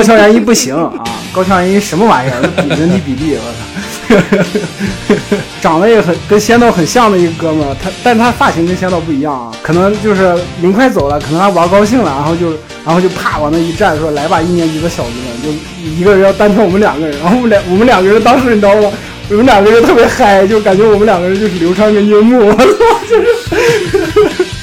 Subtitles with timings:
[0.00, 0.90] 高桥元一不行啊，
[1.30, 2.40] 高桥元一什么玩意儿？
[2.74, 5.36] 人体比例，我操！
[5.60, 12.52] 长得也很跟仙道很像的一个哥们儿，他但他发型跟仙道不一样啊，可能就是明快走了，可能他玩高兴了，然后就
[12.82, 15.50] 然后就啪往那一站，说来吧，一年级的小子们，就
[15.90, 18.90] 一个人要单挑我们两个人，然后我们两我们两个人当时你知道吗？
[19.28, 22.64] 我们两个人特别嗨，就感觉我们两个人就是流川跟樱木，我操，
[23.06, 23.99] 就是。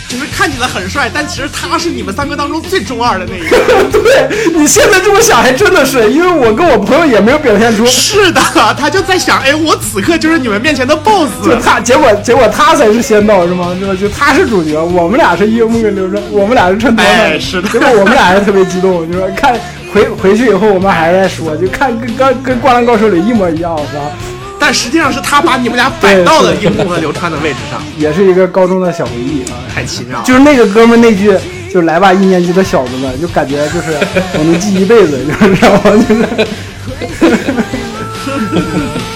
[0.07, 3.57] 就是看起来很帅，但其实他是你们三个当中最中二的那一个。
[3.91, 8.41] 对你现在这么想，还真的是，因为我跟我朋友也没有表现出，是的，
[8.79, 13.75] 他就在想，哎，我此刻就是你们面前的 BOSS，就他，结果结果他才是仙道是吗？
[13.79, 13.93] 是吧？
[13.99, 17.67] 就他是主角，我们俩是夜幕跟流川，我们俩是衬托哎，是的。
[17.69, 19.59] 结果我们俩还特别激动，就说看
[19.93, 24.03] 回回去以后，我们还在说，就看跟跟跟《灌篮高手》里一模一样，是吧？
[24.67, 30.25] 但实际上是他把你们俩摆到了樱木和流川的位置上，也是一个高中的小回忆啊，太奇妙了。
[30.25, 31.33] 就是那个哥们那句，
[31.73, 33.97] 就来吧，一年级的小子们，就感觉就是
[34.33, 35.81] 我能记一辈子，你知道吗？
[36.09, 36.27] 就是。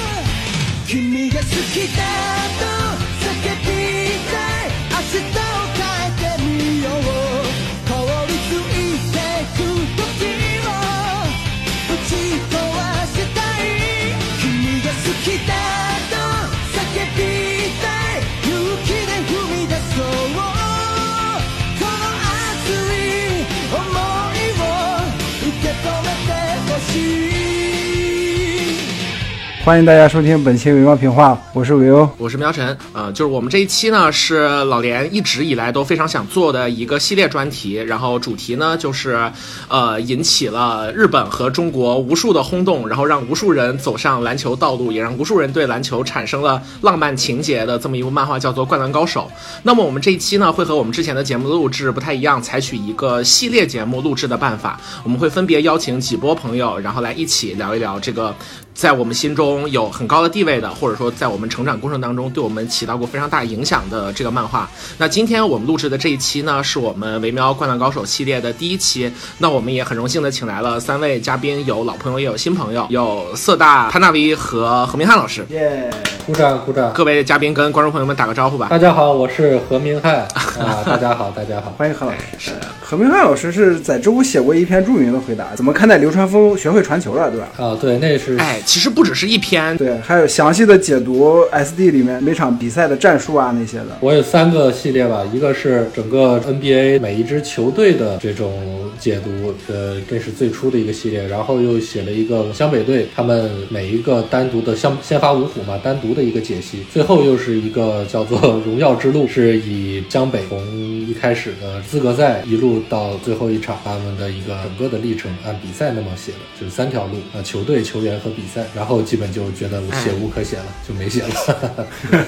[29.64, 32.76] 欢迎大家收听本期《维猫评话》，我是维欧，我是苗晨。
[32.94, 37.76] 呃，就是我们这一期呢，是老连一直以来都非常想做的一个系列专题。
[37.76, 39.32] 然后主题呢，就是
[39.68, 49.30] 呃，引起了日本和中国无数的轰动，然后让无数人走上篮球道路，也让无数人对篮球产生了浪漫情节的这么一部漫画，叫做《灌篮高手》。
[49.62, 54.82] 那么我们这一期呢，会和我们之前的节目录制不太一样，采取一个系列节目录制的办法。
[55.04, 58.36] 我们会分别邀请几波朋友，然后来一起聊一聊这个。
[58.74, 64.70] 在我们心中有很高的地位的，或者说在我们成长过程当中对我们起到过非常大影响的这个漫画。
[64.98, 69.12] 那今天我们录制的这一期呢，是我们《维喵灌篮高手》系列的第一期。
[69.38, 75.46] 那我们也很荣幸的请来了三位嘉宾，有老朋友也有新朋友，有色大潘大威和何明翰老师。
[75.50, 75.90] 耶，
[76.26, 76.92] 鼓掌鼓掌！
[76.94, 78.68] 各位嘉宾跟观众朋友们打个招呼吧。
[78.72, 80.84] 大家好，我是何明翰啊！
[80.86, 82.20] 大家好，大家好，欢迎何老师。
[82.40, 82.52] 是
[82.82, 87.48] 何明翰老师是在知乎写过一篇著名的回答，怎么看待流川枫学会传球了，对吧？
[87.58, 88.60] 啊，对，那是哎。
[88.66, 93.98] 其实不只是一篇，对，还有详细的解读 SD 里面每场比赛的战术啊那些的。
[94.00, 110.64] 我有三个系列吧，一个是整个 NBA 每一支球队的这种解读，呃，这是最初的一个系列，然后又写了一个湘北队他们每一个单独的湘先发五虎嘛，单独的一个解析，最后又是一个叫做荣耀之路，是以湘北从
[111.08, 118.51] 一开始的资格赛一路到最后一场他们的一个整个的历程，按比赛那么写的，就是三条路啊，球队、球员和比赛。
[118.76, 121.88] 然后基本就觉得写无可写了，就没写了。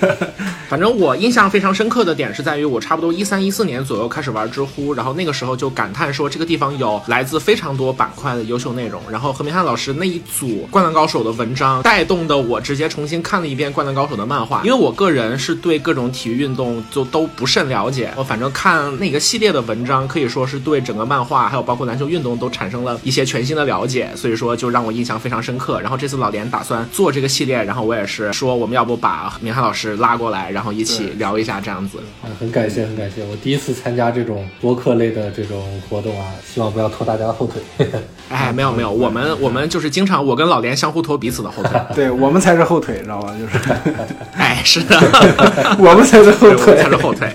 [0.69, 9.01] 反正我印象非常深刻的点是在于，我差不多一三一四年左右开始玩知乎，然后那个时候就感叹说这个地方有来自非常多板块的优秀内容。
[9.11, 18.11] 然后何明翰老师那一组《灌篮高手》的文章带动的我直接重新看了一遍《灌篮高手》的漫画，因为我个人是对各种体育运动就都不甚了解。
[18.15, 25.79] 我反正看那个系列的文章，可以说是对整个漫画还有包括篮球运动都产生了一些全新的了解，所以说就让我印象非常深刻。
[25.81, 31.97] 然后这次老连打算做这个系列，然后我也是说我们要不把明翰老师拉过来，然后一起聊一下这样子。
[32.21, 37.89] 啊，很感谢，很感谢，我第一次参加这种播客类的这种活动啊，希望不要拖大家的后腿。
[38.29, 41.81] 哎，没有没有，我们我们就是经常我跟老连相互拖彼此的后腿。
[41.95, 43.35] 对我们才是后腿，知道吗？
[43.39, 43.73] 就是，
[44.37, 44.95] 哎，是的，
[45.79, 47.27] 我们才是后腿，才是后腿。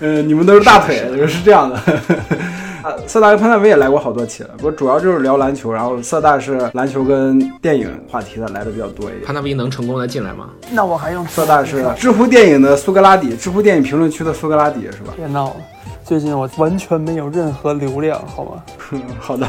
[0.00, 1.80] 嗯，你们都是大腿，就是这样的。
[3.06, 9.24] 色大跟潘大威也来过好多期了，不过主要就是聊篮球，然后色大是篮球跟电影话题的来的比较多一点。
[9.24, 10.50] 潘大威能成功的进来吗？
[10.72, 15.12] 那我还用色大是知乎电影的苏格拉底，知乎电影评论区的苏格拉底是吧？
[15.16, 15.56] 别闹了，
[16.04, 18.62] 最近我完全没有任何流量，好吗？
[19.20, 19.46] 好的，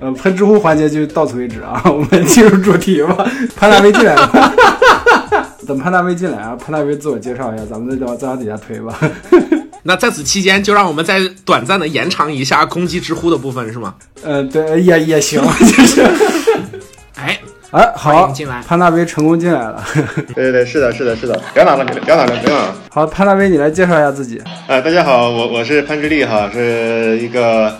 [0.00, 3.26] 呃，喷知乎环节就到此为止啊，我们进入主题吧。
[3.56, 4.54] 潘大威进来了，
[5.66, 8.98] 等潘大威进来啊，潘大威自我介绍一下，咱们再往再往底下推吧。
[9.88, 13.94] 那在此期间，就让我们再短暂的延长一下攻击知乎的部分，是吗？
[14.22, 16.02] 呃，对，也也行， 就是。
[17.16, 17.40] 哎
[17.70, 19.82] 哎，好，进来，潘大威成功进来了。
[20.36, 22.74] 对对对，是的，是的，是的，不要拿了，不要拿了，不要拿了。
[22.90, 24.38] 好，潘大威，你来介绍一下自己。
[24.66, 27.74] 呃，大家好，我我是潘之力哈，是一个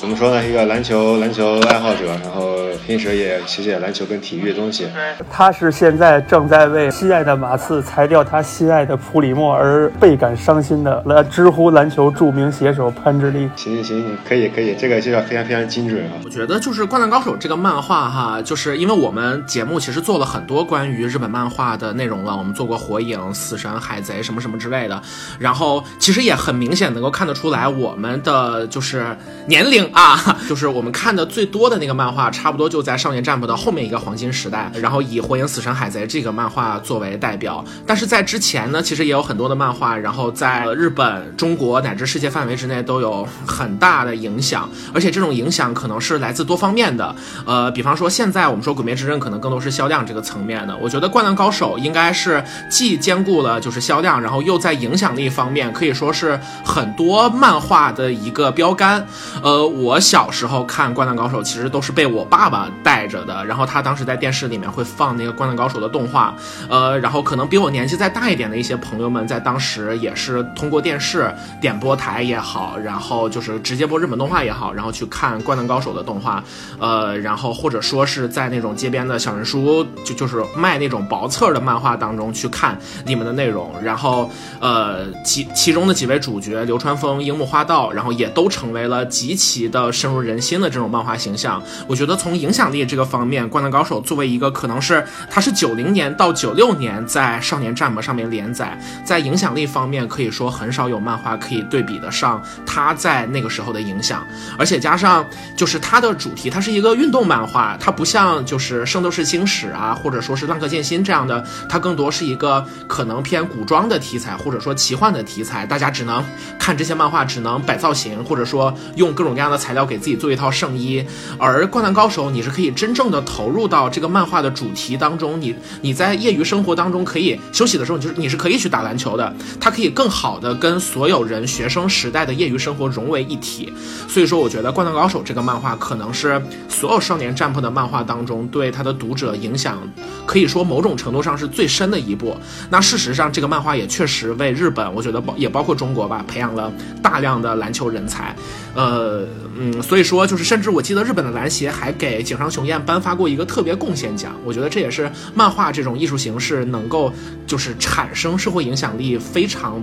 [0.00, 0.44] 怎么说呢？
[0.44, 2.56] 一个篮球篮球爱好者，然后
[2.86, 4.86] 平时也写写篮球跟体育的东西。
[5.30, 13.48] 他是现在正在为心爱的马刺裁掉他心爱的普里莫而倍感伤心的来知乎篮球著名写手潘志力。
[13.56, 16.12] 行行行，可以可以，这个介绍非常非常精准啊！
[16.24, 25.00] 我觉得就是《灌篮高手》这个漫画哈，就是因为我们节目其实做了很多关于日本漫画的内容了，我们做过《火影》《死神》《海贼》什么什么之类的，
[25.38, 29.16] 然后其实也很明显能够看得出来，我们的就是
[29.46, 37.64] 年龄啊， 就是我们看的最多的那个漫画，差不多就在少年 Jump 的后面一个黄金时代，然后以《火影》《死神》《海贼》这个漫画作为代表。
[37.86, 47.14] 但是在之前呢，其实也有很多的漫画，然后在日本、中国乃至世界范围之内都有很大的影响，而且这种影响可能是来自多方面的。
[47.46, 59.06] 呃，比方说现在我们说《鬼灭之刃》可能更多是销量这个层面的，我觉得《灌篮高手》应该是既兼顾了就是销量，然后又在影响力方面可以说是很多漫画的一个标杆。
[59.42, 66.34] 呃，我小时候看《灌篮高手》其实都是被我爸爸带着的，然后他当时在电视里面会放那个《灌篮高手》的动画，
[66.68, 76.44] 呃，然后可能比我年纪再大一点的一些朋友们在当时也是通过电视点播台也好，然后就是直接播日本动画也好，然后去看《灌篮高手》的动画，
[76.78, 91.62] 呃，然后或者说是在那种街边的小人书，就就是卖那种薄册的漫画当中去看里面的内容，然后呃，其其中的几位主角流川枫、樱木花道，然后也都成为了极其的深入人心的这种漫画形象。
[91.86, 104.26] 我觉得从影响力这个方面，《灌篮高手》作为一个可能是它是九零年到九六年在少年战魔上面连载，在影响力方面可以说很少有漫画可以对比得上它在那个时候的影响，
[104.58, 105.24] 而且加上
[105.56, 116.24] 就是它的主题，它是一个运动漫画，它不像就是《圣斗士星矢》啊，或者说是《浪客剑心》这样的，它更多是一个可能偏古装的题材，或者说奇幻的题材，大家只能
[116.58, 121.06] 看这些漫画，只能摆造型，或者说用各种各样的材料给自己做一套圣衣。
[121.38, 133.72] 而《灌篮高手》，你是可以真正的投入到这个漫画的主题当中，你你在业余生活当中可以休息的时候，你就是你是可以去打篮球的，它可以更好的跟所有人学生时代的业余生活融为一体。
[134.08, 139.78] 所以说，我觉得《灌篮高手》这个漫画可能是所有少年 Jump 的漫画当中对他的读者影响，
[140.26, 142.36] 可以说某种程度上是最深的一部。
[142.70, 148.34] 那事实上，这个漫画也确实为日本，我觉得包也包括中国吧，培养了大量的篮球人才。
[148.74, 149.26] 呃，
[149.58, 154.34] 嗯，所以说就是，甚至我记得日本的篮协还给井上雄彦颁发过一个特别贡献奖。
[154.44, 157.12] 我觉得这也是漫画这种艺术形式能够
[157.46, 159.82] 就是产生社会影响力非常。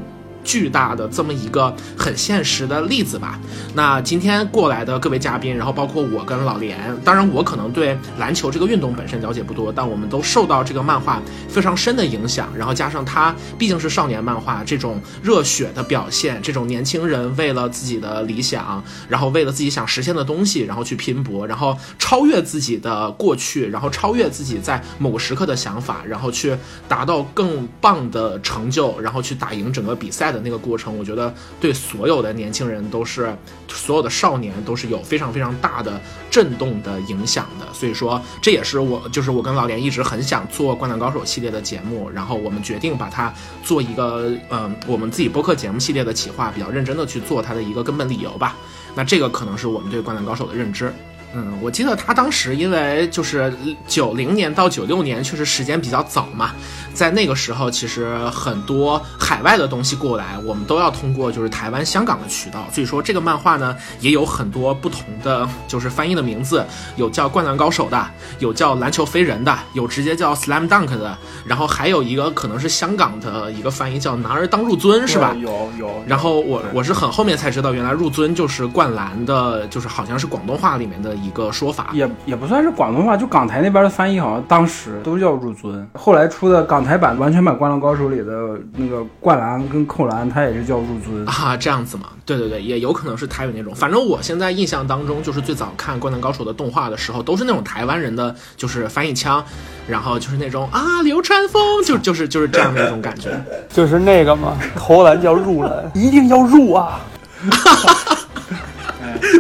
[0.50, 3.40] 巨大的这么一个很现实的例子吧。
[3.76, 6.76] 那今天过来的各位嘉宾，然后包括我跟老连，
[7.06, 12.50] 当然我可能对篮球这个运动本身了解不多，但我们都受到这个漫画非常深的影响。
[12.58, 26.58] 然后加上它毕竟是少年漫画，这种热血的表现，这种年轻人为了自己的理想，然后为了自己想实现的东西，然后去拼搏，然后超越自己的过去，然后超越自己在某个时刻的想法，然后去
[26.88, 33.36] 达到更棒的成就，然后去打赢整个比赛的那个过程，我觉得对所有的年轻人都是，
[33.68, 36.00] 所有的少年都是有非常非常大的
[36.30, 37.66] 震动的影响的。
[37.74, 43.34] 所以说，这也是我就是我跟老连一直很想做《灌篮高手》系列的节目，然后我们决定把它
[43.64, 48.56] 做一个嗯我们自己播客节目系列的企划，比较认真的去做它的一个根本理由吧。
[48.96, 50.94] 那这个可能是我们对《灌篮高手》的认知。
[51.32, 53.54] 嗯，我记得他当时因为就是
[53.88, 56.56] 九零年到九六年，确实时间比较早嘛，
[56.94, 66.66] 在那个时候，其实很多海外的东西过来，我们都要通过就是台湾、香港的渠道，所以说这个漫画呢也有很多不同的就是翻译的名字，
[66.96, 68.08] 有叫《灌篮高手》的，
[68.40, 75.36] 有叫《篮球飞人》的，有直接叫《Slam Dunk》的，然后还有一个可能是香港的一个翻译叫《男儿当入樽》，是吧？
[75.40, 76.04] 有有。
[76.08, 81.10] 然后我我是很后面才知道，原来入樽就是灌篮的，就是好像是广东话里面的。
[81.20, 92.10] 一个说法也也不算是广东话，就港台那边的翻译好像当时都叫入樽，后来出的港台版完全版《灌篮高手》里的那个灌篮跟扣篮，它也是叫入樽啊，这样子嘛？
[92.26, 93.74] 对对对，也有可能是台语那种。
[93.74, 99.44] 反正我现在印象当中，就是最早看《灌篮高手》的动画的时候，都是那种台湾人的就是翻译腔，
[99.88, 103.32] 然后就是那种啊流川枫，就 就是就是这样的一种感觉，
[103.70, 107.00] 就是那个嘛，投篮叫入篮， 一定要入啊！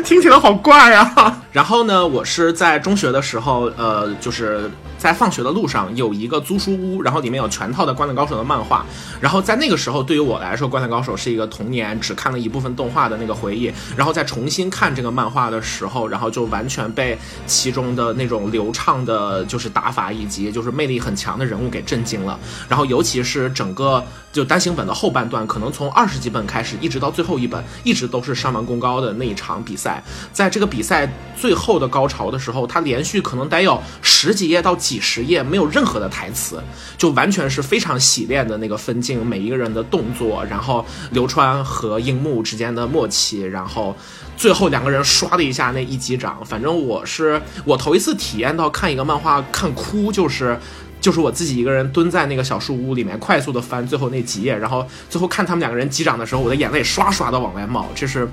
[0.03, 1.37] 听起来好怪呀。
[1.51, 4.69] 然后呢，我是在中学的时候，呃，就是
[4.99, 8.85] 在放学的路上有一个租书屋，然后里面有全套的《灌篮高手》的漫画。
[9.21, 13.71] 然后在那个时候，对于我来说，《灌篮高手》是一个童年只看了一部分动画的那个回忆。
[13.95, 22.37] 然后在重新看这个漫画的时候，然后就完全被其中的那种流畅的，就是打法以及就是魅力很强的人物给震惊了。
[22.67, 24.03] 然后尤其是整个
[24.33, 30.03] 就单行本的后半段，可能从二十几本开始，一直到最后一本，一直都是上完功高的那一场比赛。
[30.33, 36.59] 在这个比赛最后的高潮的时候，他连续可能得有十几页到几十页，没有任何的台词，
[36.97, 43.95] 就完全是非常洗练的那个分镜，每一个人的动作，然后流川和樱木之间的默契，然后
[44.35, 50.59] 最后两个人唰的一下那一击掌，反正我是我头一次体验到看一个漫画看哭，就是。
[51.01, 57.87] 就是我自己一个人蹲在那个小树屋里面，快速的翻最后那几页，然后最后看他们两个人击掌的时候，我的眼泪刷刷的往外冒。
[57.95, 58.29] 这是，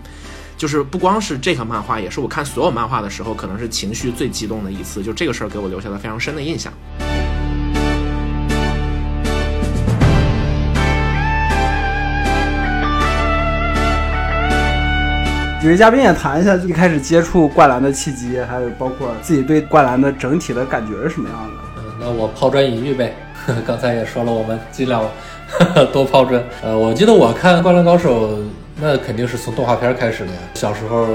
[0.56, 5.02] 就是不光是这个漫画，也是我看所有漫画的时候，可能是情绪最激动的一次。
[5.02, 6.72] 就这个事儿给我留下了非常深的印象。
[15.60, 21.52] 几位嘉宾也谈一下一开始接触灌篮的契机，还有包括自己对灌篮的整体的感觉是什么样的。
[21.76, 23.14] 嗯，那我抛砖引玉呗。
[23.66, 25.04] 刚才也说了，我们尽量
[25.92, 26.42] 多抛砖。
[26.62, 28.38] 呃，我记得我看《灌篮高手》，
[28.78, 30.38] 那肯定是从动画片开始的呀。
[30.54, 31.06] 小时候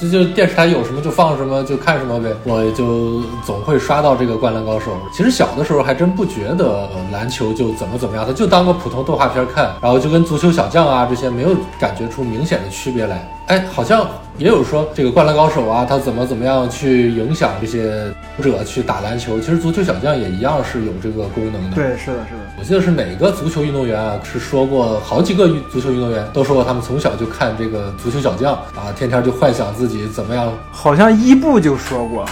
[0.00, 2.30] 这就电视台有什么就放什么，就看什么呗。
[2.44, 4.92] 我就总会刷到这个《灌篮高手》。
[5.14, 13.28] 其实小的时候还真不觉得篮球就怎么怎么样，他就当个普通动画片看，然后就跟足球小将啊这些没有感觉出明显的区别来。
[13.48, 14.06] 哎，好像
[14.38, 19.38] 也有说这个《灌篮高手》啊，他怎么怎么样去影响这些读者去打篮球。
[19.38, 21.74] 其实足球小将也一样是有这个功能的。
[21.74, 22.39] 对，是的，是的。
[22.60, 30.52] 我记得是哪个足球运动员啊，是说过好几个运足球运动员都说过，他们从小就看这个足球小将啊，天天就幻想自己怎么样。
[30.70, 32.22] 好像伊布就说过。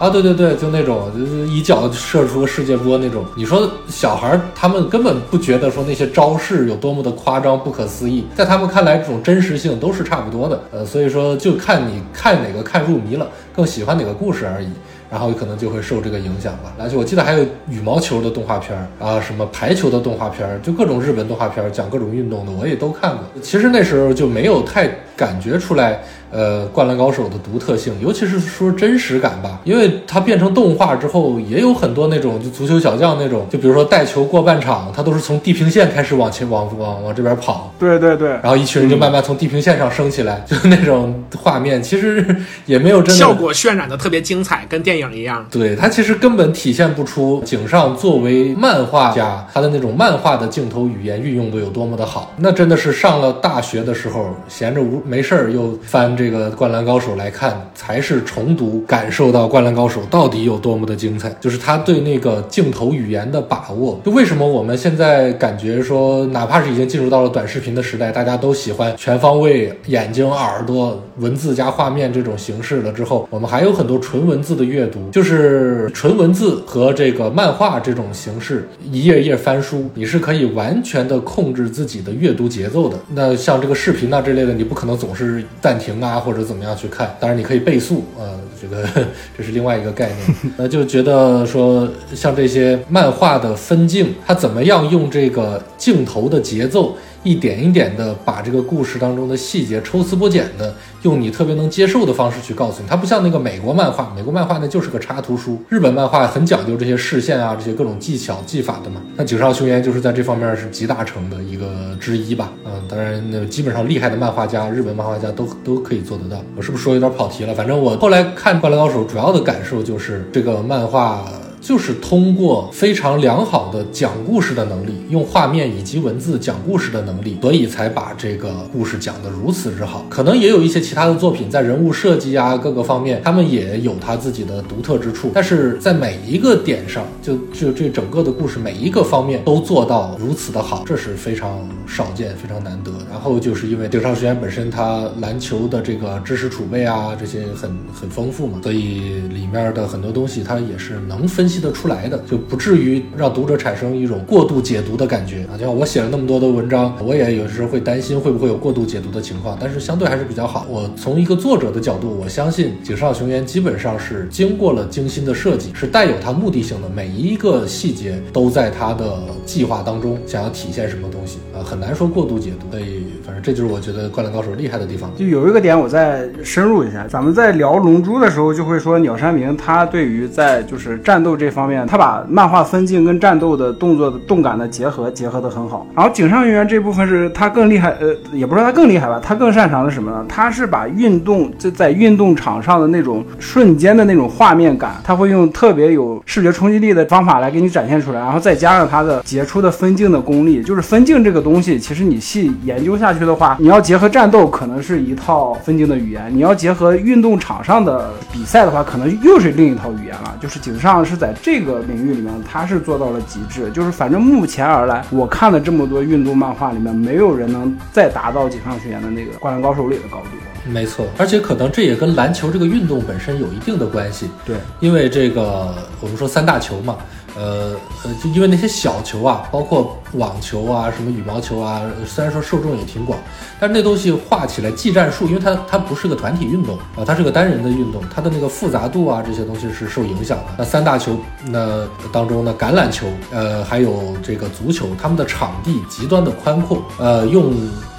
[0.00, 3.24] 啊，对对对，就那种就是一脚射出个世界波那种。
[3.36, 10.60] 你说小孩儿他们根本不觉得说那些招式有多么的夸张不可思议，在他们看来这种真实性都是差不多的。
[10.72, 14.66] 呃，所以说就看你看哪个看入迷了，更喜欢哪个故事而已。
[15.10, 16.72] 然后可能就会受这个影响吧。
[16.78, 23.24] 篮球我记得还有羽毛球的动画片儿啊，什么排球的动画片儿，就各种日本动画片儿讲各种运动的，我也都看过。
[23.42, 26.00] 其实那时候就没有太感觉出来。
[26.28, 42.26] 呃，灌篮高手的独特性，尤其是说真实感吧，因为它变成动画之后，也有很多那种就足球小将那种，就比如说带球过半场，他都是从地平线开始往前往往往这边跑，对对对，然后一群人就慢慢从地平线上升起来，就那种画面，其实
[42.66, 45.46] 也没有真的效果渲染的特别精彩，跟电影一样。
[45.48, 56.16] 对，它其实根本体现不出井上作为漫画家他的那种漫画的镜头语言运用的有多么的好，那真的是上了大学的时候闲着无没事儿又翻。
[56.16, 61.28] 这个《灌篮高手》来看，才是重读感受到《灌篮高手》到底有多么的精彩。
[61.40, 64.00] 就是他对那个镜头语言的把握。
[64.04, 82.96] 就为什么我们现在感觉说，哪怕是已经进入到了短视频的时代，大家都喜欢全方位眼睛、耳朵、文字加画面这种形式了之后，我们还有很多纯文字的阅读，就是纯文字和这个漫画这种形式，一页一页翻书，你是可以完全的控制自己的阅读节奏的。
[83.14, 86.06] 那像这个视频啊这类的，你不可能总是暂停啊。
[86.06, 87.16] 啊，或者怎么样去看？
[87.18, 88.88] 当然你可以倍速，呃，这个
[89.36, 90.36] 这是另外一个概念。
[90.56, 96.96] 那就觉得说，像这些漫画的分镜，它怎么样用这个镜头的节奏？
[97.24, 100.72] 一点一点的把这个故事当中的细节抽丝剥茧的，
[101.06, 102.88] 用你特别能接受的方式去告诉你。
[102.88, 105.62] 它不像那个美国漫画，美国漫画那就是个插图书。
[105.68, 109.00] 日本漫画很讲究这些视线啊，这些各种技巧技法的嘛。
[109.16, 112.52] 那井上雄彦就是在这方面是集大成的一个之一吧。
[112.64, 116.42] 嗯，当然那基本上厉害的漫画家，日本漫画家都都可以做得到。
[116.56, 117.54] 我是不是说有点跑题了？
[117.54, 121.24] 反正我后来看《灌篮高手》，主要的感受就是这个漫画。
[121.66, 130.06] 就是通过非常良好的讲故事的能力，用画面以及文字讲故事的能力，所以才把这个故事讲得如此之好。
[130.08, 135.32] 可能也有一些其他的作品在人物设计啊各个方面，他们也有他自己的独特之处。
[135.34, 142.92] 但是在每一个点上，就就这整个的故事每一个方面都做到如此的好，这是非常少见、非常难得。
[143.10, 151.55] 然后就是因为顶上学院本身它篮球的这个知识储备啊这些很很丰富嘛，所以里面的很多东西它也是能分析。
[151.56, 155.56] 析得出来的，就不至于让读者产生一种过度解读的感觉啊。
[155.56, 160.66] 就像我写了那么多的文章，我也有时候会担心会不会有过度解读的情况，但是相对还是比较好。
[160.68, 172.66] 我从一个作者的角度，我相信井上雄彦基本上是经过了精心的设计，是带有他目的性的，每一个细节都在他的计划当中，想要体现什么东西啊，很难说过度解读。
[172.70, 175.10] 所以，反正这就是我觉得《灌篮高手》厉害的地方。
[175.16, 177.06] 就有一个点，我再深入一下。
[177.08, 185.86] 咱们在聊《龙珠》的时候，就会说鸟山明他对于在就是战斗这这方面，他把漫画分镜跟战斗的动作的动感的结合结合得很好。
[185.94, 190.26] 然后井上雄彦这部分是他更厉害，呃，也不是说他更厉害吧，他更擅长的什么呢？
[190.28, 200.64] 他是把运动就在运动场上的那种瞬间的那种画面感，他会用特别有视觉冲击力的方法来给你展现出来，然后再加上他的杰出的分镜的功力。
[200.64, 210.34] 就是分镜这个东西，其实你细研究下去的话，你要结合战斗，可能是一套分镜的语言；你要结合运动场上的比赛的话，可能又是另一套语言了。
[210.40, 213.70] 就是井上是在这个领域里面，他是做到了极致。
[213.70, 220.26] 就是反正目前而来，我看了这么多运动漫画里面，没有人能再达到井上雄彦的那个《灌篮高手》里的高度。
[220.68, 224.28] 没错，而且可能这也跟篮球这个运动本身有一定的关系。
[224.44, 226.96] 对，因为这个我们说三大球嘛，
[227.36, 233.18] 呃呃，就因为那些小球啊，包括网球啊、什么羽毛球啊，虽然说受众也挺广，
[233.60, 240.44] 但是那东西画起来技战术，因为它它不是个团体运动啊，它是个单人的运动，它的那个复杂度啊这些东西是受影响的。
[240.58, 247.52] 那三大球那当中呢，橄榄球，呃，还有这个足球，他们的场地极端的宽阔，呃，用。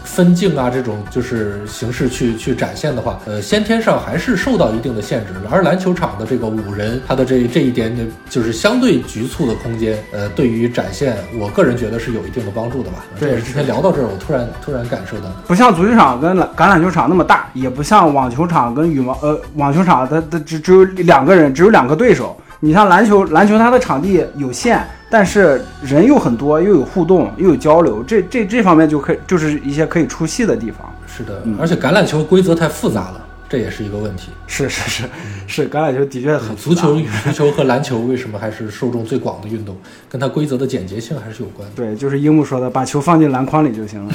[0.07, 5.33] 分镜啊，这种就是形式去去展现的话，呃，先天上还是受到一定的限制。
[5.51, 13.05] 而篮球场的这个五人，他的这这一点点就是相对局促的空间，呃，对于展现，我个人觉得是有一定的帮助的吧。
[13.19, 22.35] 这也是之前聊到这儿，我突然突然感受到，不像足球场跟篮橄榄球场那么大，也不像网球场跟羽毛呃网球场，它它只只有两个人，只有两个对手。
[22.59, 30.93] 你像篮球，篮球它的场地有限，但是人又很多，又有互动，又有交流，这这这方面就可以，就是一些可以出戏的地方。
[31.07, 34.29] 是的，而且橄榄球规则太复杂了，这也是一个问题。
[34.45, 35.03] 是是是
[35.47, 39.75] 是，橄榄球的确很足球、足球和篮球为什么还是受众最广的运动，
[40.09, 41.67] 跟它规则的简洁性还是有关。
[41.73, 44.13] 对，就是樱木说的，把球放进篮筐里就行了。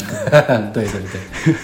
[0.75, 1.55] 对 对对。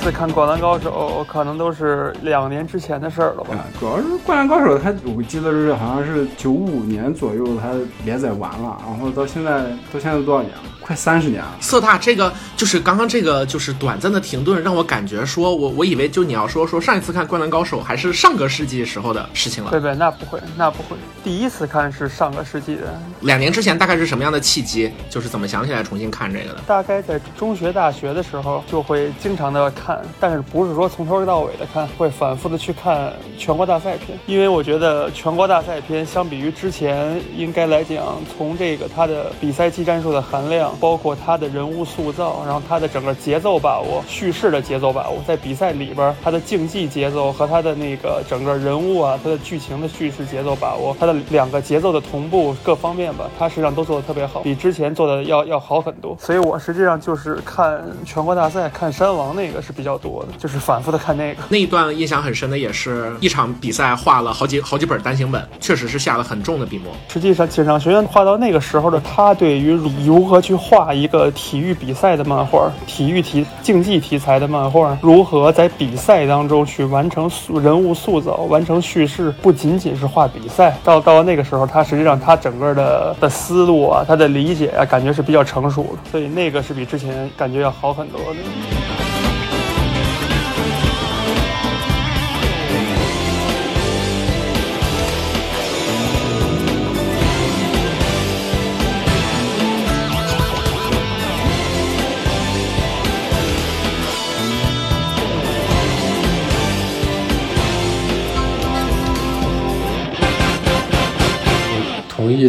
[0.00, 3.54] 次看《灌篮高手》可能都是两年之前的事儿了吧？
[3.78, 10.62] 主要是《灌篮高手》，它我记得是好像是九五年左右，它连载完了，然后到现在，到现在多少年了？
[10.90, 11.56] 快三十年了。
[11.60, 19.70] 色大，这个就是刚刚这个就是短暂的停顿，让我感觉说我我以为就你要说说上一次看《灌篮高手》还是上个世纪时候的事情了。
[19.70, 20.96] 对对，那不会，那不会。
[21.22, 23.00] 第一次看是上个世纪的。
[23.20, 24.90] 两年之前大概是什么样的契机？
[25.08, 26.60] 就是怎么想起来重新看这个的？
[26.66, 56.16] 大概在中学、大学的时候就会经常的看，但是不是说从头到尾的看，会反复的去看全国大赛篇，因为我觉得全国大赛篇相比于之前应该来讲，从这个它的比赛技战术的含量，包括他的人物塑造，然后他的整个节奏把握、叙事的节奏把握，在比赛里边他的竞技节奏和他的那个整个人物啊，他的剧情的叙事节奏把握，他的两个节奏的同步各方面吧，他实际上都做得特别好，比之前做的要要好很多。
[56.18, 61.42] 所以我实际上就是看全国大赛、看山王那个是比较多的，就是反复的看那个。
[61.48, 66.92] 那一段印象很深的也是一场比赛画了好几好几本单行本，确实是下了很重的笔墨。
[67.08, 69.72] 实际上，锦上学院画到那个时候的他，对于
[70.04, 80.76] 如何去画一个体育比赛的漫画、体育题竞技题材的漫画，如何在比赛当中去完成塑人物塑造、完成叙事，不仅仅是画比赛。
[80.84, 88.99] 到到那个时候，他实际上他整个的的思路啊，他的理解啊，感觉是比较成熟的，所以那个是比之前感觉要好很多的。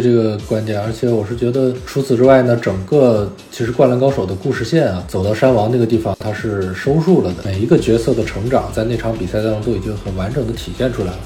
[0.00, 7.42] 这个观点，而且我是觉得，除此之外呢，整个其实《灌篮高手》的故事线啊，走到山王那个地方，它是收束了的。
[7.44, 11.18] 每一个角色的成长，在那场比赛当中都已经很完整的体现出来了。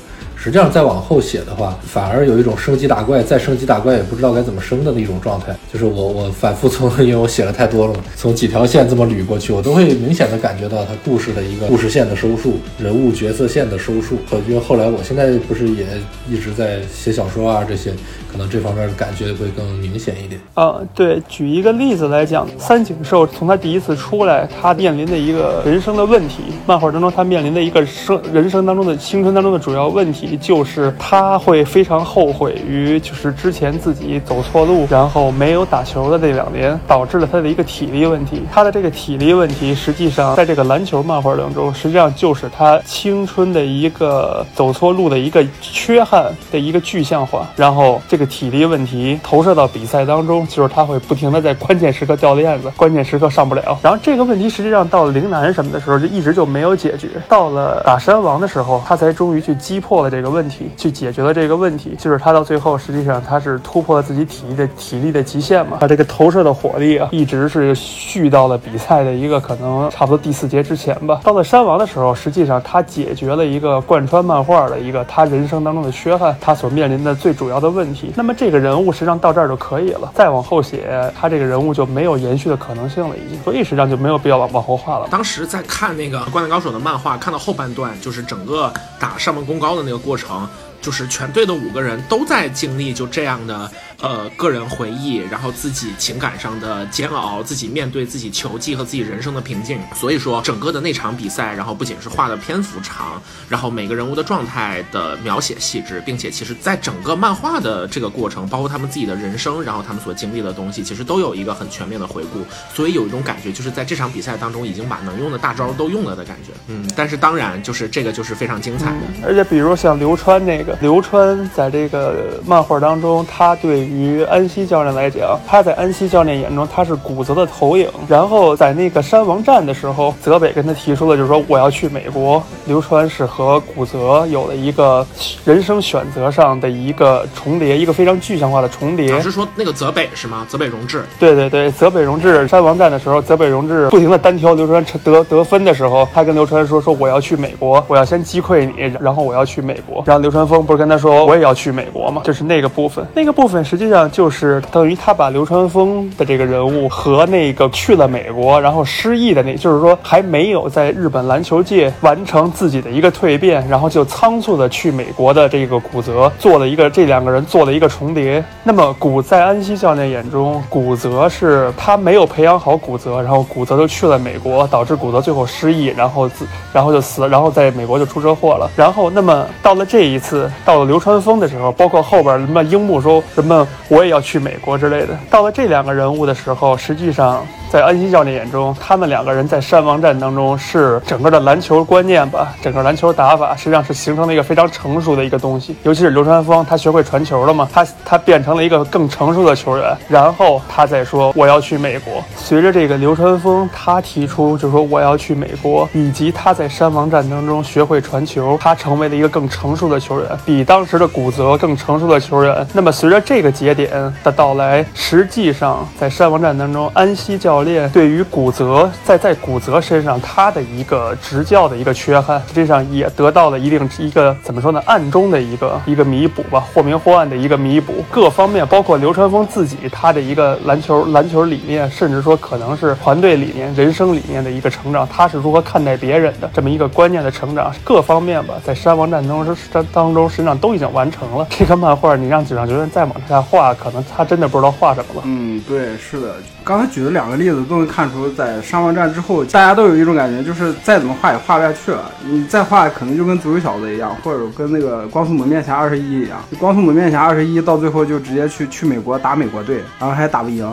[0.47, 5.53] 实际上再往后写的话，反而有一种升级打怪再升级打怪也不知道该怎么升的那种状态。
[5.73, 14.19] 就是我我反复从， 因为我写了太多了嘛，从几条线这么捋过去，我都会明显的感觉到它故事的一个故事线的收束，人物角色线的收束。
[14.47, 15.85] 因为后来我现在不是也
[16.31, 17.93] 一直在写小说啊这些。
[18.31, 20.79] 可能这方面的感觉会更明显一点啊。
[20.95, 38.43] 对，举一个例子来讲，三井寿从他第一次出来，他面临的一个人生的问题，漫画当中他面临的一个生人生当中的青春当中的主要问题，就是他会非常后悔于就是之前自己走错路，然后没有打球的那两年，导致了他的一个体力问题。
[38.53, 47.49] 他的这个体力问题，实际上在这个篮球漫画当中，实际上就是他青春的一个走错路的一个缺憾的一个具象化。
[47.57, 48.27] 然后这个。
[48.37, 53.79] 体力问题投射到比赛当中，就是他会不停的在关键时刻掉链子，关键时刻上不了。
[53.81, 57.09] 然后这个问题实际上到了陵南什么的时候，就一直就没有解决。
[57.29, 61.95] 到了打山王的时候，他才终于去击破了这个问题，去解决了这个问题。
[61.99, 65.79] 就是他到最后，实际上他是突破了自己体力的体力的极限嘛。
[65.81, 71.21] 他这个投射的火力啊，一直是续到了比赛的一个可能差不多第四节之前吧。
[71.23, 78.13] 到了山王的时候，实际上他解决了一个贯穿漫画的一个他人生当中的缺憾，他所面临的最主要的问题。
[78.17, 85.07] 那么这个人物实际上到这儿就可以了，再往后写他这个人物就没有延续的可能性了，已经，所以实际上就没有必要往往后画了。
[85.09, 90.16] 当时在看那个《灌篮高手》的漫画，看到后半段，就是整个打上门功高的那个过。
[90.17, 90.49] 成
[90.81, 99.79] 就是全队的五个人都在经历就这样的呃个人回忆，然后自己情感上的煎熬，自己面对自己球技和自己人生的瓶颈。
[99.95, 112.45] 所以说整个的那场比赛，然后不仅是画的篇幅长，然后每个人物的状态的描写细致，并且其实在整个漫画的这个过程，包括他们自己的人生，然后他们所经历的东西，其实都有一个很全面的回顾。
[112.75, 116.53] 所以有一种感觉，就是在这场比赛当中已经把能用的大招都用了的感觉。
[116.69, 120.77] 嗯，但是当然就是这个就是非常精彩的，而且比如像流川那个。
[120.83, 127.89] 流川在这个漫画当中，他对于安西教练来讲，他在安西教练眼中他是古泽的投影。
[128.09, 132.43] 然后在那个山王战的时候，泽北跟他提出了，就是说我要去美国。
[132.67, 135.07] 流川是和古泽有了一个
[135.45, 139.21] 人生选择上的一个重叠，一个非常具象化的重叠。
[139.21, 140.47] 是说那个泽北是吗？
[140.49, 141.05] 泽北荣治？
[141.19, 150.03] 对对对，泽北荣治山王战的时候，泽北荣治不停的单挑流川得得分的时候，他跟流川说说我要去美国，我要先击溃你，然后我要去美国。
[150.07, 151.17] 然后流川枫不是跟他说。
[151.27, 168.43] 我也要去美国吗，就是那个部分，那个部分是实际上就是等于他把流川枫的这个人物和那个去了美国然后失忆的那，就是说还没有在日本篮球界完成自己的一个蜕变，然后就仓促的去美国的这个古泽做了一个这两个人做了一个重叠。
[168.65, 178.71] 那么古在安西教练眼中，古泽是他没有培养好古泽，然后古泽就去了美国，导致古泽最后失忆，然后自然后就死，然后在美国就出车祸了。
[178.75, 180.87] 然后那么到了这一次，到了。
[180.87, 187.47] 流川枫的时候，包括后边什么樱木说什么我也要去美国之类的，到了这两个人物的时候，实际上。
[187.69, 195.77] 在安西教练眼中，他们两个人在山王战当中是整个的篮球观念吧，整个篮球打法实际上是形成了一个非常成熟的一个东西。
[195.83, 199.97] 尤其是流川枫，他学会传球了嘛，他他变成了一个更成熟的球员。
[200.09, 202.23] 然后他再说我要去美国。
[202.37, 212.67] 随着这个流川枫他提出就说我要去美国，以及他在山王战当中学会传球，他成为了一个更成熟的球员，比当时的古泽更成熟的球员。
[212.73, 213.91] 那么随着这个节点
[214.23, 224.83] 的到来，实际上在山王战当中，安西教教练对于古泽在在古泽身上他的一个执教的一个缺憾，实际上也得到了一定一个怎么说呢？
[224.85, 228.05] 暗中的一个一个弥补吧，或明或暗的一个弥补。
[228.11, 241.47] 各方面，包括流川枫自己他的一个篮球篮球理念，甚至说可能是团队理念、人生理念的一个成长，他是如何看待别人的这么一个观念的成长，各方面吧，在山王战争当当中实际上都已经完成了。
[241.49, 245.23] 这个漫画你让井上学院再往下画，可能他真的不知道画什么了。
[245.25, 246.35] 嗯，对，是的。
[246.63, 252.11] 刚才举的两个例子都能看出，在山王战之后，大家都有一种感觉，就是再怎么画也画不下去了。
[252.25, 256.39] 你再画，可能就跟足球小子一样，或者跟那个光速蒙面侠二十一一样。
[256.59, 260.71] 光速蒙面侠二十一到最后就直接去去美国打美国队，然后还打不赢。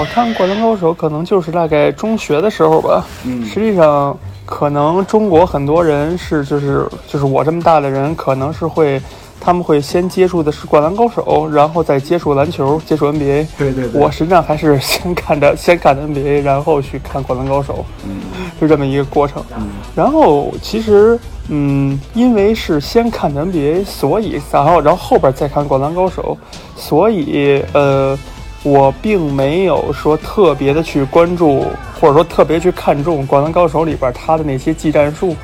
[0.00, 3.04] 我看《灌篮高手》可能就是大概中学的时候吧。
[3.26, 8.98] 嗯实际上，可能中国很多人是就是就是我这么大的人，可能是会
[9.38, 13.46] 他们会先接触的是《灌篮高手》，然后再接触篮球，接触 NBA。
[13.58, 17.74] 对对对，我实际上还是先看着，先看的 NBA，然后去看《灌篮高手》，
[18.06, 18.22] 嗯
[18.58, 19.44] 就这么一个过程。
[19.58, 26.38] 嗯然后其实，嗯，因为是先看 NBA，所以然后然后后边再看《灌篮高手》，
[26.74, 28.18] 所以呃，
[28.62, 31.66] 我并没有说特别的去关注，
[32.00, 35.36] 或者说特别去看重《灌篮高手》里边他的那些技战术，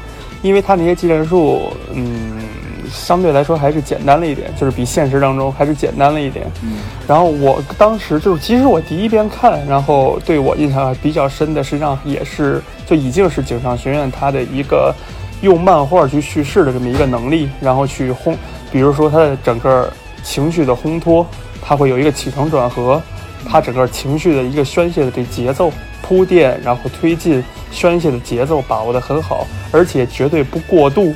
[0.43, 2.41] 因为他那些技战术，嗯。
[2.89, 6.47] 相对来说还是简单了一点，就是比现实当中还是简单了一点。
[6.63, 14.95] 嗯然后我当时就是，其实我第一遍看，然后对我印象比较深的，实际上也是就已经是井上学院他的一个
[15.41, 18.37] 用漫画去叙事的这么一个能力，然后去烘，
[18.71, 21.27] 比如说他的整个情绪的烘托，
[21.67, 23.03] 它会有一个起承转合，
[23.45, 31.13] 它整个情绪的一个宣泄的这节奏铺垫，然后推进宣泄的节奏把握得很好，而且绝对不过度。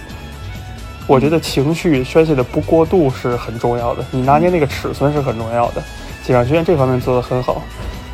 [1.07, 5.83] 我觉得情绪宣泄的不过度是很重要的，你拿捏那个尺寸是很重要的。
[6.25, 7.63] 井上学院这方面做得很好。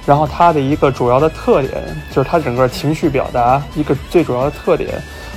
[0.07, 4.90] 然后它的一个主要的特点就是它整个情绪表达一个最主要的特点，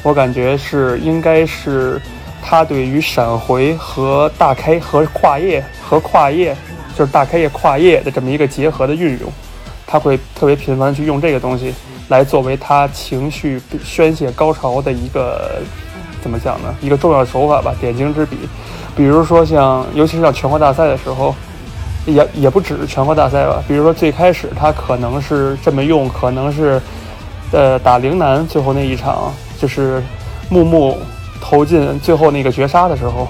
[0.04, 2.00] 我感觉是应该是
[2.40, 6.56] 它对于闪回和大开和跨页和跨页，
[7.00, 9.32] 就是大开业跨业的这么一个结合的运用，
[9.88, 11.74] 他会特别频繁去用这个东西
[12.10, 15.62] 来作为他情绪宣泄高潮的一个
[16.22, 16.76] 怎么讲呢？
[16.82, 18.38] 一个重要手法吧，点睛之笔。
[18.98, 21.34] 比如说像，尤其是像全国大赛的时候，
[22.06, 23.64] 也也不只是全国大赛吧。
[23.66, 26.82] 比如说最开始他可能是这么用，可能是，
[27.54, 30.04] 呃，打陵南最后那一场，就是
[30.50, 30.98] 木木
[31.40, 33.26] 投进最后那个绝杀的时候，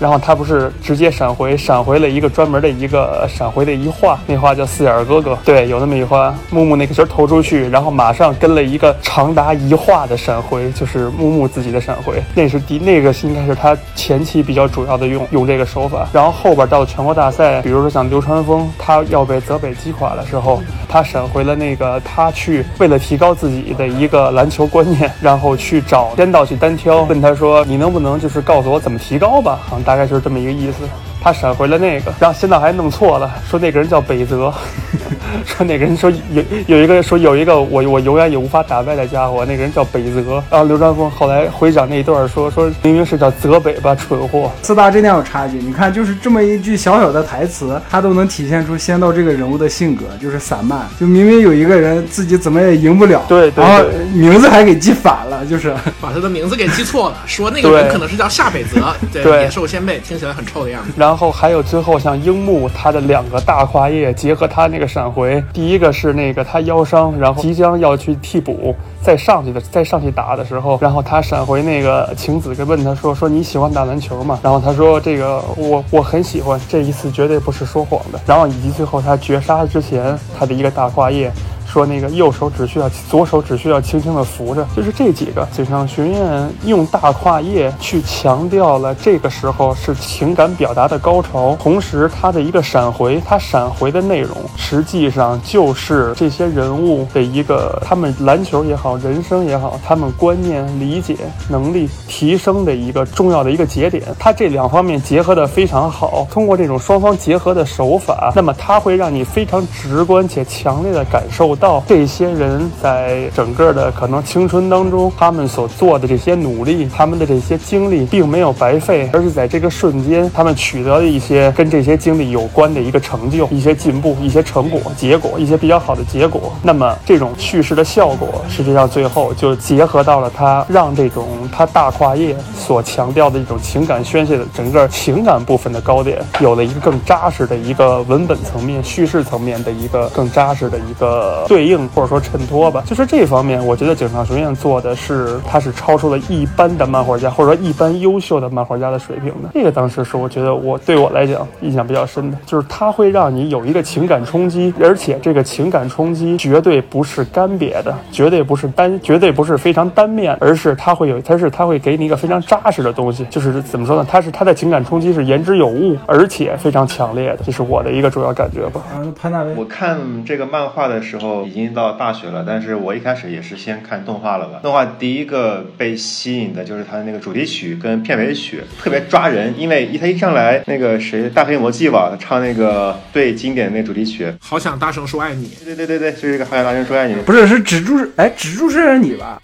[0.00, 31.09] 然后他不是直接闪回，闪回了一个专门的一个闪回的一画，那画叫四眼哥哥，对，有那么一画，木木那个球投出去，然后马上跟了一个长达一画的闪回，就是木木自己的闪回，那是第那个应该是他前期比较主要的用用这个手法，然后后边到全国大赛，比如说像流川枫，他要被泽北击垮的时候，他闪回了那个他去为了提高自己的一个篮球观念，然后去找天道去单挑，问他说你能不能就是告诉我怎么提高吧，好像大概就是这么一个意思。
[31.20, 34.52] 他闪回了那个，然后仙道还弄错了，说那个人叫北泽，
[35.44, 40.42] 说那个人说有有一个说有一个我我永远也无法打败的家伙，那个人叫北泽。
[40.50, 44.50] 然后流川枫后来回想那一段说说明明是叫泽北吧，蠢货。
[44.62, 45.58] 四大真的有差距。
[45.58, 50.88] 你看，就是这么一句小小的台词，他都能体现出仙道这个人物的性格，就是散漫。
[50.98, 60.90] 就明明有一个人自己怎么也赢不了，对对然后对名字还给记反了，就是把他的名字给记错了，说那个人可能是叫夏北泽，对，对野兽先辈，听起来很臭的样子。
[60.96, 74.38] 然后然后还有最后像樱木他的两个大跨页结合他那个闪回，第一个是那个他腰伤，然后即将要去替补，再上去的再上去打的时候，然后他闪回那个晴子跟问他说说你喜欢打篮球吗？
[74.40, 78.20] 然后他说这个我我很喜欢，这一次绝对不是说谎的。
[78.24, 81.28] 然后以及最后他绝杀之前他的一个大跨页。
[81.70, 101.16] 说那个右手只需要左手只需要轻轻的扶着，就是这几个井上学院用大跨页去强调了这个时候是情感表达的高潮，同时它的一个闪回，它闪回的内容实际上就是这些人物的一个他们篮球也好，人生也好，他们观念理解
[101.48, 104.02] 能力提升的一个重要的一个节点。
[104.18, 126.52] 它这两方面结合的非常好，通过这种双方结合的手法，那么它会让你非常直观且强烈的感受到这些人在整个的可能青春当中，他们所做的这些努力，他们的这些经历，并没有白费，而是在这个瞬间，他们取得了一些跟这些经历有关的一个成就、一些进步、一些成果、结果、一些比较好的结果。
[126.62, 142.80] 那么这种叙事的效果，实际上最后就结合到了他让这种他大跨页所强调的一种情感宣泄的整个情感部分的高点，有了一个更扎实的一个文本层面、叙事层面的一个更扎实的一个对应或者说衬托吧。
[142.86, 149.50] 就是这方面，我觉得井上学院做的是，它是超出了一般的漫画家或者说一般优秀的漫画家的水平的。
[149.52, 163.26] 这个当时是我觉得我对我来讲印象比较深的，就是它会让你有一个情感冲击，而且这个情感冲击绝对不是干瘪的，绝对不是单，绝对不是非常单面，而是它会有，它是它会给你一个非常扎实的东西。
[163.28, 164.06] 就是怎么说呢？
[164.08, 168.82] 它是它的情感冲击是言之有物，而且非常强烈的，这是我的一个主要感觉吧。
[168.94, 174.60] 啊，潘大威，我看这个漫画的时候，后已经到大学了，但是我一开始也是先看动画了吧。
[174.62, 185.50] 动画第一个被吸引的就是它的那个主题曲跟片尾曲，特别抓人，因为一他一上来那个谁大黑魔记吧，他唱那个最经典的那主题曲，好想大声说爱你。
[185.64, 187.14] 对对对对，就是这个好想大声说爱你。
[187.22, 189.40] 不是，是止住，哎，止住是你吧？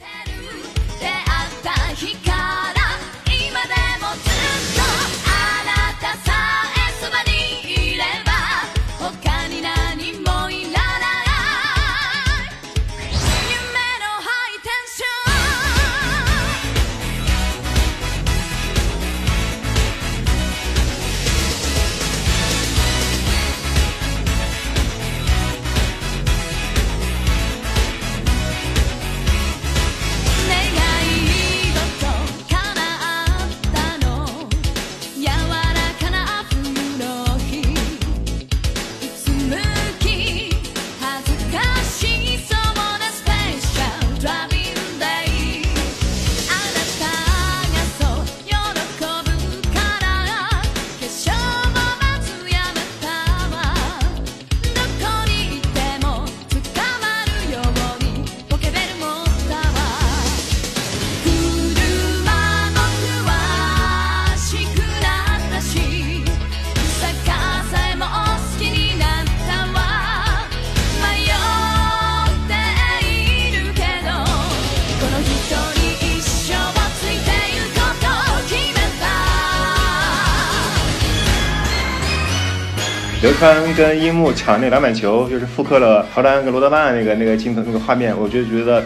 [83.39, 88.83] 川跟樱木抢那篮板球，就是复刻了乔丹跟罗德曼那个那个镜头那个画面，我就觉得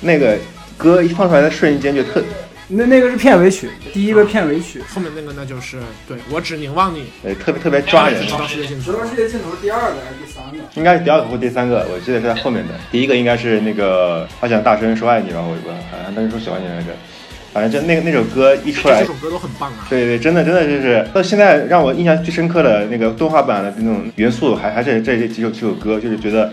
[0.00, 0.38] 那个
[0.76, 2.22] 歌一放出来的瞬间就特，
[2.68, 4.80] 那那个是片尾曲，第一个片尾曲。
[4.94, 8.30] 后面那个那就是对我只凝望你，呃，特别特别抓人直。
[8.30, 8.92] 到世界尽头。
[8.92, 10.58] 直到世界尽头是第二个还是第三个？
[10.74, 12.74] 应该是第二个或第三个，我记得是在后面的。
[12.92, 16.86] 第一个应该是那个好想大声说爱你吧，我我好像当时说喜欢你来着。
[17.52, 19.86] 反正就那个那首歌一出来这，首歌都很棒啊。
[19.88, 26.52] 对对，真的真的就是到现在让我印象最深刻的那个动画版的那种元素，还还是这这几首几首歌，就是觉得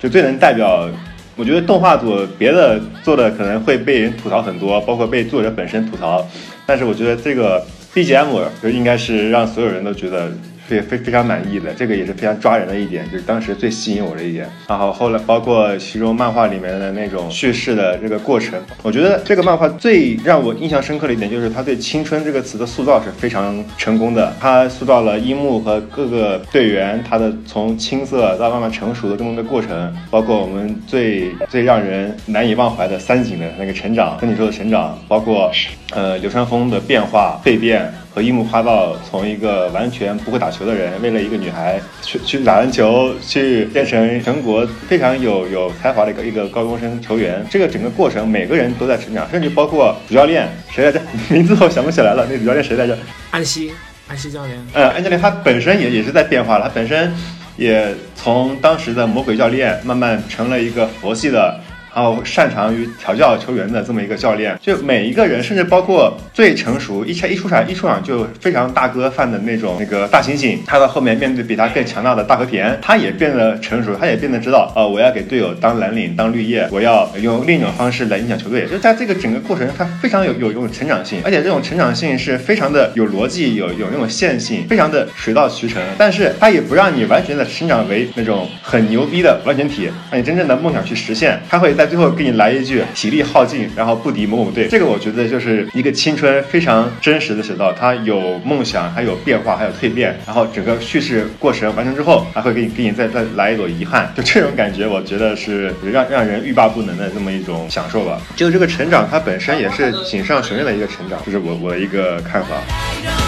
[0.00, 0.88] 就最能代表。
[1.36, 6.26] 我觉得动画组别的做的可能会被人吐槽很多，包括被作者本身吐槽，
[6.66, 8.26] 但是我觉得这个 BGM
[8.60, 10.32] 就应该是让所有人都觉得
[10.68, 14.46] 非非非常满意的，这个也是非常抓人的一点，就是当时最吸引我的一点。
[14.68, 24.36] 然后后来包括其中漫画里面的那种叙事的这个过程，我觉得这个漫画最让我印象深刻的一点就是他对“青春”这个词的塑造是非常成功的。
[24.38, 35.50] 他塑造了樱木和各个队员他的从青涩到慢慢成熟的这么一个过程，包括我们最最让人难以忘怀的三井的那个成长，跟你说的成长，包括
[35.94, 37.90] 呃流川枫的变化蜕变。
[38.18, 47.46] 和樱木花道从一个完全不会打球的人，为了一个女孩去去打篮球，去变成全国非常有有才华的一个一个高中生球员。
[47.48, 51.00] 这个整个过程，每个人都在成长，甚至包括主教练谁来着？
[51.30, 52.98] 名字我想不起来了，那个主教练谁来着？
[53.30, 53.70] 安西，
[54.08, 57.14] 安西教练，呃，安教练他本身也也是在变化了，他本身
[57.56, 61.60] 也从当时的魔鬼教练慢慢成了一个佛系的。
[61.94, 78.66] 然后擅长于调教球员的这么一个教练，就每一个人，甚至包括最成熟一一出场一出场就非常大哥范的那种那个大猩猩，他到后面面对比他更强大的大和田，他也变得成熟，他也变得知道，呃，我要给队友当蓝领当绿叶，我要用另一种方式来影响球队。
[78.66, 85.82] 就在这个整个过程，他非常有有有成长性，而且这种成长性是非常的有逻辑，有有那种线性，非常的水到渠成。
[85.96, 91.40] 但是他也不让你完全的成长为那种很牛逼的完全体，让你真正的梦想去实现。
[91.48, 94.66] 他会在最后给你来一句体力耗尽，然后不敌某某队。
[94.66, 104.12] 这个我觉得就是一个青春非常真实的写照，他有梦想，还有变化，还有蜕变，然后整个叙事过程完成之后，还会给你给你再再来一朵遗憾。
[104.16, 108.20] 就这种感觉，我觉得是让让人欲罢不能的这么一种享受吧。
[108.34, 113.27] 就这个成长，它本身也是 井上雄彦的一个成长，这是我我的一个看法。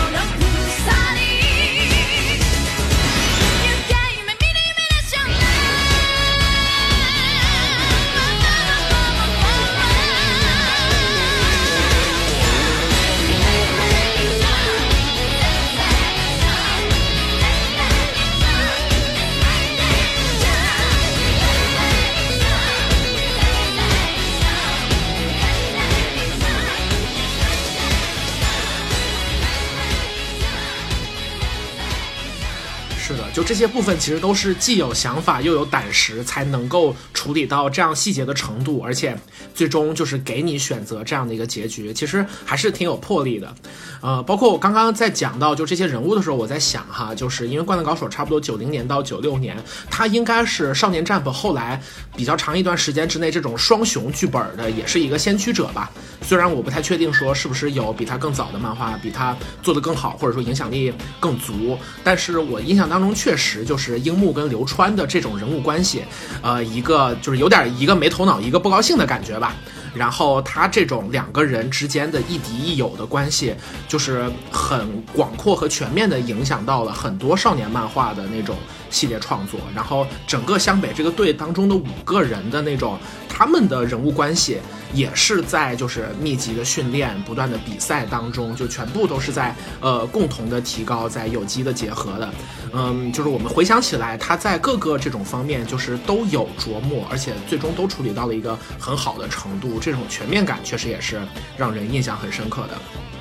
[33.42, 39.18] 这些部分其实都是既有想法又有胆识，才能够处理到这样细节的程度，而且
[39.54, 43.54] 最终就是给你选择这样的一个结局，其实还是挺有魄力的。
[44.00, 49.56] 呃，包括我刚刚在讲到就这些人物的时候，我在想哈，就是因为《灌篮高手》差不多九零年到九六年，
[49.90, 51.80] 他应该是少年 Jump 后来
[52.16, 55.90] 比较长一段时间之内这种双雄剧本的，也是一个先驱者吧。
[56.22, 66.02] 虽然我不太确定说是不是有比他更早的漫画比他做得更好，或者说影响力更足，但是我印象当中确实就是樱木跟流川的这种人物关系，
[66.42, 69.54] 呃，一个就是有点一个没头脑一个不高兴的感觉吧。
[69.94, 73.54] 然后他这种两个人之间的亦敌亦友的关系，
[73.88, 78.56] 就是很广阔和全面的影响到了很多少年漫画的那种
[78.88, 79.58] 系列创作。
[79.74, 84.58] 然后整个湘北这个队当中的五个人的那种他们的人物关系，
[84.92, 92.28] 也是在就是密集的训练、不断的比赛当中，就全部都是在呃共同的提高，在有机的结合的。
[92.72, 99.80] 嗯，就是我们回想起来，他在各个这种方面就是都有琢磨，而且最终都处理到了一个很好的程度。
[99.80, 101.20] 这种全面感确实也是
[101.56, 102.70] 让人印象很深刻的。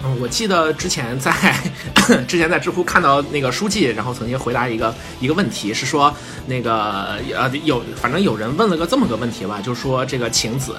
[0.03, 1.34] 嗯，我记得之前在
[2.28, 6.13] 之前在知乎看到那个书记，然后曾经回答一个一个问题，是说
[6.45, 10.76] 那个呃有反正有人问了个这么个问题吧，就是说这个晴子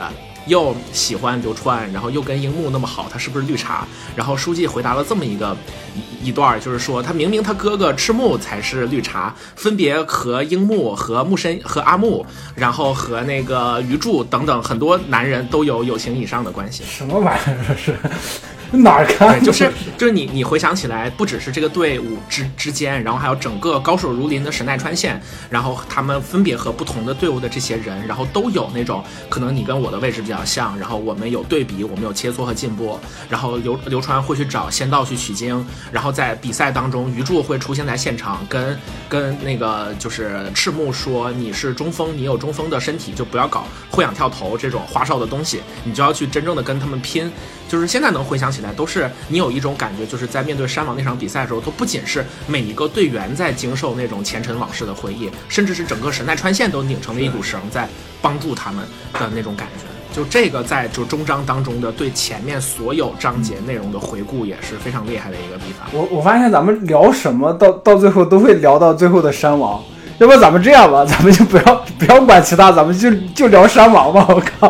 [0.46, 3.86] 又喜欢流川，然后又跟樱木那么好，他是不是绿茶？
[4.16, 5.56] 然后书记回答了这么一个
[5.94, 12.24] 一一段，就是说他明明他哥哥赤木才是绿茶，分别和樱木和木深和阿木，
[12.54, 16.82] 然后和那个鱼柱等等很多男人都有友情以上的关系。
[16.84, 17.94] 什么玩意儿这是？
[18.78, 32.96] 哪儿看对，就是就是你你回想起来，不只是这个队伍之之间，然后还有整个高手如林的神奈川县，然后他们分别和不同的队伍的这些人，然后都有那种可能你跟我的位置比较像，然后我们有对比，我们有切磋和进步，
[33.28, 47.28] 然后流流川会去找仙道去取经，然后在比赛当中，鱼柱会出现在现场，跟跟那个就是赤木说你是中锋，你有中锋的身体，就不要搞后仰跳投这种花哨的东西，你就要去真正的跟他们拼。
[47.70, 57.88] 就是现在能回想起来，都是你有一种感觉，就是在面对山王那场比赛的时候，都不仅是每一个队员在经受那种前尘往事的回忆，甚至是整个神奈川县都拧成了一股绳，在
[58.20, 59.84] 帮助他们的那种感觉。
[60.12, 65.88] 就这个在就终章当中的对前面所有章节内容的回顾，也是非常厉害的一个地方。
[65.92, 69.80] 我我发现咱们聊什么到到最后都会聊到最后的山王，
[70.18, 74.26] 要不咱们这样吧，咱们就不要不要管其他，咱们就就聊山王吧。
[74.28, 74.68] 我靠，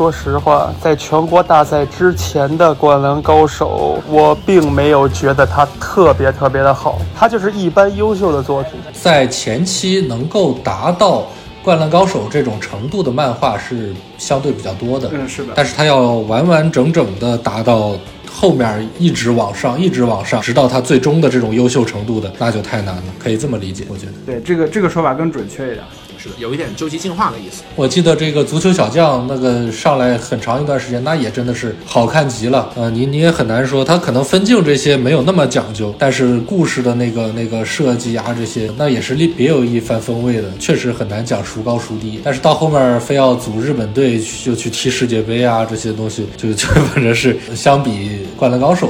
[0.00, 8.80] 说实话，在全国大赛之前的《灌篮高手》，我并没有觉得他特别特别的好，他就是一般优秀的作品。
[8.94, 11.18] 在前期能够达到
[11.62, 17.92] 《灌篮高手》这种程度的漫画是相对比较多的，嗯是的但是他要完完整整的达到
[18.32, 24.12] 后面一直往上，一直往上，直到他最终的这种优秀程度的，那就太难了，可以这么理解，我觉得。
[24.24, 25.84] 对这个这个说法更准确一点。
[26.22, 27.62] 是，有一点究极进化的意思。
[27.74, 32.70] 我记得这个足球小将那个上来很长一段时间，那也真的是好看极了。
[32.76, 42.20] 呃，你你也很难说他可能分镜这些没有那么讲究，但是故事的那个那个设计啊这些，那也是另别有一番风味的，确实很难讲孰高孰低。
[42.22, 47.90] 但是到后面非要组日本队就去踢世界杯啊这些东西，就就反正是相比
[48.36, 48.88] 《灌篮高手》。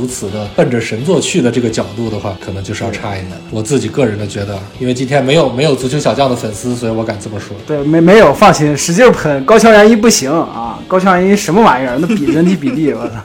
[0.00, 3.32] 如此的奔着神作去的这个角度的话，可能就是要差一点。
[3.50, 7.54] 我自己个人的觉得，因为今天没有没有足球小将的粉丝，所以我敢这么说。
[7.66, 11.98] 对，没没有，放心，使劲喷，高桥元一不行啊，高桥元一什么玩意儿？
[12.00, 13.16] 那比人体比例，我操！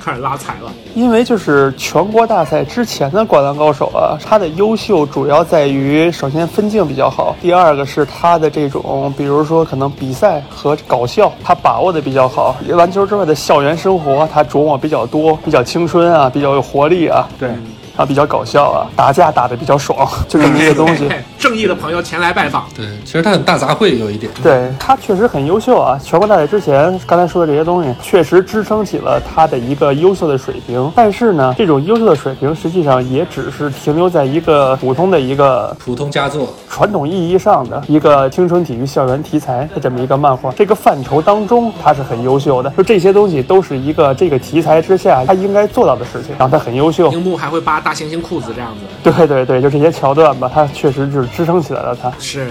[0.00, 0.72] 开始拉踩了。
[0.94, 12.56] 因为就是全国大赛之前的《灌篮高手》啊，它的优秀主要在于，首先分镜比较好，第二个是它的这种，比如说可能比赛和搞笑，它把握的比较好。
[12.66, 17.50] 篮球之外的校园生活，它琢磨比较多，比较青春啊，比较有活力啊，对，
[17.96, 21.08] 啊比较搞笑啊，打架打得比较爽，就这么一个东西。
[21.40, 24.30] 正义的朋友前来拜访，对，其实他很大杂烩，有一点。
[24.42, 25.98] 对他确实很优秀啊！
[26.04, 30.92] 全国大赛之前刚才说的这些东西，确实支撑起了他的一个优秀的水平。
[30.94, 42.68] 但是呢，这种优秀的水平实际上也只是停留在一个普通的一个普通佳作，传统意义上的一个青春体育校园题材的这么一个漫画，这个范畴当中，他是很优秀的。
[42.76, 47.10] 就这些东西都是一个这个题材之下他应该做到的事情，然后他很优秀。
[47.12, 48.80] 樱木还会扒大猩猩裤子这样子。
[49.02, 52.50] 对对对，就这些桥段吧，他确实就是支撑起来了，他是。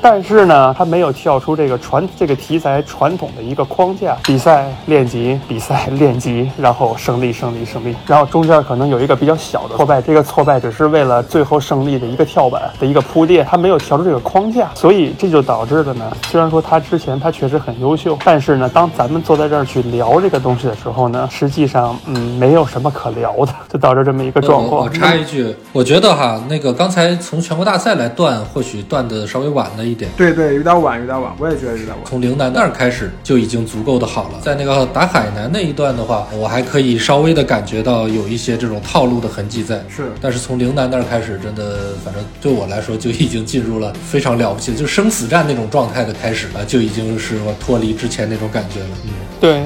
[0.00, 24.82] 但是呢，他没有跳出这个传这个题材传统的一个框架，比赛练级，比赛练级，然后胜利胜利胜利，然后中间可能有一个比较小的挫败，这个挫败只是为了最后胜利的一个跳板的一个铺垫，他没有跳出这个框架，所以这就导致了呢，虽然说他之前他确实很优秀，但是呢，当咱们坐在这儿去聊这个东西的时候呢，实际上嗯没有什么可聊的，就导致这么一个状况。
[24.82, 30.10] 我我插一句，我觉得哈，那个刚才从全国大赛来断，或许断的稍微晚了一点。
[30.16, 31.98] 对对，有点晚，有点晚，我也觉得有点晚。
[32.04, 39.82] 从陵南那儿开始就已经足够的好了，在那个打海南那一段的话，我还可以稍微的感觉到有一些这种套路的痕迹在。
[39.88, 48.86] 是但是从陵南那儿开始，真的，反正对我来说就已经进入了非常了不起的，就是生死战那种状态的开始了，就已经是我脱离之前那种感觉了。
[49.04, 49.10] 嗯，
[49.40, 49.62] 对，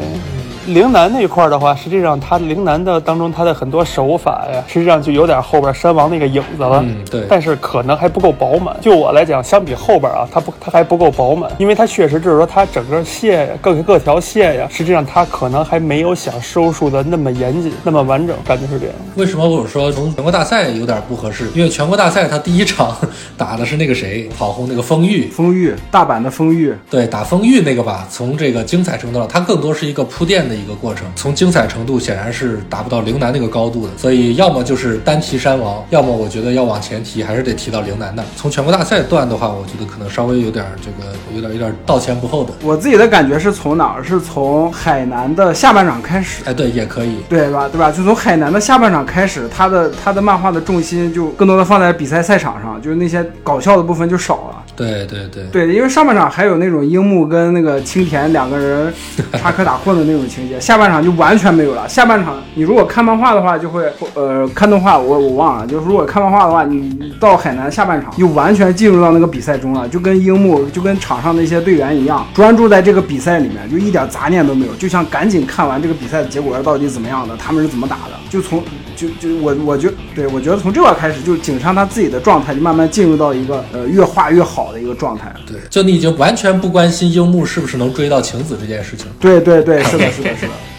[0.67, 6.81] 陵南那一块儿的话，实际上它陵南的当中，它的很多手法呀，实际上就有点后边山王那个影子了。
[6.87, 8.77] 嗯对但是可能还不够饱满。
[8.81, 18.95] 就我来讲，相比后边啊，它不，它还不够饱满，因为它确实就是说，它整个线呀，各各条线呀，实际上它可能还没有想收束的那么严谨，那么完整，感觉是这样。
[19.17, 21.51] 为什么我说从全国大赛有点不合适？
[21.55, 22.97] 因为全国大赛它第一场
[23.37, 31.07] 打的是那个谁，跑红那个丰裕，丰裕，大阪的丰裕，对，打丰裕那个吧，从这个精彩程度上，它更多是一个铺垫的一个过程。
[31.17, 38.27] 从精彩程度显然是达不到陵南那个高度的，所以要么就是单提山王，要么我觉得要往前提，还是得提到陵南那儿。
[38.37, 42.53] 从全国大赛段的话，我觉得可能稍微有点这个，有点有点道前不后的。
[42.63, 44.03] 我自己的感觉是从哪儿？
[44.03, 46.43] 是从海南的下半场开始。
[46.45, 47.17] 哎，对，也可以。
[47.29, 47.69] 对吧？
[47.69, 47.91] 对吧？
[47.91, 54.63] 就从海南的下半场开始，他的他的漫画的重心就更多的放在比赛赛场上，就是那些搞笑的部分就少了。
[54.75, 58.93] 对对对，对，因为上半场还有那种樱木跟那个青田两个人
[59.35, 61.89] 插科打诨的那种情节，下半场就完全没有了。
[61.89, 63.85] 下半场你如果看漫画的话，就会
[64.15, 78.63] 呃看动画我我忘了，就是如果看漫画的话，你你到海南下半场就完全进入到那个比赛中了，就跟樱木就跟场上那些队员一样，专注在这个比赛里面，就一点杂念都没有，就想赶紧看完这个比赛的结果到底怎么样的，他们是怎么打的，就从
[78.97, 85.33] 就就我我觉对我觉得从这块开始，就井上他自己的状态就慢慢进入到一个呃越画越好的一个状态。
[85.47, 89.07] 对，就你已经完全不关心樱木是不是能追到晴子这件事情。
[89.19, 90.72] 对对对，是的，是的，是的。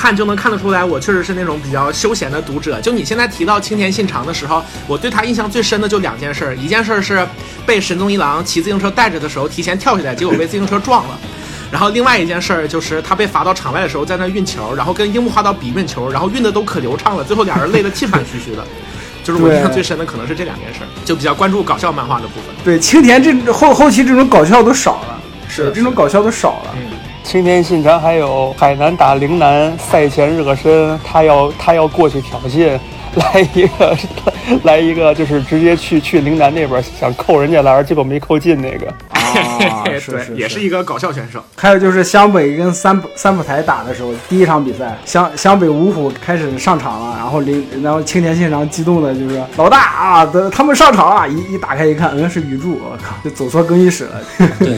[0.00, 2.80] 看就能看得出来，我确实是那种比较休闲的读者。
[2.80, 7.28] 就你现在提到青田信长的时候，我对他印象最深的就两件事儿，一件事儿是
[7.66, 11.18] 被神宗一郎骑自行车带着的时候提前跳下来，结果被自行车撞了。
[11.70, 18.64] 然后另外一件事儿就是他被罚到场外的时候，在那运球，然后跟樱木花道比运球，然后运的都可流畅了，最后俩人累得气喘吁吁的。
[19.22, 22.44] 就是我印象最深的可能是这两件事儿，就比较关注搞笑漫画的部分。
[22.64, 26.74] 对，青田这后后期这种搞笑都少了，是这种搞笑都少了。
[27.30, 32.76] 青田信长还有海南打陵南赛前热身，他要他要过去挑衅，
[33.16, 33.96] 来一个
[34.64, 38.86] 来一个就是直接去去陵南那边想扣人家篮，结果没扣进那个。
[39.08, 41.42] 啊， 是对，是也是一个搞笑选手。
[41.56, 54.20] 还有就是湘北跟三三浦台打的时候，第一场比赛，湘湘北五虎开始上场了，然后林然后青田信长激动的就是老大啊，的他们上场了，一一打开一看，嗯是宇柱，我靠，就走错更衣室了。
[54.38, 54.76] 对 对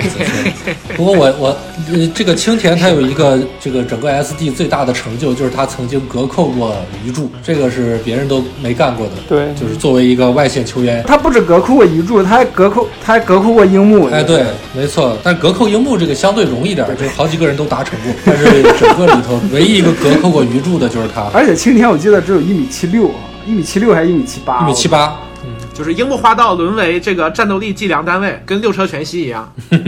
[0.65, 0.75] 对。
[0.97, 1.57] 不过我我
[1.91, 9.13] 呃，这个青田他有一个这个整个 SD 最大的成就，就是他曾经隔扣过鱼柱，这个是别人都没干过的。
[9.29, 11.03] 对就是作为一个外线球员。
[11.07, 14.09] 他不止隔扣过一柱，他还隔扣他还隔扣过樱木。
[14.09, 14.45] 哎，对，
[14.75, 18.13] 没错，但隔扣樱木这个相对容易点儿，就是好几个人都达成过。
[18.25, 23.15] 但是整个里头唯一一个隔扣过鱼柱的就是他，而且青田我记得只有一米七六啊，
[23.47, 24.63] 一米七六还是一米七八？
[24.63, 25.17] 一米七八。
[25.75, 29.51] 就是樱木花道沦为这个战斗力计量单位，跟六车全息一样。
[29.71, 29.81] 对，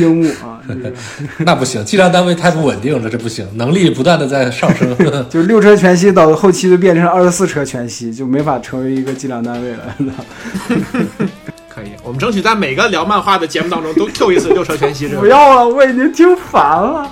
[0.00, 0.53] 樱木啊，就是
[1.38, 4.96] 那不行，计量单位太不稳定了，这不行，能力不断的在上升。
[5.28, 9.94] 就是六车全息到后期就变成二十四车全息，就没法成为一个计量单位了。
[11.68, 15.20] 可以，我们争取在每个聊漫画的节目当中都 Q 一次六车全息这个。
[15.20, 17.10] 不要了，我已经听烦了。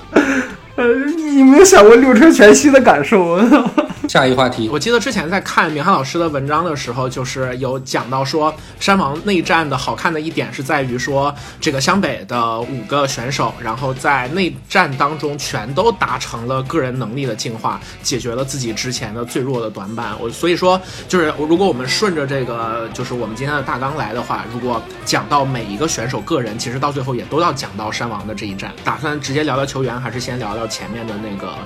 [0.77, 0.85] 呃，
[1.16, 3.39] 你你没有想过六车全息的感受？
[4.09, 20.09] 下一个话题，我记得之前在看明翰老师的文章的时候，就是有讲到说，山王内战的好看的一点是在于说，这个湘北的五个选手，然后在内战当中全都达成了个人能力的进化，解决了自己之前的最弱的短板。
[20.20, 28.73] 我所以说，就是如果我们顺着这个，就是我们今天的大纲来的话，如果讲到每一个选手个人，其实到最后也都要讲到山王的这一战。
[28.85, 31.57] 打算直接聊聊球员，还是先聊聊前面的那个？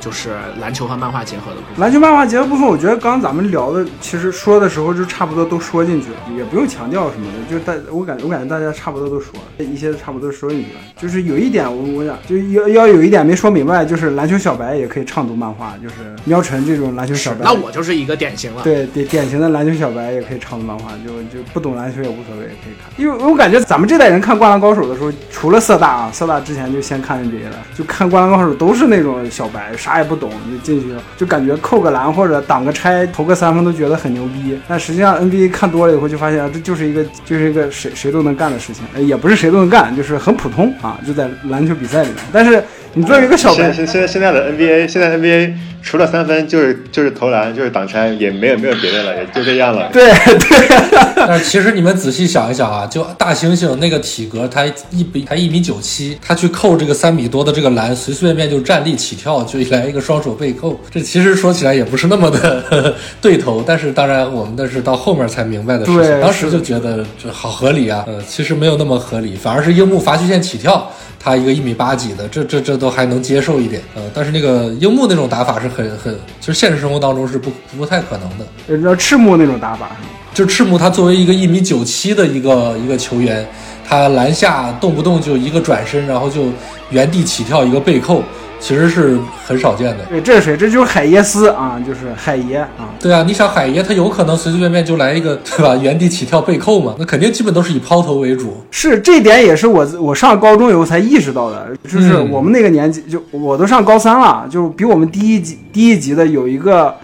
[0.00, 0.30] 就是
[0.60, 1.80] 篮球和漫画结合的部分。
[1.80, 10.80] 篮球漫画结合部分，我觉得刚刚咱们聊的，其实说的时候就差不多都说进去了，也不用强调什么的，就是大我感我感觉大家差不多都说了，一些差不多说进去了。
[10.96, 15.94] 就是有一点我我想就要要有一点没说明白，就是篮球小白也可以畅读漫画，就是
[16.24, 17.40] 喵晨这种篮球小白。
[17.42, 18.62] 那我就是一个典型了。
[18.62, 22.90] 对对，典型的篮球小白也可以畅读漫画，就就不懂篮球也无所谓，可以看。
[22.96, 34.56] 因为我感觉咱们这代人看《灌篮高手》的时候，除了色大啊，色大之前就先看 NBA 了，就看《灌篮高手》都是那种小白，啥啥也不懂就进去了，就感觉扣个篮或者挡个拆、投个三分都觉得很牛逼。
[34.68, 42.18] 但实际上 NBA 看多了以后，就发现，这就是一个就是一个谁谁都能干的事情，也不是谁都能干，就是很普通啊，就在篮球比赛里面。
[42.32, 42.62] 但是
[42.94, 49.88] 你作为一个小白现，现现在现在的 NBA，现在 NBA 除了三分就是就是投篮就是挡拆，也没有没有别的了，也就这样了。
[49.92, 50.68] 对 对，
[51.26, 63.62] 但是其实你们仔细想一想啊，就大猩猩那个体格，他一比他一米九七，他去扣这个三米多的这个篮，随随便便就站立起跳，就来一个双手背扣，这其实说起来也不是那么的呵 呵对头。
[63.64, 68.04] 但是当然我们的是到后面才明白的事情，当时就觉得这好合理啊。
[68.08, 70.90] 呃，其实没有那么合理，反而是樱木罚球线起跳。
[71.22, 78.46] 他一个一米八几的，这这这都还能接受一点，呃，但是那个樱木那种打法是很很，就是现实生活当中是不不太可能的。
[78.66, 79.90] 你知道赤木那种打法？
[80.32, 83.46] 就赤木他作为一个一米九七的一个一个球员，
[83.86, 86.46] 他篮下动不动就一个转身，然后就
[86.88, 88.22] 原地起跳一个背扣，
[88.60, 90.04] 其实是很少见的。
[90.10, 90.56] 对，这是谁？
[90.56, 92.92] 这就是海耶斯啊，就是海爷啊。
[93.00, 95.74] 对啊，你想海爷他有可能随随便便就来一个 对吧？
[95.76, 96.94] 原地起跳背扣嘛？
[96.98, 98.62] 那肯定基本都是以抛投为主。
[98.70, 106.94] 是这点也是我我上高中以后才意识到的，就是嗯我们那个年纪，就我都上高三了，就比我们第一级第一级的有一个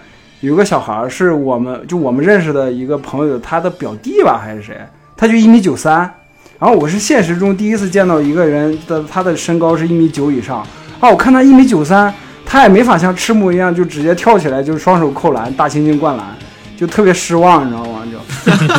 [0.41, 4.77] 有一个小孩儿，是我们就我们认识的一个朋友，他的表弟吧还是谁，
[5.15, 5.99] 他就一米九三，
[6.59, 10.63] 然后我是现实中第一次见到一个人的他的身高是一米九以上，
[10.99, 12.13] 啊，我看他一米九三，
[12.45, 16.25] 他也没法像赤木一样就直接跳起来就双手扣篮大猩猩灌篮，
[16.75, 18.01] 就特别失望，你知道吗？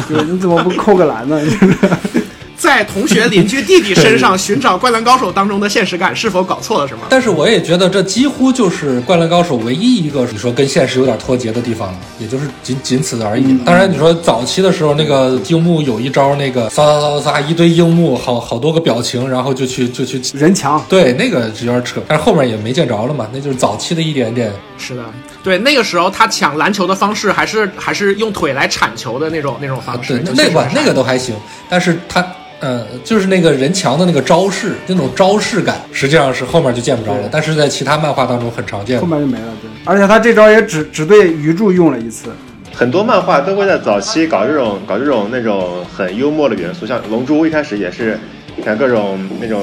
[0.09, 1.41] 就 就你怎么不扣个篮呢？
[2.69, 7.07] 在同学、邻居、弟弟身上寻找《灌篮高手》当中的现实感，是否搞错了什么？
[7.09, 13.57] 但是我也觉得这几乎就是《灌篮高手》唯一一个你说跟现实有点脱节的地方了，也就是仅仅此而已。
[13.65, 20.21] 当然，你说早期的时候，那个樱木有一招，那个撒撒撒撒一堆樱木，好好多个表情，然后就去就去。
[20.37, 20.85] 人墙。
[20.91, 24.53] 对，那个有点扯，但是后面也没见着了嘛，那就是早期的一点点。
[24.77, 25.03] 是的，
[25.43, 30.19] 对，那个时候他抢篮球的方式还是还是用腿来铲球的那种那种方式。
[30.19, 31.35] 对，那那个那个都还行，
[31.71, 32.23] 但是他。
[32.61, 39.07] 呃，就是那个人墙的那个招式，那种招式感，实际上是后面就见不着了，但是在其他漫画当中很常见后。
[39.07, 39.71] 面就没了，对。
[39.85, 42.31] 而且他这招也只只对鱼柱用了一次，
[42.75, 48.19] 很多漫画都会在早期搞这种搞这种那种很幽默的元素，像《龙珠》一开始也是，
[48.57, 49.63] 你看各种那种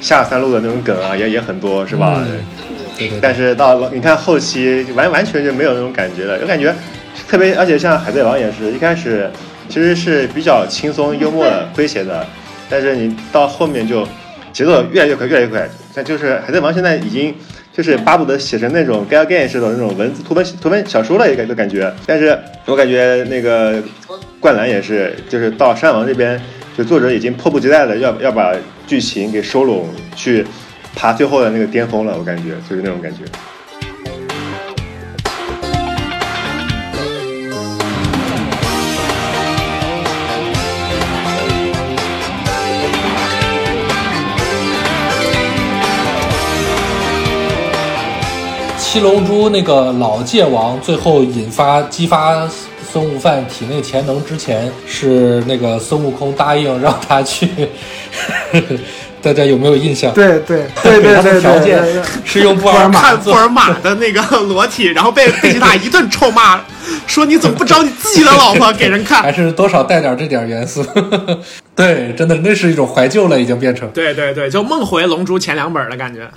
[0.00, 2.14] 下三路的那种梗啊，也也很多，是吧？
[2.18, 2.24] 嗯
[2.96, 6.74] 对对对但是到了你看后期，完完全就没有那种感觉了，就感觉
[7.28, 9.30] 特别，而且像《海贼王》也是一开始
[9.70, 12.26] 其实是比较轻松、幽默的、诙谐的，
[12.68, 14.06] 但是你到后面就
[14.52, 15.66] 节奏越来越快，越来越快。
[15.94, 17.34] 但就是《海贼王》现在已经
[17.72, 21.92] 就是巴不得写成那种 gal game 式的那种文字图文图文小说了，一个感觉。
[22.04, 23.80] 但是我感觉那个
[24.40, 26.40] 灌篮也是，就是到山王这边，
[26.76, 28.52] 就作者已经迫不及待的要要把
[28.86, 30.44] 剧情给收拢，去
[30.96, 32.16] 爬最后的那个巅峰了。
[32.18, 33.18] 我感觉就是那种感觉。
[48.92, 52.50] 七龙珠那个老界王最后引发激发
[52.90, 57.48] 孙悟饭体内潜能之前，是那个孙悟空答应让他去，
[59.22, 60.12] 大家有没有印象？
[60.12, 61.80] 对对对对他的对条件
[62.24, 66.60] 是用布尔玛看布尔玛的那个裸体，然后被贝吉塔一顿臭骂，
[67.06, 69.22] 说你怎么不找你自己的老婆给人看？
[69.22, 70.84] 还是多少带点这点元素。
[71.76, 73.88] 对，真的那是一种怀旧了，已经变成。
[73.90, 76.28] 对对对，就梦回龙珠前两本的感觉。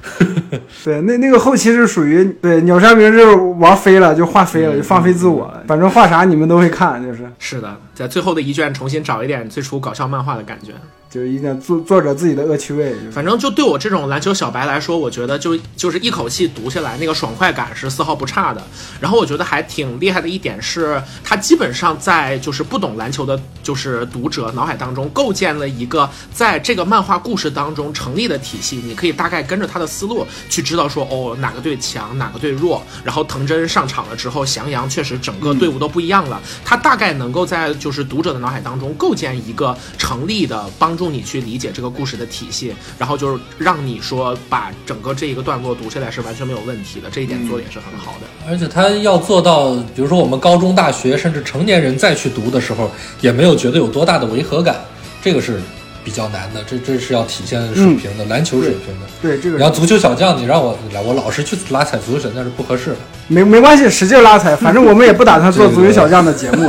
[0.83, 5.63] 对，那那个后期是属于对鸟山明就是玩飞了，就画飞了，就放飞自我了。
[5.65, 10.73] 反正画啥你们都会看，就是是的，在最后的一卷重新找一点最初搞笑漫画的感觉。
[11.13, 12.95] 就是一点作作者自己的恶趣味。
[13.11, 18.63] 反正就对我这种篮球小白来说，我觉得就就是一口气读下来，那个爽快感是丝毫不差的。
[18.99, 28.77] 然后我觉得还挺厉害的一点是，他基本上在就是不懂篮球的，就是读者脑海当中构建了一个在这个漫画故事当中成立的体系。
[28.83, 32.81] 你可以大概跟着他的思路去知道说，哦，哪个队强，哪个队弱。
[33.03, 36.41] 然后藤真上场了之后，翔阳确实整个队伍都不一样了。
[36.65, 48.27] 他大概能够在就是读者的脑海当中构建一个成立的，帮助助你去理解这个故事的体系，然后就是让你说把整个这一个段落读下来是完全没有问题的，这一点做的也是很好的。
[48.47, 52.89] 而且他要做到，比如说我们高中、大学甚至成年人再去读的时候，
[53.19, 54.79] 也没有觉得有多大的违和感，
[55.21, 55.61] 这个是
[56.03, 56.61] 比较难的。
[56.67, 59.05] 这这是要体现水平的，篮球水平的。
[59.21, 62.97] 对这个然后足球小将，你让我来，我老是去拉踩足球小将是不合适的。
[63.29, 66.67] 没没关系，使劲拉踩，反正我们也不打算做足球小将的节目。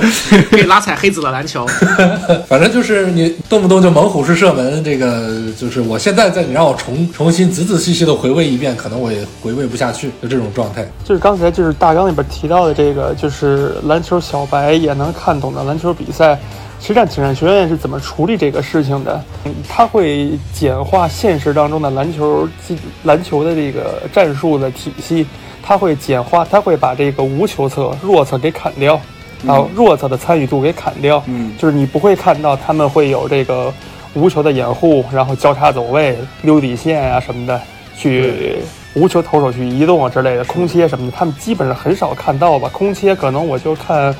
[0.00, 1.66] 就 是可以拉踩黑子的篮球，
[2.48, 5.28] 反正就是你动不动就猛虎式射门，这个
[5.58, 10.88] 就是我现在在你让我重重新仔仔细细的回味一遍，可能我也回味不下去，就这种状态。
[11.04, 16.38] 就是刚才就是大纲里边提到的这个，就是篮球小白也能看懂的篮球比赛。
[16.80, 19.22] 实际上，景山学院是怎么处理这个事情的？
[19.44, 25.26] 嗯它会简化现实当中的篮球技篮球的这个战术的体系，
[25.62, 28.98] 它会简化，它会把这个无球侧、弱侧给砍掉，
[29.44, 31.22] 然后弱侧的参与度给砍掉。
[31.26, 33.72] 嗯就是你不会看到他们会有这个
[34.14, 37.60] 无球的掩护，然后交叉走位、溜底线啊什么的，
[37.94, 38.56] 去
[38.94, 42.68] 无球投手去移动啊之类的，空切什么的，他们基本上很少看到吧。
[42.72, 44.14] 空切可能我就看，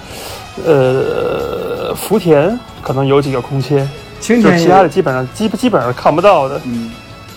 [0.64, 3.86] 呃，福田可能有几个空切，
[4.20, 6.60] 就其他的基本上基基本上看不到的。
[6.64, 6.90] 嗯，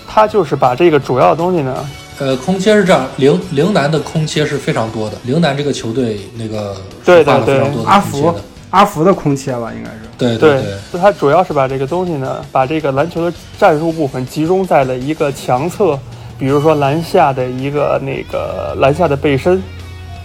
[0.08, 8.36] 他就是把这个主要的东西呢，呃，空切是这样，陵陵南的空切是非常多的，陵南这个球队那个对对非常多的阿福
[8.70, 9.98] 阿福的空切吧，应该是。
[10.16, 16.00] 对对对，就他主要是把这个东西呢，把这个篮球的战术部分集中在了一个强侧，
[16.38, 19.62] 比如说篮下的一个那个篮下的背身，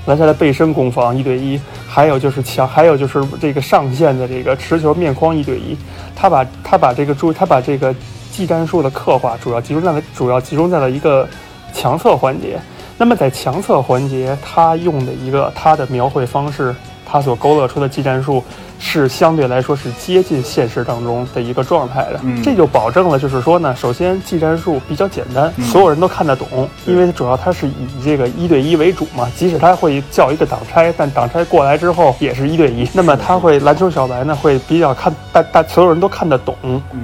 [0.07, 5.77] 篮下的背身攻防一对一，还有就是强，还有就是这个上线的这个持球面框一对一，
[6.17, 7.95] 他把他把这个注他把这个
[8.31, 11.29] 技战术的刻画主要集中在了主要集中在了一个
[11.73, 12.59] 强侧环节。
[12.97, 16.75] 那么在强侧环节，他用的一个他的描绘方式，
[17.07, 18.43] 他所勾勒出的技战术
[18.79, 22.21] 是相对来说是接近现实当中的一个状态的。
[22.23, 27.73] 嗯这就保证了，就是说呢，首先技战术比较简单，所有人都看得懂，因为主要它是以
[28.05, 29.29] 这个一对一为主嘛。
[29.37, 32.89] 即使他会叫一个挡拆，但挡拆过来之后也是一对一。
[32.93, 36.55] 那么他会篮球小白呢会比较看大大所有人都看得懂。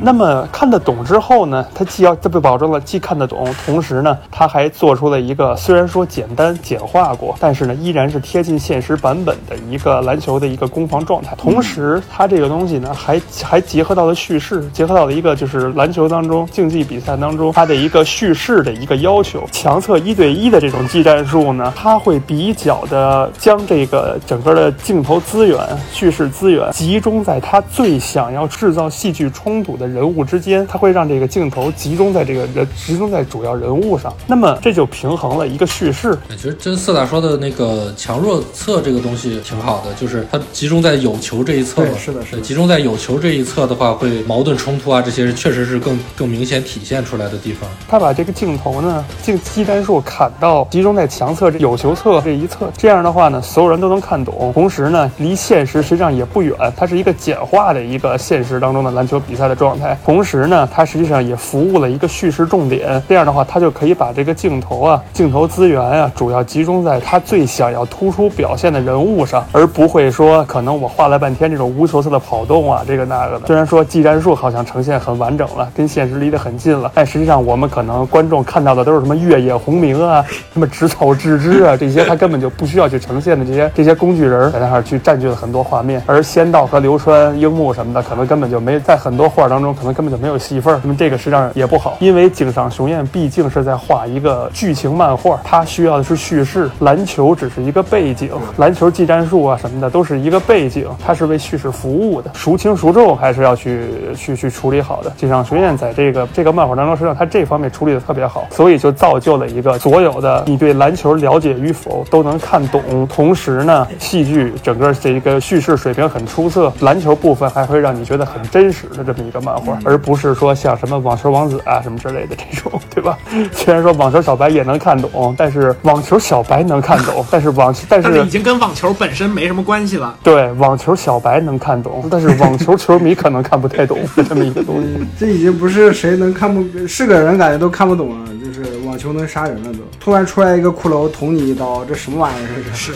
[0.00, 11.34] 那么看得懂之后呢，他既要这被保证了既看得懂，同时呢他还做出了一个虽然说简单简化过，但是呢依然是贴近现实版本的一个篮球的一个攻防状态。
[11.36, 19.48] 同时，它这个东西呢还还结合到了叙事，结合到了一个就是篮球当中竞技比赛当中它的一个叙事的一个要求。
[19.50, 25.58] 强侧一对一的这种技战术呢，它会比较的将这个整个的镜头资源、
[25.90, 34.14] 叙事资源集中在它最想要制造戏剧冲突的人物之间，它会让这个镜头集中在这个人集中在主要人物上。
[34.26, 36.18] 那么这就平衡了一个叙事。
[36.30, 41.88] 其实真四大说的那个强弱侧这个东西挺好的，就是它集中在有球这一侧嘛。
[41.98, 47.68] 是的是的集中在有球这一侧的话，会矛盾冲突啊，这些确实是更更明显体现出来的地方。
[47.88, 54.52] 他把这个镜头呢，镜机单数砍到集中在强侧这有球侧这一侧，这样的话呢，所有人都能看懂。
[54.52, 59.96] 同时呢，离现实实际上也不远，它是一个简化的一个现实当中的篮球比赛的状态。
[60.04, 63.02] 同时呢，它实际上也服务了一个叙事重点。
[63.08, 73.46] 这样的话，它就可以把这个镜头啊、镜头资源啊，主要集中在他最想要突出表现的人物上，而不会说可能我画了半天这种无球色的跑动啊，这个那个的。
[73.46, 90.78] 虽然说技战术好像呈现很完整了，跟现实离得很近了，但实际上我们可能观众看到的都是什么越野红名啊、什么直草智之啊这些，他根本就不需要去呈现的这些这些工具人在那儿去占据了很多画面，而仙道和流川樱木什么的，可能根本就没在很多画当中，可能根本就没有戏份。
[90.82, 105.10] 那么这个实际上也不好，因为井上雄彦毕竟是在画一个剧情漫画，他需要的是叙事，篮球只是一个背景，篮球技战术啊什么的都是一个背景，他是为叙事服务的，孰轻孰重还是要去去去处理好的。
[105.16, 123.18] 井上雄彦在这个这个漫画当中，实际上他这方面处理的特别好，所以就造就了一个所有的你对篮球了解与否都能看懂，同时呢，戏剧整个这一个叙事水平很出色，篮球部分还会让你觉得很真实的这么一个漫画，而不是说像什么网球王子啊什么之类的这种， 对吧？
[123.52, 130.16] 虽然说网球小白也能看懂，但是网球小白能看懂，但是网但是但是已经跟网球本身没什么关系了。
[130.22, 133.98] 对网球小白能看懂，但是网球球迷可能看不太懂
[134.28, 134.88] 这么一个东西。
[134.98, 139.78] 嗯这已经不是谁能看不是个人感觉都看不懂了，就是网球能杀人了都。
[139.98, 142.48] 突然出来一个骷髅捅你一刀，这什么玩意儿？
[142.62, 142.92] 这是。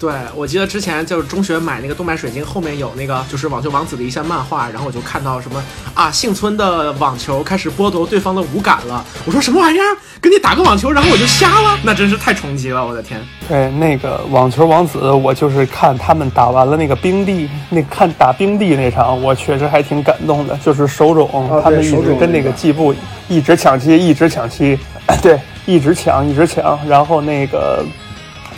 [0.00, 9.04] 对，我记得之前就是中学买那个动漫水晶，后面有那个就是网球王子的一些漫画，然后我就看到什么啊，幸村的网球开始剥夺对方的五感了。
[9.26, 9.96] 我说什么玩意儿？
[10.18, 11.78] 跟你打个网球，然后我就瞎了？
[11.82, 13.20] 那真是太冲击了，我的天！
[13.46, 20.56] 对，那个网球王子，我就是看他们打完了那个冰帝，那看打冰帝那场，我确实还挺感动的。
[20.64, 22.94] 就是手冢、哦他们一直跟那那个个季布
[23.28, 24.78] 一直抢七，一直抢七，
[25.22, 26.78] 对，一直抢，一直抢。
[26.88, 27.84] 然后那个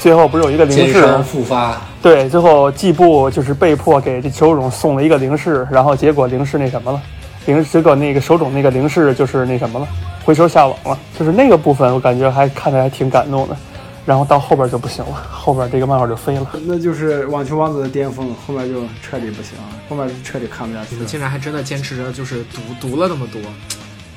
[0.03, 7.01] 最后不是有一个零式复发，对，最后季布就是被迫给这手冢送了一个零式，然后结果零式那什么了，
[7.47, 9.87] 零结果那个手冢那个零式就是那什么了，
[10.25, 13.57] 回球下网了，就是那个部分我感觉还看着还挺感动的。
[14.05, 16.51] 然后到后边就不行了，后边这个漫画就飞了。
[16.67, 20.89] 那就是网球王子的巅峰，后面就彻底不行了，后面就彻底看不下去了。
[20.91, 23.41] 你们竟然还真的坚持着，就是读读了那么多，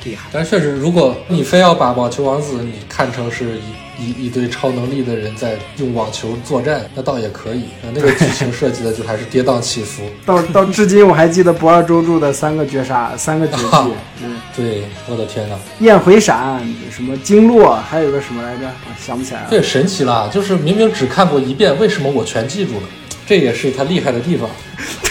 [0.06, 0.30] 厉害！
[0.32, 3.58] 但确实，如果你非要把网球王子你看成是
[3.98, 7.66] 一一一堆超能力的人在用网球作战，那倒也可以。
[7.82, 10.04] 那那个剧情设计的就还是跌宕起伏。
[10.26, 13.92] 到到至今我还记得不二周助的三个绝杀，三个绝技，
[14.24, 19.48] 嗯，对，我的天哪，焰回闪，什么经络，还有个什么来着，想不起来了。
[19.50, 22.84] 这也神奇了，就是明明只看过一遍，为什么我全记住了？
[23.28, 24.48] 这也是他厉害的地方。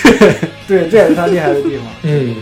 [0.04, 0.30] 对
[0.68, 1.86] 对，这也是他厉害的地方。
[2.02, 2.36] 嗯，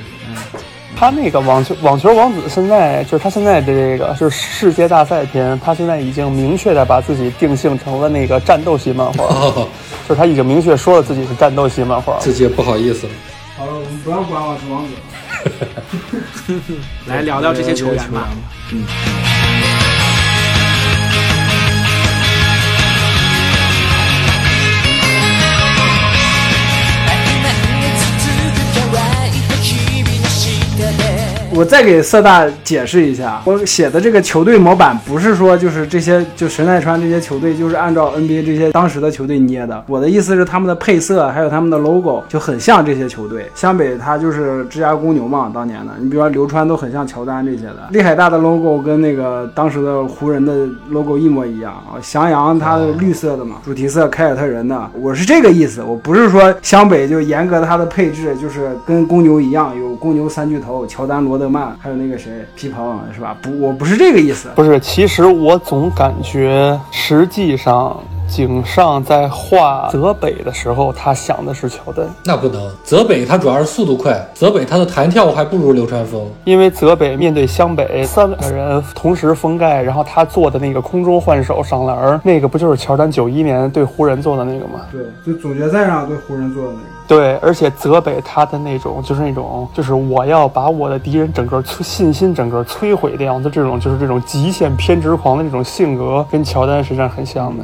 [1.03, 9.68] 他那个网球网球王子现在就是他现在的这个就是世界大赛篇，他现在已经明确的把自己定性成了那个战斗系漫画，哦，
[10.09, 12.16] 就是他已经明确说了自己是战斗系漫画。
[12.20, 13.12] 自己也不好意思了。
[13.59, 14.92] 好了，我们不要管网球王子
[16.53, 16.78] 了，
[17.12, 18.28] 来聊聊这些球员吧。
[31.55, 39.84] 我再给色大解释一下，我写的这个球队模板不是说就是这些就神奈川这些球队就是按照 NBA 这些当时的球队捏的。
[39.86, 43.50] 我的意思是他们的配色还有他们的 logo 就很像这些球队。
[43.55, 47.86] 湘北它就是芝加哥公牛嘛，当年的，你比如说流川都很像乔丹这些的。
[47.90, 52.00] 利海大的 logo 跟那个当时的湖人的 logo 一模一样啊。
[52.00, 63.36] 翔阳它的绿色的嘛，主题色凯尔特人的，我是这个意思，我不是说湘北就严格它的配置就是跟公牛一样，有公牛三巨头乔丹、罗德德曼，还有那个谁皮蓬是吧？
[63.43, 64.49] 不，我不是这个意思。
[64.55, 68.01] 不是，其实我总感觉，实际上
[68.33, 76.26] 井上在画泽北的时候，他想的是乔丹，那不能，泽北他主要是速度快，泽北他的弹跳还不如流川枫。
[76.45, 84.80] 因为泽北面对湘北三个人同时封盖，然后他做的那个空中换手上篮儿，那个不就是乔丹九一年对湖人做的那个吗？
[84.91, 86.87] 对，就总决赛上对湖人做的那个。
[87.07, 97.62] 对，而且泽北他的那种就是那种就是我要把我的敌人整个摧信心整个摧毁掉的样子，这种就是这种极限偏执狂的这种性格，跟乔丹实际上很像的。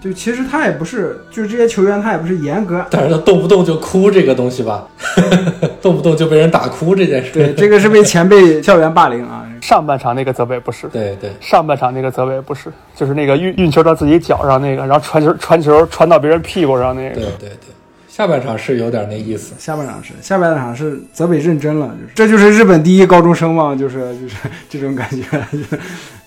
[0.00, 2.84] 就其实他也不是，就是这些球员他也不是严格。
[2.90, 4.86] 但是他动不动就哭这个东西吧，
[5.82, 7.32] 动不动就被人打哭这件事。
[7.32, 9.44] 对，这个是被前辈校园霸凌啊。
[9.62, 17.14] 上半场那个泽北不是，对对，上半场那个泽北不是，就是那个运运球到自己脚上那个，然后传球传球传到别人屁股上那个。
[17.16, 17.74] 对对对，
[18.06, 19.54] 下半场是有点那意思。
[19.58, 24.36] 下半场是，下半场是泽北认真了，就是这就是日本第一高中生嘛，就是就是
[24.68, 25.24] 这种感觉。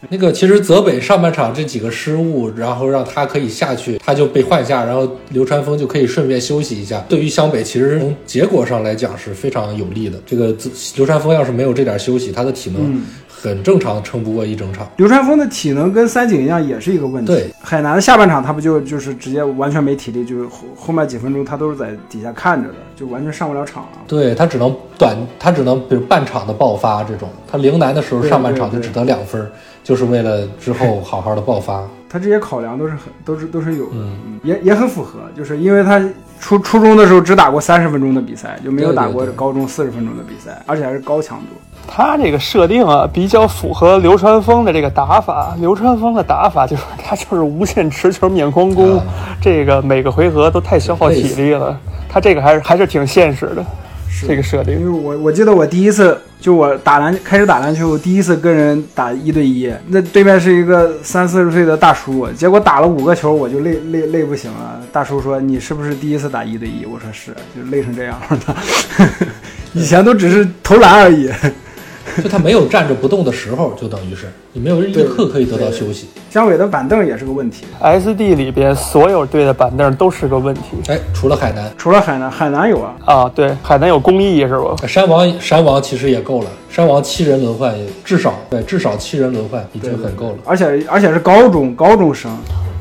[0.07, 7.03] 那个其实泽北上半场这几个失误，然后让他可以下去，他就被换下，然后流川枫就可以顺便休息一下。
[7.09, 10.17] 对于湘北，其实从结果上来讲是非常有利的。
[10.25, 14.89] 这个自流川枫要是没有这点休息，他的体能很正常，撑不过一整场。
[14.97, 17.33] 流川枫的体能跟三井一样，也是一个问题。
[17.33, 23.99] 对，海南的下半场他不就就是直接完全没体力，就是后后面几分钟他都是在底下看着的，就完全上不了场了。
[24.07, 27.29] 对他只能短，他只能比如半场的爆发这种。
[27.51, 29.49] 他陵南的时候上半场就只得两分，
[29.89, 31.83] 就是为了之后好好的爆发。
[32.07, 35.99] 他这些考量都是很都是都是有的，嗯也也很符合，就是因为他
[36.39, 41.45] 初初中的时候只打过三十分钟的比赛，就没有打过高中四十分钟的比赛，而且还是高强度。
[41.87, 45.55] 他这个设定啊，比较符合流川枫的这个打法。
[45.59, 49.03] 流川枫的打法就是他就是无限持球免框攻，啊
[49.41, 51.79] 这个每个回合都太消耗体力了。
[52.07, 53.63] 他这个还是还是挺现实的，
[54.27, 54.85] 这个设定因。
[54.85, 64.81] 为我我记得我第一次就我打篮开始打篮球，我第一次跟人打一对一，那对面是一个三四十岁的大叔，结果打了五个球我就累累累不行了。
[64.91, 66.85] 大叔说你是不是第一次打一对一？
[66.85, 68.57] 我说是，就累成这样了。
[69.73, 71.29] 以前都只是投篮而已。
[72.23, 76.07] 就他没有站着不动的时候，就等于是你没有一刻可以得到休息。
[76.29, 83.31] 姜伟的板凳也是个问题，S D 里边所有队的板凳都是个问题哎，除了海南，除了海南，海南有啊，啊。
[83.33, 84.75] 对，海南有公益是吧？
[84.87, 90.35] 山王山王其实也够了，山王七人轮换也至少对至少七人轮换已经很够了。
[90.45, 92.31] 而且而且是高中高中生，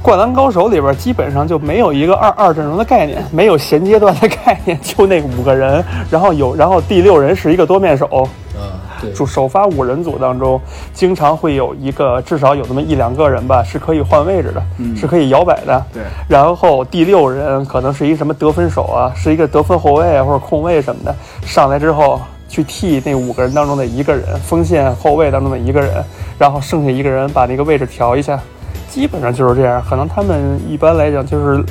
[0.03, 8.61] 灌篮高手》里边基本上就没有一个二二阵容的概念，没有衔接段的 概念，就那五个人，然后有，然后第六人是一个多面手，啊，
[9.01, 10.61] 对，就首发五人组当中，
[10.93, 14.63] 经常会有一个至少有那么一两个人吧，是可以换位置的，
[14.97, 15.85] 是可以摇摆的。
[15.93, 26.03] 对然后第六人可能是一个什么得分手啊，是一个得分后卫啊或者控卫什么的，上来之后去替那五个人当中的一个人，锋线后卫当中的一个人，
[26.39, 28.41] 然后剩下一个人把那个位置调一下，
[28.89, 29.83] 基本上就是这样。
[29.89, 31.63] 可能他们一般来讲就是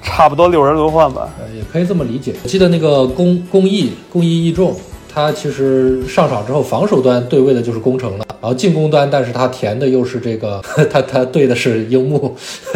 [0.00, 1.28] 差不多六人轮换吧。
[1.38, 2.34] 呃，也可以这么理解。
[2.42, 4.74] 我记得那个公公益公益义重，
[5.14, 12.34] 他其实上场之后，防守端对位的就是工程了，然后进攻端，但是他填的又是这个， 他他对的是樱木，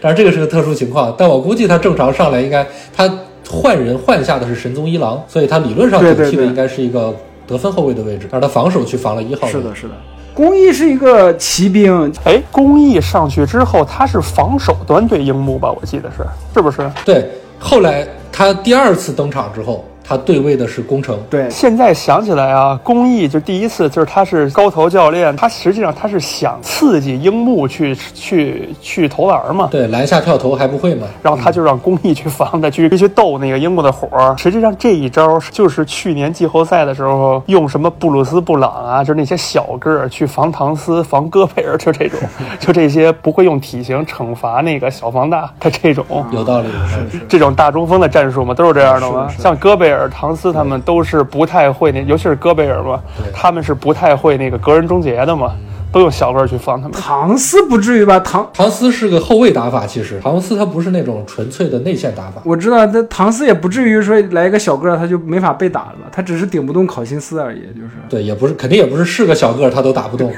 [0.00, 2.66] 当然这个是个特殊情况，但我估计他正常上来应该
[2.96, 3.12] 他
[3.48, 7.14] 换人换下的是神宗一郎，所以他理论上对对对主踢的应该是一个
[7.46, 9.52] 得分后卫的位置，但是他防守去防了一号位。
[9.52, 9.94] 是的，是的。
[10.34, 15.70] 公益是一个骑兵，哎，公益上去之后，他是防守端对樱木吧？
[15.70, 16.24] 我记得是，
[16.54, 16.90] 是不是？
[17.04, 21.18] 对，后来他第二次登场之后，他对位的是工程。
[21.30, 29.68] 对，现在想起来啊，公益就第一次就是他是高头教练，他实际上他是想刺激樱木去去去投篮嘛。
[29.70, 31.06] 对，篮下跳投还不会嘛？
[31.22, 34.36] 然后他就让公益去防他，去去逗那个樱木的火儿。
[34.36, 42.18] 实际上这一招就是去年季后赛的时候用什么布鲁斯布朗啊，就是那些小个儿去防唐斯、防戈贝尔，就这种，
[42.60, 46.04] 就这些不会用体型惩罚那个小防大他这种。
[46.30, 49.28] 有道理，是这种大中锋的战术嘛，都是这样的嘛。
[49.38, 53.00] 像戈贝尔、唐斯他们都是不太会那，尤其是戈贝尔嘛，
[53.32, 55.54] 他们是不太会那个隔人终结的嘛，
[55.94, 57.00] 都用小个儿去防他们。
[57.00, 58.18] 唐斯不至于吧？
[58.18, 62.42] 唐唐斯是个后卫打法，其实唐斯他不是那种纯粹的内线打法。
[62.44, 66.08] 我知道，但唐斯也不至于说来一个小个儿他就没法被打了吧？
[66.10, 67.90] 他只是顶不动考辛斯而已，就是。
[68.08, 70.32] 对，也不是，肯定也不是是个小个儿他都打不动。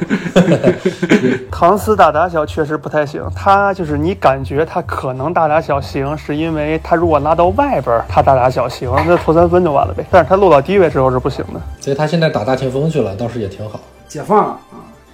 [1.50, 10.04] 唐斯打打小确实不太行，他就是你感觉他可能大打小行，是因为他如果拉到外边儿，他大打小行，那投三分就完了呗。
[10.11, 11.61] 但是他落到低位之后是不行的。
[11.80, 13.80] 所以他现在打大前锋去了，倒是也挺好。
[14.09, 14.57] 解放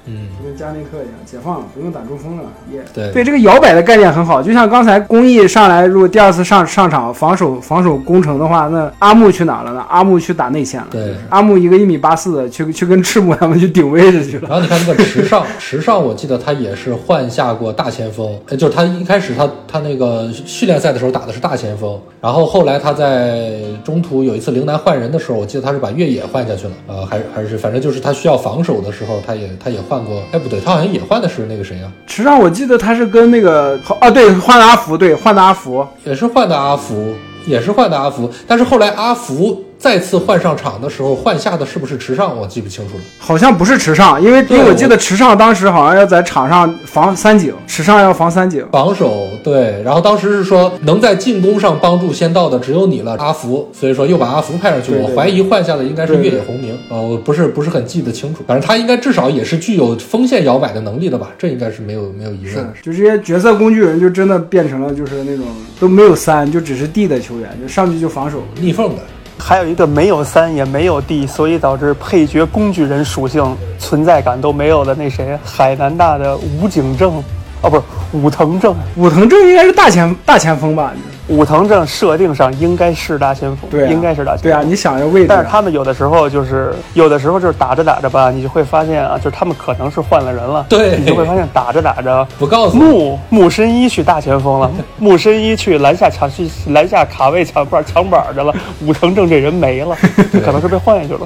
[0.06, 9.84] 嗯，就跟加内克一样，解放了，不用打中锋了，耶、对对，这个摇摆的概念很好，就像刚才公益上来，如果第二次上上场防守防守攻城的话，那阿木去哪了呢？
[9.88, 10.88] 阿木去打内线了。
[10.90, 14.48] 对阿木一个一米八四的，去去跟赤木他们去顶位置去了。
[14.48, 35.84] 然后你看那个池上，池上我记得他也是换下过大前锋，呃就是他一开始他他那个训练赛的时候打的是大前锋，然后后来他在中途有一次陵南换人的时候，我记得他是把越野换下去了，呃，还是还是反正就是他需要防守的时候，他也他也换过，哎不对，他好像也换的是那个谁啊，池上我记得他是跟那个啊，对，换的阿福，对，换的阿福。
[36.04, 37.12] 也是换的阿福，
[37.44, 43.02] 也是换的阿福，但是后来阿福再次换上场的时候，换下的是不是池上，我记不清楚了。
[43.18, 48.64] 好像不是池上，因为因为我记得池上当时好像要在场上防三井，池上要防三井。
[48.70, 54.92] 防守对，然后当时是说能在进攻上帮助先到的只有你了，阿福，所以说又把阿福派上去。
[54.92, 62.72] 对对我怀疑换下的应该是越野红明，呃，我不是不是很记得清楚，反正他应该至少也是具有锋线摇摆的能力的吧，这应该是没有没有疑问的。
[62.80, 65.44] 就这些角色工具人，就真的变成了就是那种
[65.80, 68.44] 都没有三，就只是 D 的球员，就上去就防守。
[68.60, 69.02] 逆缝的，
[69.44, 77.22] 还有一个没有三也没有 D，所以导致配角工具人属性存在感都没有的那谁，海南大的吴景正，
[77.62, 77.82] 哦不是
[78.12, 80.92] 武藤正，武藤正应该是大前大前锋吧？
[81.28, 84.50] 武藤正设定上应该是大前锋，对啊应该是大前锋。
[84.50, 92.82] 对啊，你想要位置，但是他们有的时候就是，有的时候就是打着打着吧，你就会发现啊，就是他们可能是换了人了，对你就会发现打着打着，不告诉我。
[92.82, 98.52] 木木深一去大前锋了，木深一去篮下抢去篮下卡位抢板抢板去了，
[98.84, 99.96] 武藤正这人没了，
[100.44, 101.20] 可能是被换下去了。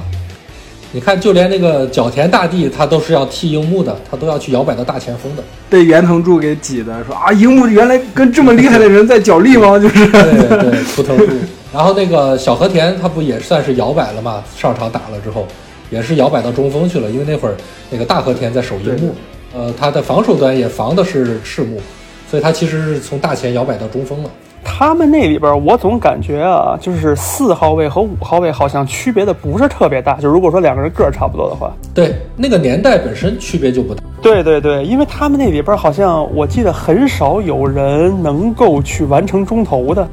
[0.93, 5.43] 你看，就连那个角田大地，他都是要替樱木的，他都要去摇摆到大前锋的。
[5.69, 9.77] 被袁藤柱给挤的，说啊，樱木原来跟这么厉害的人在角力吗？
[9.79, 11.25] 就是对对，图腾柱。
[11.73, 14.41] 然后那个小和田，他不也算是摇摆了嘛？
[14.55, 15.45] 上场打了之后，
[15.89, 17.55] 也是摇摆到中锋去了，因为那会儿
[17.91, 19.13] 那个大和田在守樱木，
[19.53, 21.79] 呃，他的防守端也防的是赤木，
[22.31, 24.29] 所以他其实是从大前摇摆到中锋了。
[24.63, 30.15] 他们那里边，我总感觉啊，就是四号位和五号位好像区别的不是特别大。
[30.15, 34.03] 就如果说两个人个儿差不多的话，对，那个年代本身区别就不大。
[34.21, 40.07] 对对对，因为他们那里边好像我记得很少有人能够去完成中投的，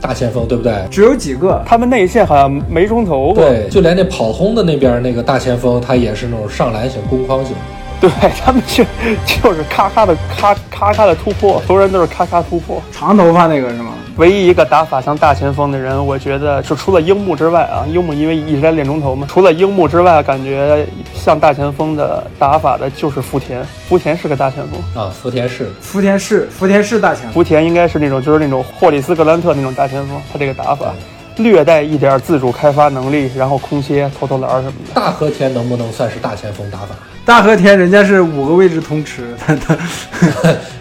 [0.00, 0.72] 大前锋对不对？
[0.90, 1.62] 只有几个。
[1.66, 3.44] 他们内线好像没中投过。
[3.44, 7.54] 对，就连那跑轰的那边那个大前锋，他也是那种上篮型、攻框型。
[8.00, 8.10] 对
[8.44, 8.84] 他们就
[9.24, 12.82] 就是咔咔的咔咔咔的突破，所有人都是咔咔突破。
[12.92, 13.92] 长头发那个是吗？
[14.16, 23.62] 唯一一个打法像大前锋的人，我觉得就除了樱木之外啊，樱木因为一直在练中投嘛，除了樱木之外，感觉像大前锋的打法的就是福田。
[23.88, 30.94] 福田是个大前锋，啊，福田是福田是福田是大前锋，福田应该是那种就是那种霍里斯格兰特那种大前锋，他这个打法
[31.36, 34.94] 略带一点自主开发能力，然后空切、投投篮什么的。
[34.94, 36.94] 大和田能不能算是大前锋打法？
[37.26, 39.76] 大和田人家是五个位置通吃，他他，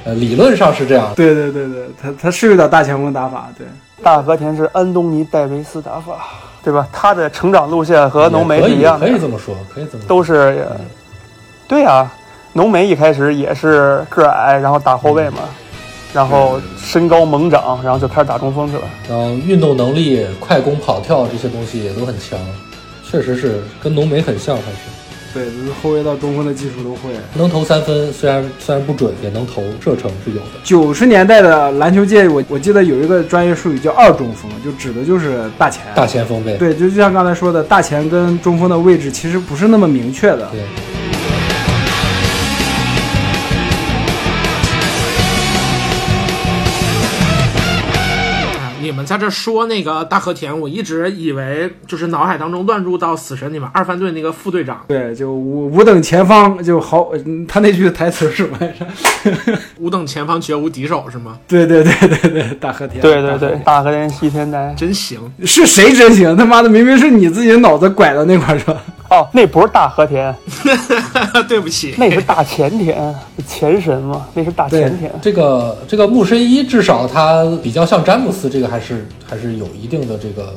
[0.03, 1.11] 呃，理论上是这样。
[1.15, 3.65] 对对对对，他他是有点大前锋打法，对。
[4.03, 6.23] 大和田是安东尼戴维斯打法，
[6.63, 6.87] 对吧？
[6.93, 10.07] 他的成长路线和浓眉是一样的可，以这么说，可以这么说。
[10.07, 10.67] 都是，
[11.67, 12.13] 对啊，
[12.53, 15.39] 浓眉一开始也是个儿矮，然后打后卫嘛，
[16.13, 18.83] 然后身高猛长，然后就开始打中锋去了。
[19.09, 22.37] 然后运动能力、快攻、跑跳这些东西也都很强，
[23.03, 24.77] 确实是跟浓眉很像，还是
[25.35, 27.11] 对，就是后卫到中锋的技术都会。
[27.33, 30.45] 能投三分，虽然虽然不准，也能投，射程是有的。
[30.63, 35.83] 九十年代的篮球界，我我记得有一个专业术语叫二中锋，就指的就是大前。
[35.93, 40.49] 大前锋呗，对，就就像刚才说的，大前跟中锋的位置其实不是那么明确的。
[40.53, 40.61] 对
[48.95, 59.59] 们在这说那个大和田，我一直以为就是脑海当中乱入到死神里面二番队那个副队长，对，就五五等前方就好，嗯他那句台词是什么来着？
[59.79, 61.37] 五等前方绝无敌手是吗？
[61.47, 63.01] 对对对对对，大和田。
[63.01, 64.73] 对对对，大和田西天呆。
[64.77, 66.35] 真行，是谁真行？
[66.37, 68.81] 他妈的，明明是你自己脑子拐到那块儿是吧？
[69.09, 70.35] 哦，那不是大和田，
[71.47, 73.15] 对不起，那是大前田，
[73.47, 75.11] 前神嘛，那是大前田。
[75.21, 80.53] 这个这个木神一至少他比较像詹姆斯，这个还是还是有一定的这个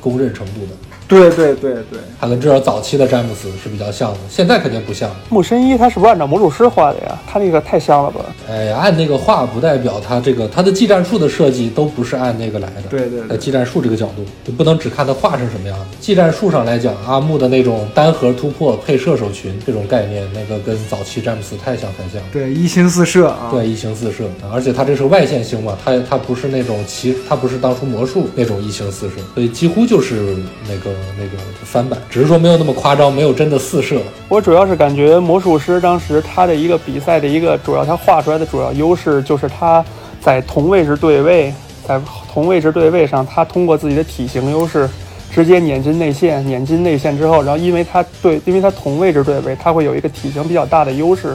[0.00, 0.91] 公认程度的。
[1.18, 5.10] 对对对对，他跟至少早期的詹姆斯是比较像的，现在肯定不像。
[5.28, 7.18] 木神一他是不是按照魔术师画的呀？
[7.26, 8.20] 他那个太像了吧？
[8.48, 12.82] 哎，按那个画不代表他这个他的技战术的设计都不是按那个来的。
[12.90, 15.84] 对对对在技战术这个角度，就不能只看他画成什么样子。
[16.00, 22.22] 技战术上来讲，阿木的那种单核突破配射手群这种概念，那个跟早期詹姆斯太像太像。
[22.32, 23.48] 对一星四射啊。
[23.50, 30.36] 对，一星四射，而且他这是外线星嘛，他他不是那种骑，他不是当初魔术那种一形四射，所以几乎就是
[30.68, 34.00] 那个那个翻版，只是说没有那么夸张，没有真的四射。
[34.28, 39.84] 我主要是感觉魔术师当时他的一个比赛的一个主要，他画出来的主要优势就是他
[40.20, 41.52] 在同位置对位，
[41.86, 42.00] 在
[42.32, 44.88] 同位置对位上，他通过自己的体型优势。
[45.34, 51.34] 直接碾进内线，碾进内线之后，然后因为他对，因为他同位置对位，他会有一个体型比较大的优势。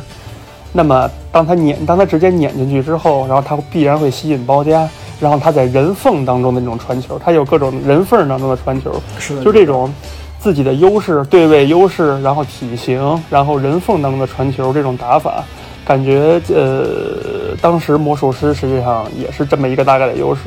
[0.71, 4.87] 那么当他碾，当他直接碾进去之后，然后他必然会吸引包夹，
[5.19, 9.91] 然后他在人缝当中的那种传球，他有各种人缝当中的传球，是的，就这种
[10.39, 15.43] 自己的优势、对位优势，然后体型，然后人缝当中的传球这种打法，
[15.83, 20.41] 感觉呃，当时魔术师实际上也是这么一个大概的优势。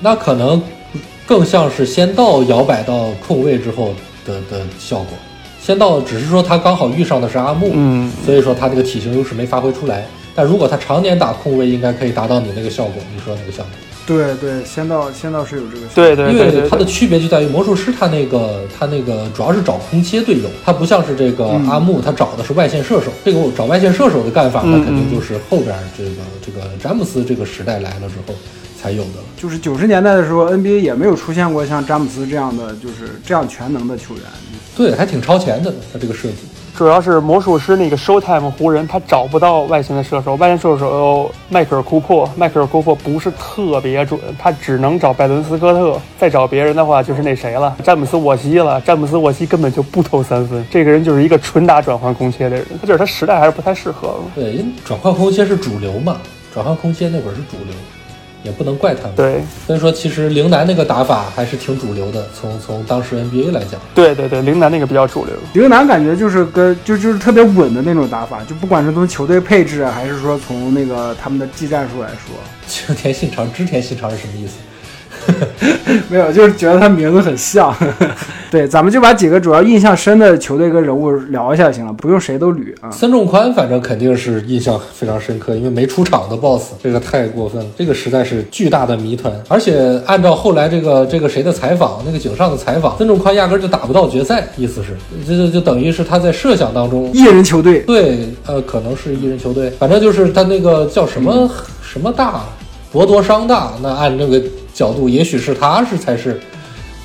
[0.00, 0.62] 那可能
[1.26, 3.94] 更像是先到摇摆到空位之后
[4.26, 5.08] 的的效果。
[5.60, 10.06] 先到只是说他刚好遇上的是阿木，嗯，所以说他这个体型优势没发挥出来。
[10.34, 12.94] 但如果他常年打空位，应该可以达到你那个效果。
[13.14, 13.70] 你说那个效果？
[14.06, 15.86] 对对，仙道仙道是有这个。
[15.94, 23.12] 对对因对对对，为它的区别就在于魔术师他那个他那个主要是找空切队友，他不像是这个嗯阿木，他找的是外线射手。
[23.24, 26.10] 这个我找外线射手的干法，那嗯肯定就是后边这个
[26.44, 28.34] 这个詹姆斯这个时代来了之后
[28.80, 29.20] 才有的。
[29.36, 34.24] 就是九十年代的时候，NBA 也没有出现过像詹姆斯这样的，就是这样全能的球员。
[34.76, 36.36] 对，还挺超前的，他这个设计。
[36.76, 48.80] 主要是魔术师那个 Showtime 湖人，他找不到外线的射手，外线射手迈克尔库珀，迈克尔库珀不是特别准，他只能找拜伦斯科特，再找别人的话就是那谁了，詹姆斯沃西了。
[48.80, 54.14] 詹姆斯沃西根本就不投三分，这个人就是一个纯打转换空切的人，他就是他时代还是不太适合。
[54.34, 56.16] 对，因为转换空切是主流嘛，
[56.54, 57.74] 转换空切那会儿是主流，
[58.42, 63.80] 也不能怪他们。，对所以说其实陵南那个打法还是挺主流的，从从当时 NBA 来讲。
[63.94, 65.34] 对对对，陵南那个比较主流。
[65.54, 72.34] 陵南感觉就是跟就就是特别稳的那种打法，就不管是从球队配置啊，还是说从那个他们的技战术来说，
[72.66, 74.54] 青田信长、织田信长是什么意思？
[76.08, 77.74] 没有，就是觉得他名字很像。
[78.50, 82.90] 对，咱们就把几个主要印象深的球队跟人物聊一下就行了，不用谁都捋啊。
[82.90, 89.32] 孙仲宽反正肯定是印象非常深刻，因为没出场的 BOSS，这个太过分了，这个实在是巨大的谜团。
[89.46, 101.48] 而且按照后来这个 这个谁的采访，那个井上的采访，孙仲宽压根儿就打不到决赛，意思是这就就等于是他在设想当中一人球队，对，呃，可能是一人球队，反正就是他那个叫什么、
[101.80, 102.40] 什么大，
[102.90, 104.42] 博多商大，那按这个
[104.72, 106.40] 角度，也许是他是才是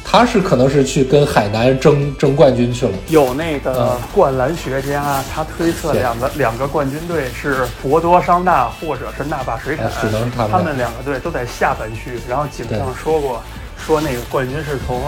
[0.04, 2.92] 他是可能是去跟海南争争冠军去了。
[3.10, 12.20] 有那个嗯灌篮学家，他推测两个两个冠军队是博多商大或者是纳巴水产啊，只能是他们他们两个队都在下半区。
[12.30, 13.42] 然后井上说过，
[13.86, 15.02] 说那个冠军是从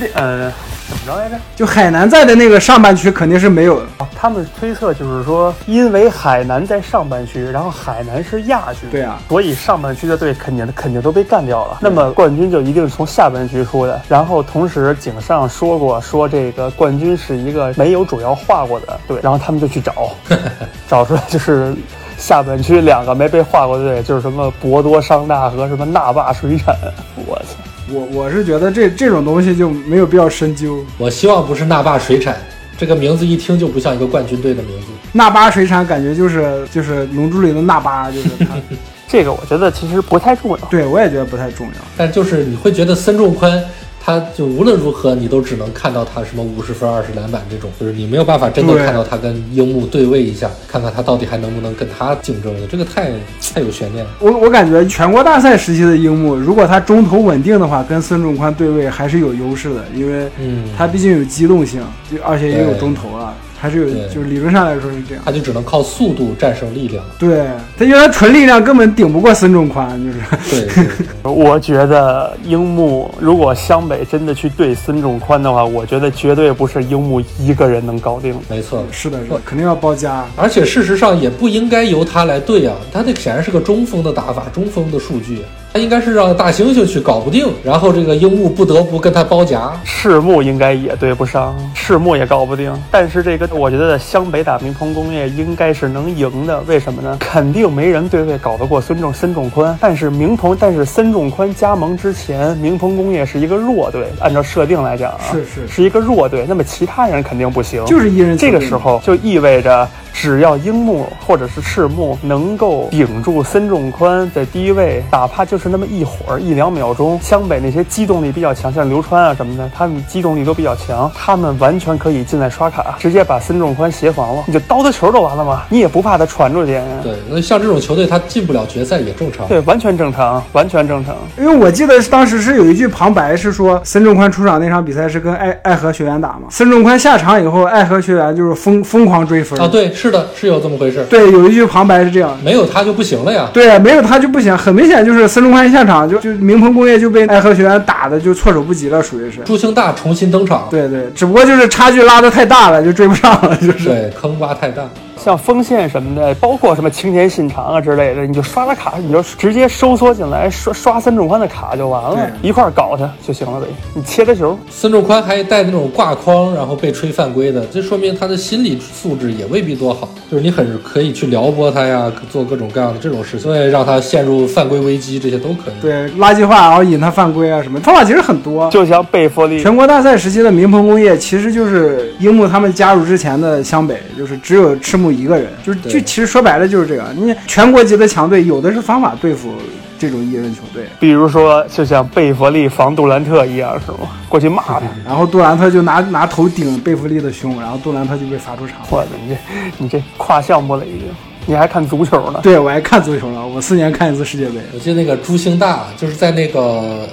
[0.00, 0.52] 那呃
[0.88, 1.36] 怎么着来着？
[1.56, 3.86] 就海南在的那个上半区肯定是没有的。
[3.98, 11.78] 啊他们推测就是说，因为海南在上半区，然后海南是亚军，对啊，所以上半区的队肯定肯定都被干掉了。
[11.80, 14.00] 那么冠军就一定是从下半区出的。
[14.08, 20.10] 然后同时井上说过，说这个冠军是一个没有主要画过的队，然后他们就去找，
[20.88, 21.74] 找出来就是。
[22.16, 26.74] 下半区两个没被划过的队，就是什么博多商大和什么纳霸水产。
[27.26, 27.73] 我操！
[27.92, 30.84] 我我是觉得这这种东西就没有必要深究。
[30.98, 32.36] 我希望不是那霸水产，
[32.78, 34.86] 这个名字一听就不像一个冠军队的名字。
[35.12, 38.54] 那巴水产感觉就是就是龙珠里的那巴，就是他。
[39.06, 40.56] 这个我觉得其实不太重要。
[40.68, 41.74] 对我也觉得不太重要。
[41.96, 43.62] 但就是你会觉得孙仲宽，
[44.04, 53.10] 他就无论如何你都只能看到他什么五十分、二十篮板这种，就是你没有办法真的看到他跟樱木对位一下，看看他到底还能不能跟他竞争的，这个太
[53.54, 54.10] 太有悬念了。
[54.20, 63.34] 我我感觉全国大赛时期的樱木，如果他中投稳定的话，跟孙仲宽对位还是有优势的，因为嗯，他毕竟有机动性，就而且也有中投了，
[63.64, 65.24] 还是有就是理论上来说是这样。
[65.24, 67.02] 他就只能靠速度战胜力量。
[67.18, 67.46] 对
[67.78, 70.18] 他，因为他纯力量根本顶不过孙仲宽，就是
[70.50, 78.34] 对对对 我觉得樱木如果湘北真的去对孙仲宽的话，我觉得绝对不是樱木一个人能搞定。
[78.50, 78.84] 没错。
[78.92, 80.26] 是的，是的，肯定要包夹。
[80.36, 85.40] 而且事实上也不应该由他来对啊，他那显然是个中锋的打法，中锋的数据，
[85.74, 89.72] 他应该是让大猩猩去搞不定，然后这个樱木不得不跟他包夹。
[89.82, 92.72] 赤木应该也对不上，赤木也搞不定。
[92.92, 97.16] 但是这个我觉得湘北打明鹏工业应该是能赢的，为什么呢？
[97.18, 99.76] 肯定没人对位搞得过孙仲孙仲宽。
[99.80, 106.46] 但是明鹏，但是孙仲宽加盟之前，明鹏工业是一个弱队，按照设定来讲啊，是是是一个弱队。
[106.48, 126.80] 那么其他人肯定不行，就是一人这个时候就意味着，只要樱木或者是赤木能够顶住孙仲宽在第一位，哪怕就是那么一会儿一两秒钟，湘北那些机动力比较强，像刘川啊什么的，他们机动力都比较强，他们完全可以进来刷卡，直接把孙仲宽协防了，你就刀他球就完了嘛，你也不怕他传出去。
[127.02, 129.46] 对，那像这种球队他进不了决赛也正常。
[129.48, 131.14] 对，完全正常，完全正常。
[131.38, 141.04] 因为我记得当时是有一句旁白是说，孙仲宽出场那场比赛是跟爱爱河学员打嘛，孙仲宽下场以后，爱河学员就是疯疯狂追分啊，对，是的，是有这么回事。
[141.04, 142.36] 对，有一句旁白是这样。
[142.44, 143.48] 没有他就不行了呀。
[143.52, 149.38] 对，没有他就不行，很明显就是孙仲宽一下场就就明鹏工业就被爱和学院打的就措手不及了，属于是。
[149.44, 153.88] 朱清大重新登场，对对，只不过就是差距拉的太大了，就追不上了，就是。
[153.88, 154.82] 对，坑洼太大。
[155.24, 163.66] 像锋线什么的，包括什么青田信长啊之类的，你就刷了卡，你就直接收缩进来刷刷孙仲宽的卡就完了，一块儿搞他就行了呗。
[163.94, 170.10] 你切他球，孙仲宽还带那种挂框，然后被吹犯规的，这说明他的心理素质也未必多好。
[170.30, 175.80] 就是你很可以去撩拨他呀，做各种各样的这种事情，所以让他陷入犯规危机，这些都可以。
[175.80, 178.68] 对，垃圾话，然后引他犯规啊什么，方法其实很多。
[178.68, 187.04] 就像贝弗利，全国大赛时期的明鹏工业，其实就是樱木他们加入之前的湘北，就是只有赤木一个人，就是就其实说白了就是这个。
[187.16, 189.54] 你全国级的强队有的是方法对付
[189.98, 194.08] 这种一人球队，比如说就像贝弗利防杜兰特一样，是吗？
[194.28, 198.78] 过去骂他，然后杜兰特就拿拿头顶贝弗利的胸，然后杜兰特就被罚出场。
[198.90, 199.36] 我的你这
[199.78, 201.08] 你这跨项目了已经，
[201.46, 202.40] 你还看足球呢？
[202.42, 204.56] 对我还看足球呢，我四年看一次世界杯。
[204.74, 206.60] 我记得那个朱星大就是在那个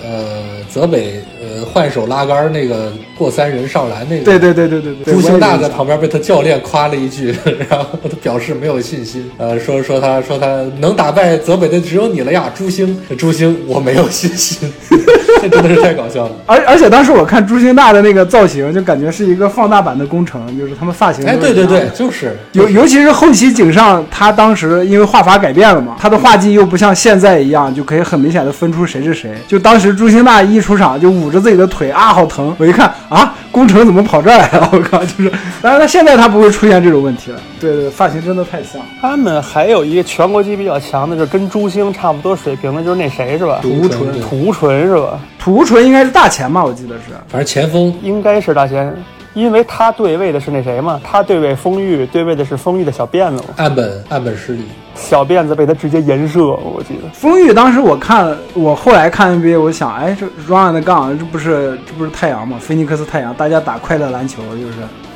[0.03, 1.21] 呃泽北
[1.53, 7.35] 呃换手拉杆那个过三人上篮那个，对对对对对对，朱星大在旁边被他教练夸了一句，
[7.69, 14.71] 然后他表示没有信心，呃，说说他说他能打败泽北的只有你了呀，朱星，朱星，我没有信心，
[15.41, 16.31] 这 真的是太搞笑了。
[16.45, 21.25] 而而且当时我看朱星大的那个造型，就感觉是一个放大版的工程，就是他们发型。
[21.25, 29.31] 哎，对对对，，就是尤尤其是后期井上，他当时因为画法改变了嘛，他的画技又不像现在一样，就可以很明显的分出谁是谁。
[29.47, 32.55] 就当时朱星大一出场就捂着自己的腿啊，好疼！
[32.57, 34.69] 我一看啊，工程怎么跑这儿来了？
[34.73, 37.39] 我靠，就是，当然他现在他不会出现这种问题了。
[37.59, 38.81] 对对，发型真的太像。
[39.01, 43.59] 他们还有一个全国级比较强的，就是跟朱星差不多水平的，就是那谁是吧？
[43.61, 45.19] 涂纯对涂纯是吧？
[45.37, 47.11] 涂纯应该是大前吧，我记得是。
[47.27, 48.93] 反正前锋应该是大仙，
[49.33, 54.63] 因为他对位的是那谁嘛，他对位丰裕，对位的是丰裕的小辫子嘛，岸本岸本失礼，
[54.95, 57.09] 小辫子被他直接颜射，我记得。
[57.13, 62.57] 丰裕当时我看，我后来看 NBA，我想，哎，这 Run 的杠，这不是这不是太阳吗？
[62.59, 64.73] 菲尼克斯太阳，大家打快乐篮球就是。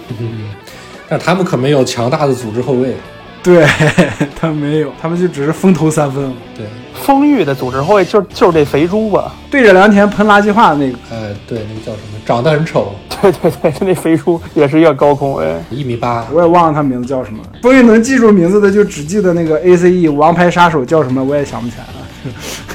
[1.08, 2.96] 但他们可没有强大的组织后卫。
[3.44, 3.64] 对
[4.36, 6.66] 他们没有，他们就只是风投三分，对，
[6.96, 10.98] 丰裕的组织后卫就就是这肥猪吧，对着良田喷垃圾话那个。
[11.12, 12.20] 呃，对，那个叫什么？
[12.26, 15.64] 长得很丑， 对对对，那飞猪也是一个高空哎。
[15.70, 16.26] 一米八。
[16.32, 17.40] 我也忘了他名字叫什么。
[17.62, 21.84] 所以能记住名字的就只记得那个 A C E 王牌杀手叫什么，我也想不起来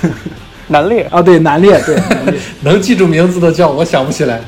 [0.09, 0.13] 了。
[0.69, 2.35] 南烈啊，对，南烈，对，南烈。
[2.63, 4.41] 能记住名字的叫我想不起来。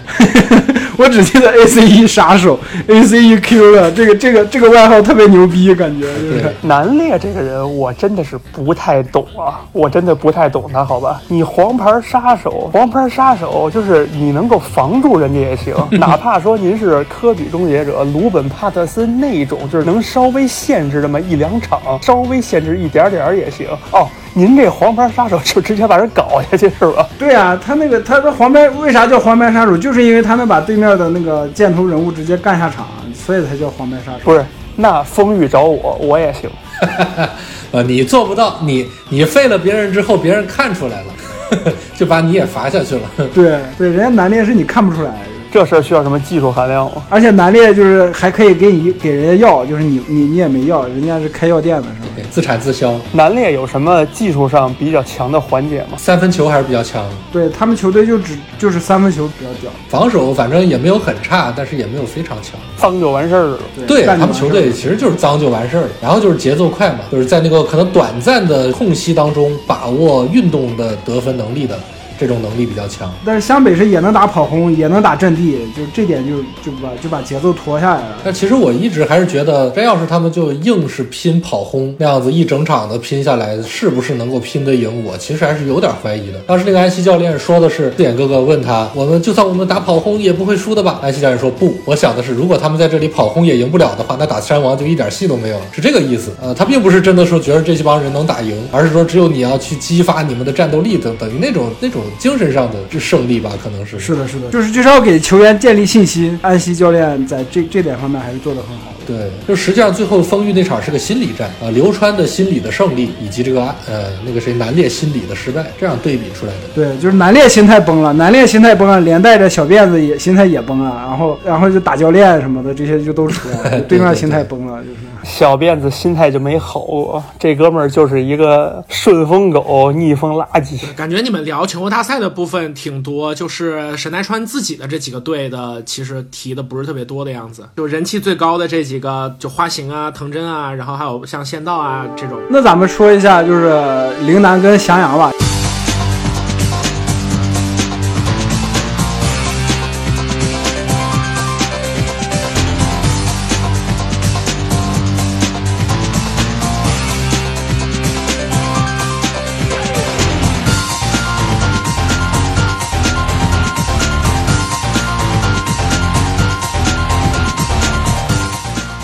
[1.03, 2.57] 我只记得 A C E 杀手
[2.87, 6.55] ，A C E Q 了，这个这个这个外号特别牛逼，感觉就是。
[6.61, 11.21] 南烈这个人，我真的是不太懂啊，我真的不太懂他，好吧？
[11.27, 24.07] 你黄牌杀手，黄牌杀手就是你能够防住人家也行， 哪怕说您是科比终结者鲁本帕特森那种，就是能稍微限制那么一两场，稍微限制一点点儿也行哦。
[24.35, 27.07] 您这黄牌杀手就直接把人搞下去是吧？
[27.19, 29.77] 对啊，他那个他说黄牌为啥叫黄牌杀手？
[29.77, 34.19] 就是因为他能把对面的那个箭头人物直接干下场，所以才叫黄牌杀手。
[34.25, 34.45] 不是，
[34.77, 36.51] 那风雨找我，我也行。
[37.73, 43.03] 呃，你做不到，你你废了别人之后，别人看出来了， 就把你也罚下去了。
[43.35, 45.11] 对对，人家难练是你看不出来，
[45.53, 47.03] 这事儿需要什么技术含量吗？
[47.11, 52.07] 而且南烈就是还可以给你给人家药，就是你你你也没药，人家是开药店的是吧？
[52.17, 55.99] 对自产自销，南烈有什么技术上比较强的环节吗？
[55.99, 62.59] 三分球还是比较强，对他们球队就只就是三分球比较屌，防守反正也没有很差，但是也没有非常强。
[62.79, 63.59] 脏就完事儿了。
[63.87, 71.79] 对他们球队其实就是脏就完事儿了，然后就是节奏快嘛，就是在那个可能短暂的空隙当中把握运动的得分能力的
[72.19, 73.13] 这种能力比较强。
[73.25, 78.17] 但是湘北是也能打跑轰，也能打阵地，就这点就就把就把节奏拖下来了。
[78.25, 85.05] 但其实我一直还是觉得，真要是他们就硬是拼跑轰那样子一整场的拼下来，是不是能够拼得赢？
[85.05, 86.39] 我其实还是有点怀疑的。
[86.47, 90.99] 当时那个安西教练说的是，四眼哥哥问他，我们就算我们打跑轰也不会输的吧？
[91.03, 96.33] 安西教练说不，我想的是，如果他们在这里跑轰也赢不了的话，那打山王就一点戏都没有了，是这个意思。
[96.41, 106.39] 呃，他并不是真的说觉得这些帮人能打赢，而是说只有你要去激发你们的战斗力等等于那种那种精神上的胜利吧，可能是是的，是的，就是就是要给球员建立信心。
[106.43, 109.05] 安西教练在这这点方面还是做得很好的。
[109.05, 116.59] 对，就实际上最后丰玉那场是个心理战啊，流川的心理的胜利，以及这个呃那个谁南烈心理的失败，这样对比出来的。
[116.75, 124.97] 对，就是南烈心态崩了，南烈心态崩了，连带着小辫子也心态也崩了，然后然后就打教练什么的这些就都出来了， 对面心态崩了，就是。
[125.23, 130.81] 小辫子心态就没好过，这哥们儿就是一个顺风狗、逆风垃圾。
[130.95, 137.69] 感觉你们聊全国大赛的部分挺多，就是神奈川自己的这几个队的，其实提的不是特别多的样子。
[137.77, 142.39] 就人气最高的这几个，就花形啊、藤真啊，然后还有像仙道啊这种。
[142.51, 145.31] 那咱们说一下，就是陵南跟翔阳吧。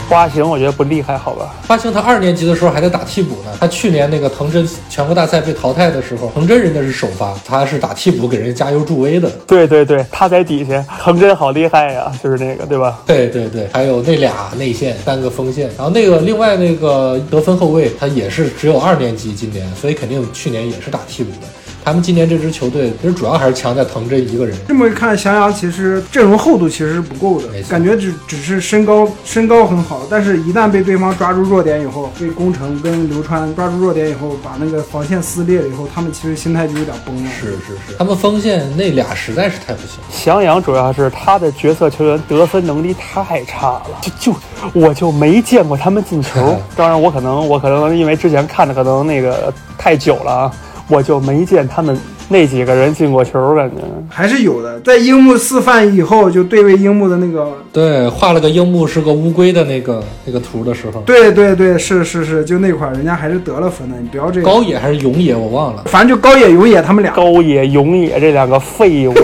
[0.09, 1.55] 花形我觉得不厉害，好吧？
[1.66, 9.30] 花形他二年级的时候还在打替补呢，他去年那个藤真全国大赛被淘汰的时候，藤真人家是首发，他是打替补给人家加油助威的。
[9.47, 12.98] 对对对，他在底下，藤真好厉害呀，就是那个，对吧？
[13.06, 21.47] 对对对，还有那俩内线，三个锋线，然后那个另外那个得分后卫，他也是只有二年级今年，所以肯定去年也是打替补的。
[21.89, 24.55] 他们今年这支球队其实主要还是强在藤真一个人。
[24.69, 37.31] 这么一看，翔阳其实阵容厚度其实是不够的没，错感觉只只是身高身高很好，但是一旦被对方抓住弱点以后，被宫城跟流川抓住弱点以后，把那个防线撕裂了以后，他们其实心态就有点崩了。
[37.40, 39.98] 是是是，他们锋线那俩实在是太不行。
[40.10, 44.39] 翔阳主要是他的角色球员得分能力太差了，就就
[44.74, 46.55] 我就没见过他们进球。
[46.77, 50.52] 当然，我可能我可能因为之前看的可能那个太久了啊，
[50.89, 51.97] 我就没见他们
[52.28, 53.77] 那几个人进过球，感觉。
[54.09, 64.47] 还是有的，在樱木四犯以后，就对位樱木的那个，对，画了个樱木是个乌龟的那个那个图的时候，对对对，是是是，就那块儿，人家还是得了分的，你不要这个。
[64.47, 65.85] 高野还是永野我忘了。
[65.86, 69.15] 反正就高野、永野他们俩，高野、永野这两个废物，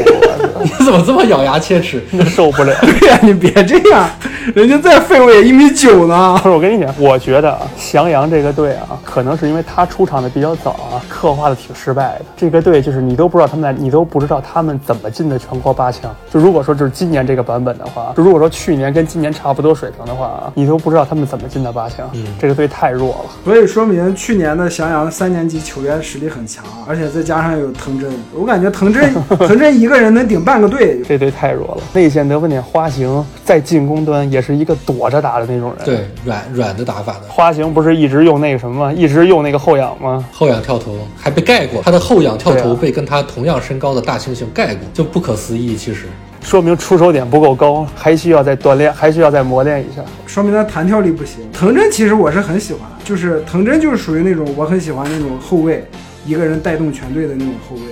[0.62, 2.03] 你怎么这么咬牙切齿？
[2.12, 2.75] 真受不了。
[2.81, 4.09] 对呀、你别这样，
[4.55, 6.39] 人家再废物也一米九呢。
[6.43, 12.25] 不是我跟你讲，我觉得啊，翔阳这个队啊，可能是因为他出场的比较早啊，刻画的挺失败的。
[12.37, 16.15] 这个队就是你都不知道他们俩，你都不知道他们怎么进的全国八强。
[16.33, 22.09] 就如果说就是今年这个版本的话，就如果说去年跟今年差不多水平的话啊，你都不知道他们怎么进的八强。
[22.15, 23.31] 嗯这个队太弱了。
[23.45, 31.01] 所以说明去年的翔阳三年级球员实力很强，而且再加上有藤真，我感觉藤真藤真一个人能顶半个队。
[31.06, 38.93] 这队太弱了，内线得分点花形在进攻端也是一个躲着打的那种人。，对，软软的打法的花形不是一直用那个什么吗？
[38.93, 40.24] 一直用那个后仰吗？
[40.32, 40.97] 后仰跳投。
[41.20, 45.77] 还被盖过，他的后仰跳投被跟他同样身高的大猩猩盖过，就不可思议。
[45.77, 46.06] 其实，
[46.43, 50.02] 说明出手点不够高，还需要再锻炼，还需要再磨练一下。
[50.27, 51.51] 说明他弹跳力不行。
[51.52, 55.85] 藤真其实我是很喜欢，就是藤真就是属于那种我很喜欢那种后卫，
[56.27, 57.82] 一个人带动全队的那种后卫，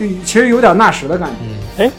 [0.00, 1.84] 就其实有点纳什的感觉。
[1.84, 1.90] 哎，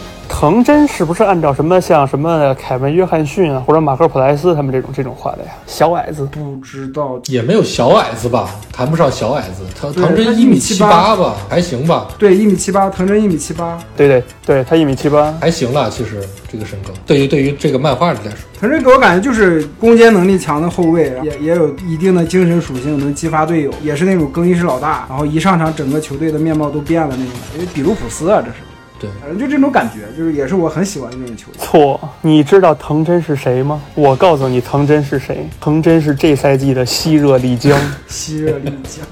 [0.42, 5.52] 藤真是不是按照什么像什么凯文·约翰逊啊，或者马克·普莱斯他们这种这种画的呀？
[5.68, 9.64] 小矮子，不知道，也没有小矮子吧，谈不上小矮子。
[9.80, 15.88] 藤藤真他一米七八吧，还行吧，对，一米七八，藤真一米七八，对对对，他一米七八，还行了。
[15.92, 27.60] 其实这个身高，对于对于这个漫画里来说，藤真给我感觉就是攻坚能力强的后卫，也也有一定的精神属性，能激发队友，也是那种更衣室老大，然后一上场整个球队的面貌都变了那种感觉。
[27.60, 28.56] 因为比卢普斯啊，这是，
[29.02, 31.60] 对反正就这种感觉，就是也是我很喜欢的那种球员。
[31.60, 32.00] 错。
[32.22, 33.82] 你知道藤真是谁吗？
[33.96, 35.50] 我告诉你，藤真是谁？
[35.60, 37.76] 藤真是这赛季的西热丽江。
[38.08, 39.04] 希热丽江。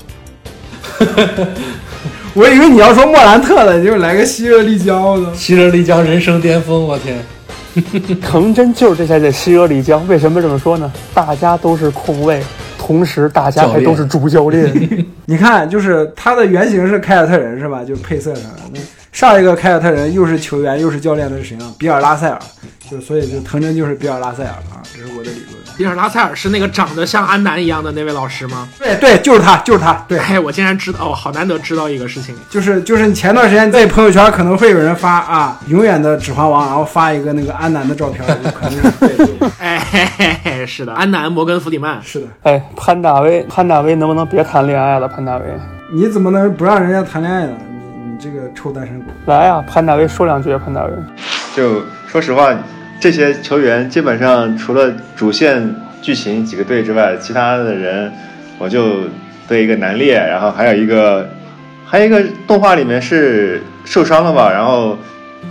[2.36, 5.36] 我以为你要说莫兰特了，结果来个希热丽江！
[5.36, 7.18] 西热丽江人生巅峰，我天！
[8.22, 10.08] 藤真就是这赛季的西热丽江。
[10.08, 10.92] 为什么这么说呢？
[11.14, 12.44] 大家都是控卫，
[12.78, 15.08] 同时大家还都是主教练。
[15.26, 17.84] 你看，就是他的原型是凯尔特人是吧？
[17.84, 18.80] 就配色上，那
[19.20, 21.76] 上一个凯尔特人又是球员又是教练的是谁呢？
[21.78, 22.40] 比尔拉塞尔，
[22.90, 25.58] 就所以就藤真就是比尔拉塞尔啊，这是我的理论。
[25.78, 28.70] 比尔拉塞尔是那个长得像安南一样的那位老师吗？
[28.80, 32.34] 对对，就是他，就是他，对，哎，我竟然知道，哦，好难得知道一个事情。
[32.50, 42.02] 就是就是你前段时间在朋友圈可能会有人发啊，永远的指环王，然后发一个那个安南的照片，就可能是对对， 哎，嘿嘿嘿，是的，安南摩根弗里曼。
[42.02, 42.28] 是的。
[42.44, 45.10] 哎，潘大威，潘大威能不能别谈恋爱了？
[45.10, 45.44] 潘大威，
[45.92, 47.52] 你怎么能不让人家谈恋爱呢？
[48.20, 49.06] 这个臭单身狗！
[49.28, 50.92] 来啊，潘大威说两句，潘大威。
[51.56, 52.54] 就说实话，
[53.00, 58.12] 这些球员基本上除了主线剧情几个队之外，其他的人
[58.58, 59.06] 我就
[59.48, 61.30] 对一个南烈，然后还有一个
[61.86, 64.98] 还有一个动画里面是受伤了吧，然后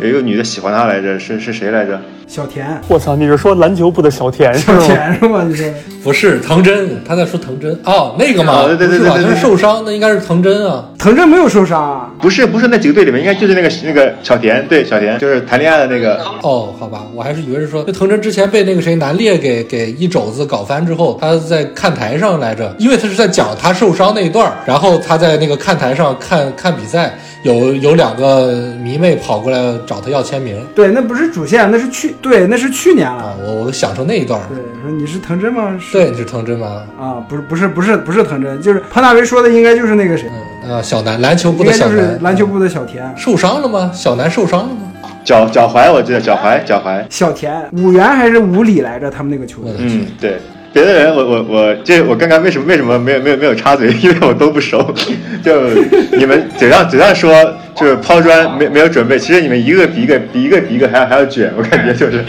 [0.00, 1.98] 有一个女的喜欢他来着，是是谁来着？
[2.28, 4.80] 小田，我操，你是说篮球部的小田是小吗？
[4.86, 5.44] 田是吗？
[5.48, 5.66] 你说
[6.04, 10.84] 不是藤真，他在说藤真哦，那个嘛，哦对对对不是吧对是受伤，那应该是藤真啊。
[10.98, 12.10] 藤真没有受伤啊？
[12.20, 16.22] 不是不是那几个队里面，应该就是那个那个小田，对小田就是谈恋爱的那个。
[16.42, 28.52] 哦，好吧，我还是以为是说，那藤真之前被那个谁南烈给给一肘子搞翻之后，他在看台上来着，因为他是在讲他受伤那一段儿，然后他在那个看台上看 看比赛，有有两个
[28.82, 35.78] 迷妹跑过来找他要签名对，那不是主线，那是去对，那是去年啊了。，我我想成那一段儿，对，说你是藤真吗？
[35.80, 36.82] 是对，你是藤真吗？
[36.98, 40.28] 啊，不是不是不是不是藤真，就是潘大为说的应该就是那个谁，
[40.64, 43.12] 嗯啊，小南篮球部的小南，篮球部的小田。
[43.16, 43.90] 受伤了吗？
[43.94, 45.10] 小南受伤了吗？
[45.24, 47.04] 脚脚踝，我记得脚踝脚踝。
[47.10, 49.10] 小田五元还是五里来着？
[49.10, 50.38] 他们那个球队嗯，对，
[50.72, 53.90] 别的人我我我这我刚刚为什么为什么没有没有没有插嘴？
[54.02, 54.94] 因为我都不熟，
[55.42, 55.68] 就
[56.12, 57.32] 你们嘴上嘴上说
[57.74, 62.22] 就是抛砖没没有准备，其实你们一个比一个比一个比一个还要还要卷，我感觉就是，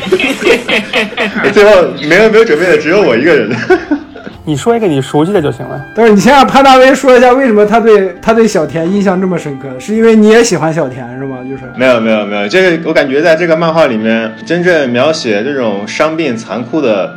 [1.51, 3.49] 最后没有没有准备的只有我一个人。
[4.45, 5.79] 你说一个你熟悉的就行了。
[5.95, 11.37] 但是你先让潘大威说一下为什么他对他对小田印象这么深刻，是因为你也喜欢小田是吗？
[11.47, 17.13] 就是没有没有没有，这个我感觉在这个漫画里面，真正描写这种伤病残酷的，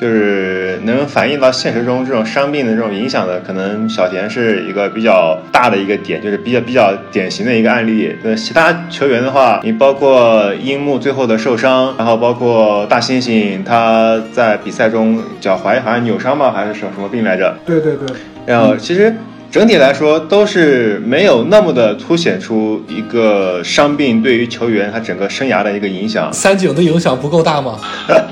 [0.00, 8.16] 就是能反映到现实中这种伤病的这种影响的，可能小田是一个比较大的一个点，就是比较比较典型的一个案例。
[8.22, 17.58] 呃，其他球员的话，你包括樱木最后的受伤，然后包括大猩猩他在比赛中脚踝好像扭伤吧，还是什什么病来着？
[17.66, 18.06] 对对对，
[18.46, 19.12] 然后其实
[19.50, 26.30] 整体来说都是没有那么的凸显出一个伤病对于球员他整个生涯的一个影响。
[26.32, 27.78] 三井的影响不够大吗？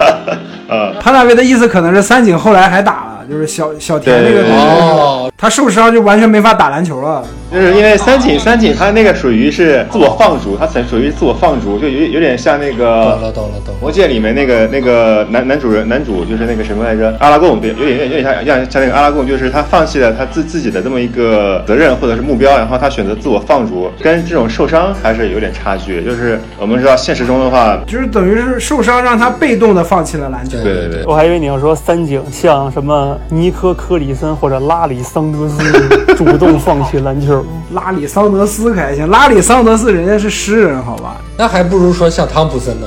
[0.68, 7.24] 呃，潘大为的意思可能是三井后来还打了，就是小小田那个对哦，他受伤就完全没法打篮球了。
[7.52, 12.86] 就是因为三井三井他那个属于是自我放逐，他属于自我放逐，就有有点像那懂个。
[12.86, 13.80] 了懂了懂了。
[13.80, 17.14] 魔戒里面那个那个男男主人男主就是那个什么来着？
[17.20, 26.02] 阿拉贡对，有点有点有点像像像那个阿拉贡，就是他放弃了他自自己的这么一个责任或者是目标，然后他选择自我放逐，跟这种受伤还是有点差距。
[26.02, 30.60] 就是我们知道现实中的话，就是等于是受伤让他被动的放弃了篮球。
[30.62, 37.44] 对对对，我还以为你要说三井像什么尼科科里森或者拉里桑德斯主动放弃篮球。
[37.74, 41.16] 拉里桑德斯可还行，拉里桑德斯人家是诗人，好吧？
[41.36, 42.86] 那还不如说像汤普森呢。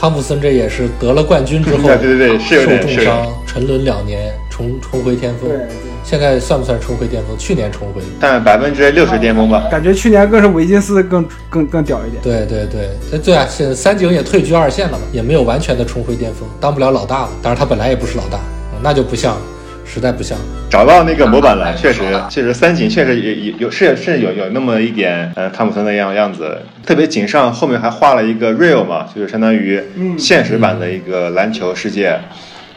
[0.00, 5.58] 汤普森这也是得了冠军之后，对对对是有点受重伤，沉沦两年，重重回巅峰对。
[5.58, 5.68] 对，
[6.04, 7.36] 现在算不算重回巅峰？
[7.36, 8.00] 去年重回。
[8.20, 9.64] 但百分之六十巅峰吧。
[9.68, 12.22] 感觉去年更是维金斯更更更屌一点。
[12.22, 17.28] 对对对，那对啊，现在三井也退居二线了嘛，也没有完全的重回巅峰，当不了老大了。
[17.42, 19.36] 当然他本来也不是老大，嗯那就不像
[19.84, 20.36] 实在不像。
[20.70, 29.82] 找到那个模板了，确实，确实三井确实也也有是是有有那么一点，呃，汤姆森的样样子，特别井上后面还画了一个 real 嘛，就是相当于
[30.18, 32.20] 现实版的一个篮球世界，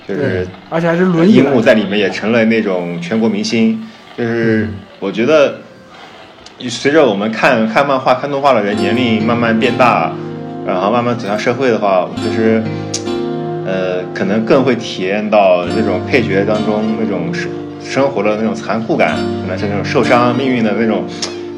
[0.08, 3.82] 就是而且还是轮椅樱木在里面也成了那种全国明星，
[4.18, 4.70] 就是
[5.02, 5.58] 我觉得
[6.70, 10.14] 随着我们看看漫画、看动画的人年龄慢慢变大，
[10.66, 12.64] 然后慢慢走向社会的话，就是
[13.66, 17.50] 呃，可能更会体验到那种配角当中那种生
[17.84, 21.04] 生活的那种残酷感，可能是那种受伤命运的那种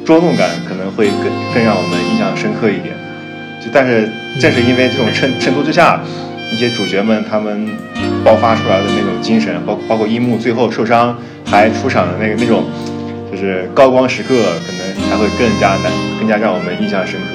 [0.05, 2.93] 捉弄感，可能会更更让我们印象深刻一点。
[3.61, 4.09] 就但是
[4.39, 6.01] 正是因为这种衬衬托之下，
[6.51, 7.67] 一些主角们他们
[8.23, 12.65] 爆发出来的那种精神，包包括樱木最后受伤还出场的那个那种，
[13.31, 17.27] 就是高光时刻，可能才会更加难，更加让我们印象深刻。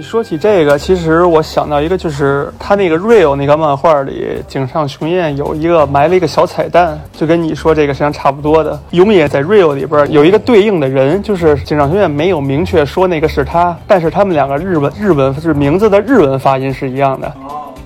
[0.00, 8.80] 你说起这个，其实我想到一个，就是他那个 real 那个漫画里，井上雄彦有一个埋了一个小彩蛋，就跟你说这个实际上差不多的。
[8.92, 17.30] 永野在 real 里边有一个对应的人，就是井上雄彦没有明确说那个是他，但是他们两个日文日文是名字的日文发音是一样的。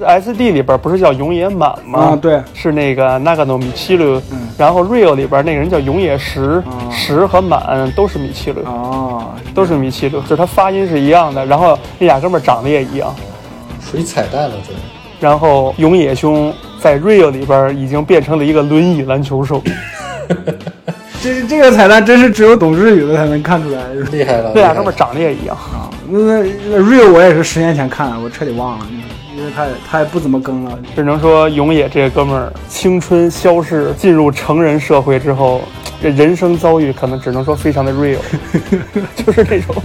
[0.01, 1.99] S D 里边不是叫永野满吗？
[2.01, 4.21] 啊对是那个 Nagano 米奇鲁，
[4.59, 8.61] 然后 real 里边那个人叫永野石，石和满都是米奇鲁。
[8.65, 13.15] 哦，都是米奇鲁，就是他发音是一样的，然后那俩哥们儿长得也一样。
[13.81, 14.73] 属于彩蛋了，这
[15.21, 19.63] 然后永野兄在 Real 里边已经变成了一个轮椅篮球手，
[21.23, 23.81] 这这个彩蛋真是只有懂日语的才能看出来。
[24.11, 24.53] 厉害了。
[24.55, 25.57] 那俩哥们儿长得也一样。
[25.57, 28.87] 啊，那那那 real 我也是十年前看的，我彻底忘了，
[29.45, 30.79] 因为他也他也不怎么更了。
[30.97, 35.61] 只能说永野这个哥们儿青春消逝，进入成人社会之后，
[36.03, 38.17] 这人生遭遇可能只能说非常的 real，
[39.15, 39.77] 就是那种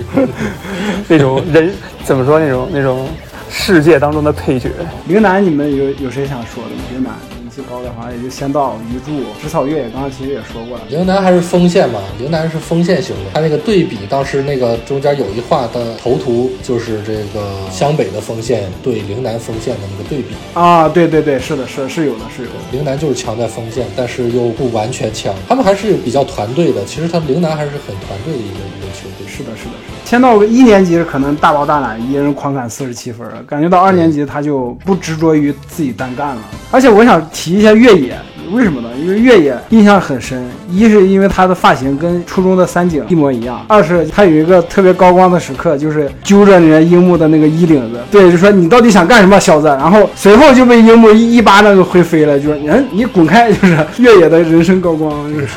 [1.09, 1.73] 那种人
[2.05, 3.09] 怎么说那种那种
[3.49, 4.69] 世界当中的配角。
[5.09, 6.81] 云南，你们有有谁想说的吗？
[6.93, 7.11] 陵南
[7.59, 10.83] 人气高的话，也就仙道、鱼柱、植草月，刚刚其实也说过了。
[10.89, 13.31] 陵南还是锋线嘛，陵南是锋线型的。
[13.33, 20.35] 他那个对比，当时那个中间有一画的头图，就是这个湘北的锋线对陵南锋线的那个对比。
[20.53, 22.55] 啊，对对对，是的，是是有的，是有的。
[22.71, 25.33] 陵南就是强在锋线，但是又不完全强。
[25.47, 26.85] 他们还是比较团队的。
[26.85, 29.27] 其实他们陵南还是很团队的一个一个球队。
[29.27, 29.98] 是的，是的，是的。
[30.09, 36.41] 仙道一年级可能大包大揽，一人狂砍四十七分，感觉到二年级他就不执着于自己单干了。
[36.71, 38.17] 而且我想提一下越野，
[38.51, 38.89] 为什么呢？
[38.99, 49.67] 因为越野印象很深，一是因为他的发型跟初中的三井一模一样，二是他有一个特别高光的时刻，就是揪着人家樱木的那个衣领子，对，就说你到底想干什么，小子？
[49.67, 55.47] 然后随后就被樱木一一巴掌就挥飞了，就是嗯，你滚开，就是越野的人生高光，就是。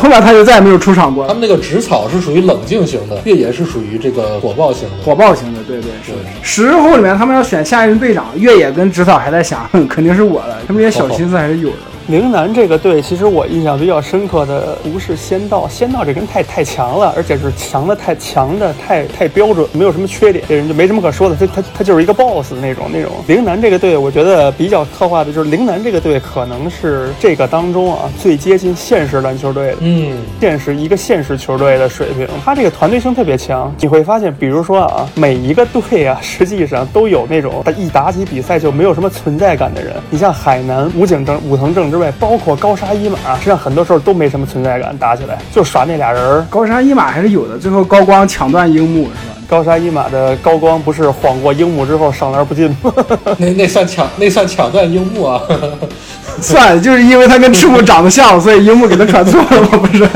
[0.00, 5.04] 后面他就再也没有出场过他们那个植草是属于冷静型的，越野是属于这个火爆型的。
[5.04, 6.12] 火爆型的，对对是。
[6.42, 10.56] 十后里面他们要选下一任队长，越野跟植草还在想，哼肯定是我了。
[10.66, 11.76] 他们这些小心思还是有的。
[12.08, 23.12] 陵南这个队，其实我印象比较深刻的不是仙道，仙道这人太太强了，而且是强的太强的太太标准，没有什么缺点，这人就没什么可说的，他他他就是一个 boss 那种那种。
[23.28, 33.72] 陵南这个队，我觉得比较刻画的就是陵南这个队可能是这个当中啊最接近现实篮球队的，嗯，现实一个现实球队的水平，他这个团队性特别强。
[33.78, 39.94] 你会发现，比如说啊，每一个队啊，实际上都有那种他一打起比赛就没有什么存在感的人。
[40.10, 46.46] 你像海南武井正、武藤正之外，包括高沙一马，实际上很多时候都没什么存在感，打起来就耍那俩人儿。
[46.48, 49.36] 高沙一马还是有的，最后高光抢断樱木是吧？
[49.48, 52.92] 高沙一马的高光不是晃过樱木之后上篮不进吗？
[53.38, 55.42] 那那算抢那算抢断樱木啊！
[56.40, 59.68] 算，就是因为他跟赤木长得像，所以樱木给他传错了吗？
[59.78, 60.08] 不是？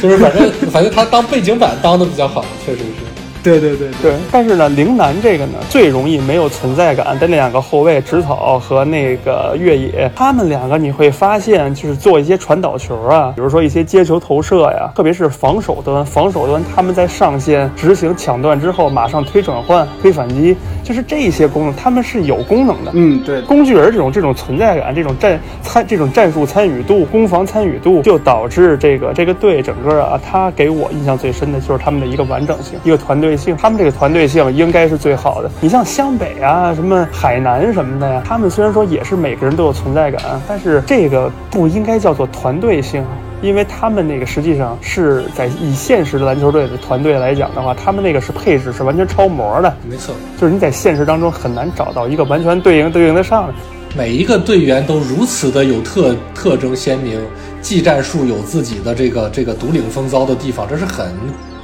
[0.00, 2.84] 就是反正反正他当背景板当的比较好，确实是。
[3.42, 22.90] 对对对对，但是呢，陵南这个呢最容易没有存在感的那两个后卫植草和那个越野，他们两个你会发现就是做一些传导球啊，比如说一些接球投射呀，特别是防守端，防守端他们在上线执行抢断之后马上推转换、推反击，就是这些功能他们是有功能的。
[22.94, 33.56] 嗯，对，工具人这种这种存在感，这种战参这种战术参与度、攻防参与度，就导致这个这个队整个啊，他给我印象最深的就是他们的一个完整性、一个团队性。
[33.56, 35.50] 他们这个团队性应该是最好的。
[35.60, 43.04] 你像湘北啊、什么海南什么的呀，他们虽然说也是每个人都有存在感，但是这个不应该叫做团队性。
[43.40, 53.54] 因为他们那个实际上是在以现实的篮球队的团队来讲的话，他们那个是配置是完全超模的，没错，就是你在现实当中很难找到一个完全对应对应得上的。
[53.96, 57.16] 每一个队员都如此的有特特征鲜明，
[57.62, 61.06] 技战术有自己的这个这个独领风骚的地方，这是很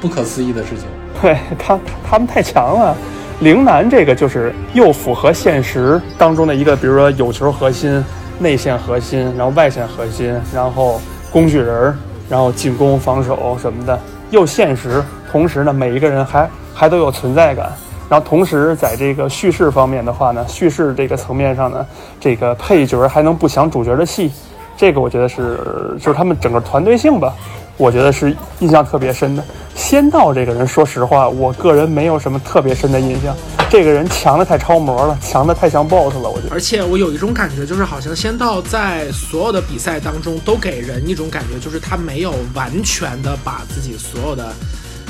[0.01, 0.87] 不可思议的事情。
[1.21, 2.97] 对他，他们太强了。
[3.41, 8.03] 陵南这个就是又符合现实当中的一个，比如说有球核心、
[8.39, 11.01] 内线核心，然后外线核心，然后
[11.33, 11.93] 工具人，
[12.29, 13.99] 然后进攻、防守什么的，
[14.31, 17.73] 又现实，同时呢，每一个人还还都有存在感。
[18.09, 21.85] 然后同时在这个叙事方面的话呢，叙事这个层面上呢，
[22.21, 24.31] 这个配角还能不抢主角的戏，
[24.77, 27.35] 这个我觉得是就是他们整个团队性吧，
[27.77, 29.43] 我觉得是印象特别深的。
[29.75, 33.37] 仙道这个人，说实话，我个人没有什么特别深的印象。
[33.69, 36.55] 这个人强的太超模了，强的太像 BOSS 了，我觉得。
[36.55, 44.53] 而且我有一种感觉，就是好像仙道在所有的比赛当中都给人一种感觉，就是他没有完全的把自己所有的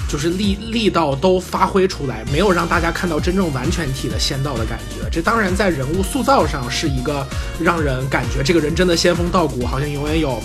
[0.09, 5.09] 就是力力道都发挥出来，没有让大家看到真正完全体的仙道的感觉。
[5.11, 7.27] 这当然在人物塑造上是一个
[7.61, 10.41] 让人感觉这个人真的仙风道骨，好像永远有。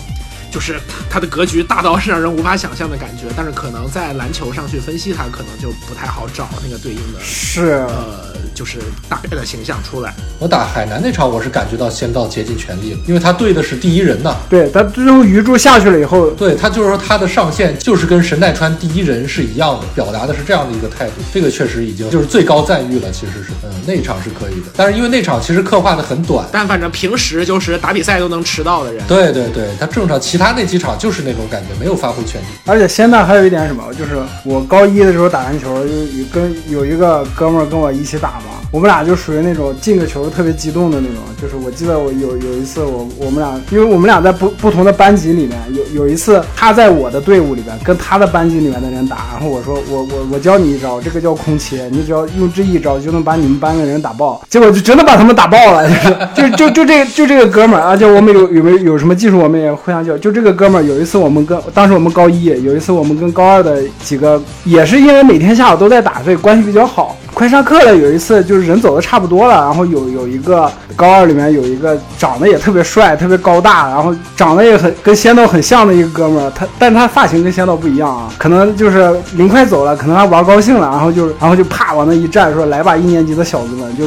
[0.50, 0.78] 就是
[1.08, 8.78] 他的格局大到是让人无法想象的感觉，但是可能在篮球上去分析他，可能就不太好找那个对应的是呃，就是
[9.08, 10.14] 大概的形象出来。
[10.38, 14.36] 我打海南那场，我是感觉到仙道竭尽全力了，因为他对的是第一人呐。
[14.48, 21.12] 对他最后鱼柱下去了以后，对他就是说他的上限就是跟神奈川第一人是一样的，表达的是这样的一个态度。
[21.32, 24.66] 这个确实已经就是最高赞誉了，其实是，嗯，那场是可以的。
[24.76, 32.46] 但是因为那场其实刻画的很短，但反正平时就是打比赛都能迟到的人，对对对，他正常其他那几场就是那种感觉，没有发挥全力。
[32.64, 41.16] 而且仙道还有一点什么，就是我高一的时候打篮球，就有跟有一个哥们跟我一起打嘛，我们俩就属于那种进个球特别激动的那种。
[41.40, 54.40] 就是我记得我有有一次我我们俩，因为我们俩在不不同的班级里面，有有一次他在我的队伍里边跟他的班级里面的人打，然后我说我我我教你一招，这个叫空切，你只要用这一招就能把你们班的人打爆。
[54.48, 55.88] 结果就真的把他们打爆了，
[56.34, 60.16] 就是就就就这就这个哥们儿，而且我们有有没有有什么技术，我们也互相教。
[60.18, 67.16] 就这个哥们儿，有一次我们跟当时我们高一，有一次我们跟高二的几个，也是因为每天下午都在打，所以关系比较好。
[67.40, 84.04] 快上课了，有一次就是人走的差不多了，然后有有一个高二里面有一个长得也特别帅、特别高大，然后长得也很跟仙道很像的一个哥们儿，他但他发型跟仙道不一样啊，可能就是临快走了，可能他玩高兴了，然后就然后就啪往那一站，说来吧一年级的小子们，就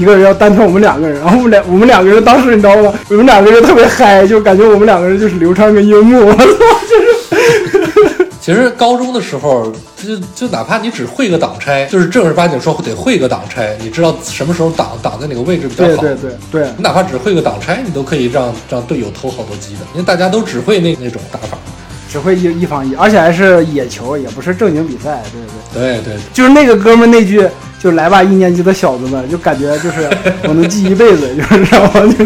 [0.00, 2.92] 一个人要单挑我们两个人，然后我们俩我们两个人当时你知道吗？
[3.10, 6.95] 我们两个人特别嗨，就感觉我们两个人就是流川跟樱木，我操，就。
[8.46, 15.96] 其实高中的时候，就就哪怕你只会个挡拆，就是正儿八经说得会个挡拆，你知道什么时候挡挡在哪个位置比较好。
[15.96, 21.58] 对对对对，你哪怕只会个挡拆，你都可以让让队友偷好多鸡的，因为大家都只会那那种打法。
[22.08, 26.04] 只会一一防一，而且还是野球，也不是正经比赛，对对对。
[26.04, 27.44] 对对对，就是那个哥们那句，
[27.80, 30.08] 就来吧，一年级的小子们，就感觉就是
[30.44, 32.14] 我能记一辈子，就是知道吗？
[32.16, 32.24] 就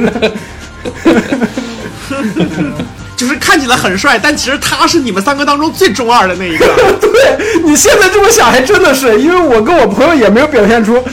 [2.51, 2.84] 是。
[3.20, 6.64] 就是看起来很帅，但其实他是你们三个当中最中二的那一个。
[6.98, 11.05] 对你现在这么想，还真的是，因为我跟我朋友也没有表现出，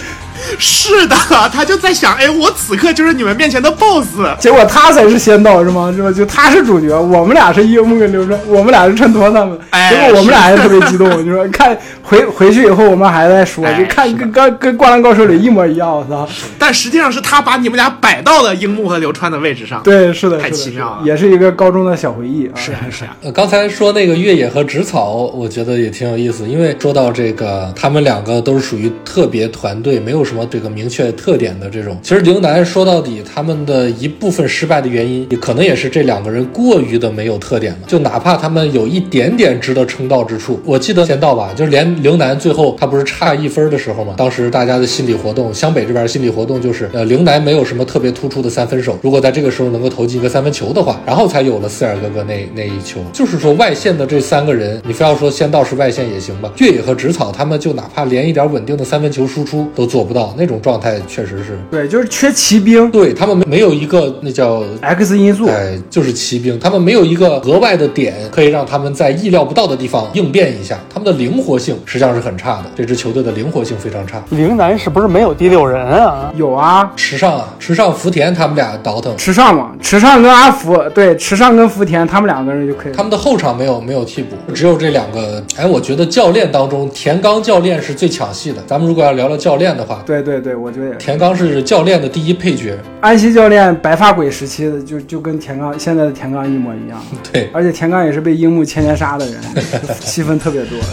[0.57, 1.15] 是的，
[1.51, 4.39] 他就在想，哎，我此刻就是你们面前的 BOSS。
[4.39, 5.91] 结果他才是仙道，是吗？
[5.95, 6.11] 是吧？
[6.11, 9.57] 就他是主角，我们俩是樱木跟流川，我们俩是衬托他们。
[9.71, 16.27] 哎结果我们俩还特别激动，就说看回回去以后，我们还在说，哎就看跟跟跟《灌篮高手》里一模一样，我操！
[16.57, 22.53] 但实际上是他把你们俩摆到了樱木和流川的位置上。，对，是的，太奇妙了也是一个高中的小回忆啊。
[22.55, 23.15] 是啊是啊。
[23.23, 31.97] 呃，刚才说那个越野和植草，我觉得也挺有意思，因为说到这个，他们两个都是属于特别团队，没有什么这个明确特点的这种。
[32.01, 37.79] 其实陵南说到底，他们的一部分失败的原因，也可能也是这两个人过于的没有特点了。
[37.87, 52.99] 就哪怕他们有一点点值得称道之处，我记得仙道吧，就是连陵南最后他不是差一分的时候嘛，当时大家的心理活动，湘北这边心理活动就是，呃，陵南没有什么特别突出的三分手，如果在这个时候能够投进一个三分球的话，然后才有了四眼哥哥那那一球。
[53.13, 61.57] 就是说外线的这三个人，你非要说仙道是外线也行吧，越野和植草他们就哪怕连一点稳定的三分球输出都做不到，那种状态确实是。
[61.69, 65.47] 对，就是缺骑兵对他们没没有一个那叫 X 因素。
[65.47, 72.65] 哎，就是骑兵，他们没有一个额外的点可以让他们在意料不到的地方应变一下，他们的灵活性实际上是很差的。
[72.75, 74.23] 这支球队的灵活性非常差。
[74.29, 76.31] 陵南是不是没有第六人啊？
[76.35, 82.93] 有啊，池上啊，池上福田他们俩倒腾，池上嘛，池上跟阿福，对，池上跟福田他们两个人就可以。
[82.93, 85.43] 他们的后场没有没有替补，只有这两个。
[85.55, 88.61] 哎，我觉得教练当中，田刚教练是最抢戏的。
[88.67, 90.95] 咱们如果要聊聊教练的话，对对对对，我觉得。
[90.95, 92.77] 田刚是教练的第一配角。
[93.01, 99.35] 安西教练白发鬼时期的，就就跟田刚现在的田刚一模一样， 对，而且田刚也是被樱木千年杀的人，
[100.01, 100.77] 戏份特别多。
[100.79, 100.85] 就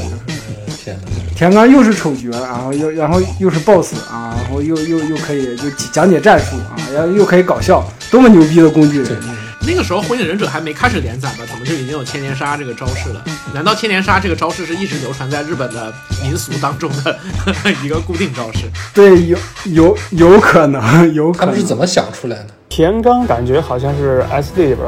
[0.71, 1.03] 是天哪，
[1.35, 9.17] 田刚又是丑角，然后又然后又是 boss 啊，然后又又又可以就讲解战术啊，然后又可以搞笑，多么牛逼的工具人！
[9.67, 11.45] 那个时候《火影忍者》还没开始连载吧？
[11.49, 13.25] 怎么就已经有千年杀这个招式了？
[13.55, 15.93] 难道千年杀这个招式是一直流传在日本的
[16.23, 17.19] 民俗当中的
[17.83, 18.71] 一个固定招式？
[18.93, 22.47] 对，有有有可能，有可能他们是怎么想出来的？
[22.77, 24.79] 田刚感觉好像是 SD 里边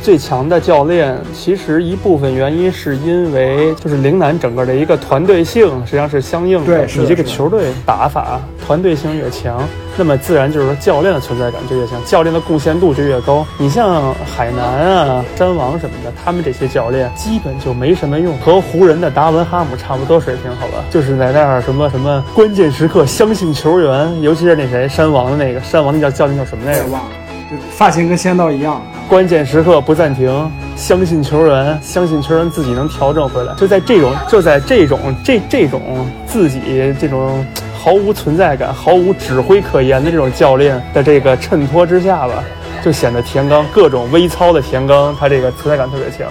[0.00, 6.64] 最强的教练，其实一部分原因是因为 就是陵南整个的一个团队性实际上是相应的。
[6.64, 9.62] 对是的你这个球队打法团队性越强，
[9.94, 13.46] 那么自然就是说教练的存在感就越强，教练的贡献度就越高。
[13.58, 20.82] 你像海南啊、山王什么的，他们这些教练基本就没什么用，和湖人的达文哈姆差不多水平，好吧？
[20.90, 26.86] 就是在那儿什么什么关键时刻相信球员，尤其是那谁山王的那个山王那叫教练叫什么来着？
[26.86, 27.33] 忘了，就
[27.70, 28.80] 发型跟仙道一样。
[29.08, 33.52] 关键时刻不暂停，相信球员，相信球员自己能调整回来。
[33.54, 37.44] 就在这种，就在这种这这种自己这种
[37.78, 42.42] 毫无存在感、毫无指挥可言的这种教练的这个衬托之下吧，
[42.82, 46.26] 就显得田刚各种微操的田刚，他这个存在感特别强。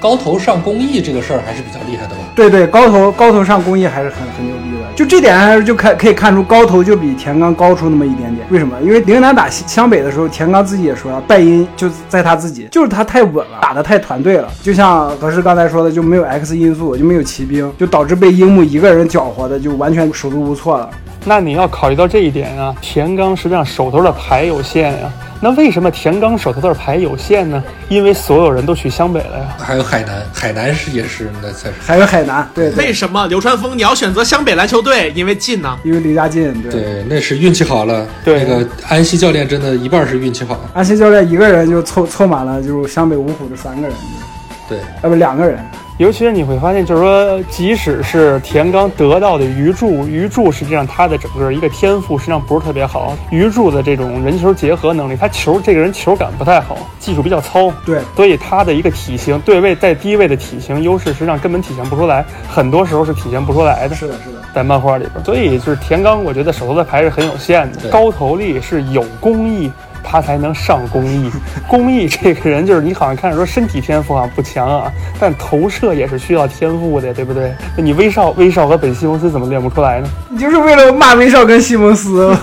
[0.00, 2.20] 高头上工艺这个事儿还是比较厉害的吧？
[2.34, 8.46] 对对，高头高头上工艺还是很很牛逼的，就这点还是就看可以看出高头就比田刚高出那么一点点。
[8.50, 8.76] 为什么？
[8.80, 14.48] 因为陵南打湘北的时候，田刚自己也说了，败因就在他自己，就是他太稳了，打的太团队了。
[14.62, 20.88] 就像何师刚才说的，就没有 X 因素，就没有骑兵，就导致被樱木一个人搅和的，就完全手足无措了。
[21.28, 27.62] 那你要考虑到这一点啊，田刚实际上手头的牌有限呀、那为什么田刚手头的牌有限呢？
[27.90, 29.54] 因为所有人都去湘北了呀。
[29.58, 31.74] 还有海南，海南是也是那才是。
[31.80, 35.12] 还有海南，对对，为什么流川枫你要选择湘北篮球队？
[35.14, 35.78] 因为近呢？
[35.84, 36.72] 因为离家近，对。
[36.72, 38.06] 对，那是运气好了。
[38.24, 40.58] 对那个安西教练真的一半是运气好。
[40.72, 43.94] 安西教练一个人就凑凑满了，就是湘北五虎的三个人，
[44.66, 45.58] 对，啊不两个人，
[45.98, 53.16] 尤其是你会发现，就是说，即使是田刚得到的鱼柱，鱼柱实际上他的整个一个天赋实际上不是特别好。
[53.32, 63.96] 鱼柱的这种人球结合能力，他球这个人球感不太好，技术比较糙，对所以他的一个体型对位在低位的体型优势实际上根本体现不出来，很多时候是体现不出来的。
[63.96, 64.38] 是的，是的。
[64.54, 69.70] 在漫画里边，所以就是田刚，我觉得手头的牌是很有限的，高投力是有工艺。
[70.10, 71.30] 他才能上公益。
[71.68, 77.52] 公益这个人就是你好像看着说身体天赋啊不强啊，但投射也是需要天赋的，对不对？
[77.76, 80.08] 那你威少、威少和本西蒙斯怎么练不出来呢？
[80.30, 82.34] 你就是为了骂威少跟西蒙斯，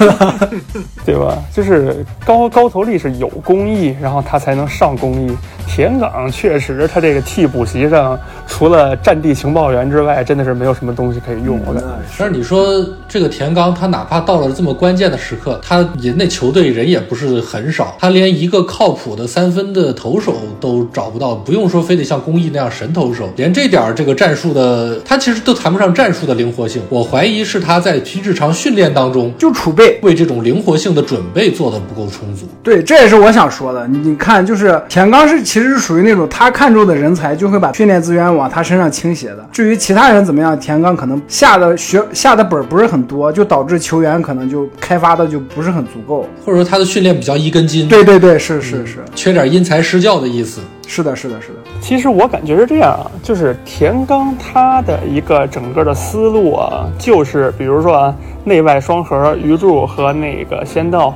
[1.06, 1.38] 对吧？
[1.52, 5.36] 就是高高投力是有公益，然后他才能上公益。
[5.68, 8.18] 田岗确实，他这个替补席上
[8.48, 11.60] 除了战地情报员之外，真的是没有什么东西可以用。
[11.66, 11.90] 我感觉。
[12.18, 12.66] 但是你说
[13.10, 26.82] 这个田刚，他哪怕到了这么关键的时刻，他人那球队人也不是很少，他连一个靠谱的三分的投手都找不到，不用说非得像公益那样神投手，连这点儿这个战术的，他其实都谈不上战术的灵活性。
[26.90, 30.00] 我怀疑是他在日常训练当中就储备。
[30.02, 32.48] 为这种灵活性的准备做的不够充足。
[32.62, 33.88] 对，这也是我想说的。
[33.88, 39.48] 你你看，就是田刚是其实是属于那种他看中的人才，就会把训练资源往他身上倾斜的。
[39.52, 46.28] 至于其他人怎么样，田刚可能下的学下的本儿不是很多，就导致球员可能就开发的就不是很足够。
[46.46, 50.62] 或者说他的训练比较一根筋，对对对，是是是缺点因材施教的意思。
[50.88, 51.56] 是的，是的，是的。
[51.80, 61.16] 其实我感觉是这样啊，就是田刚他的一个整个的思路啊，就是比如说啊，内外双核鱼柱和那个仙道，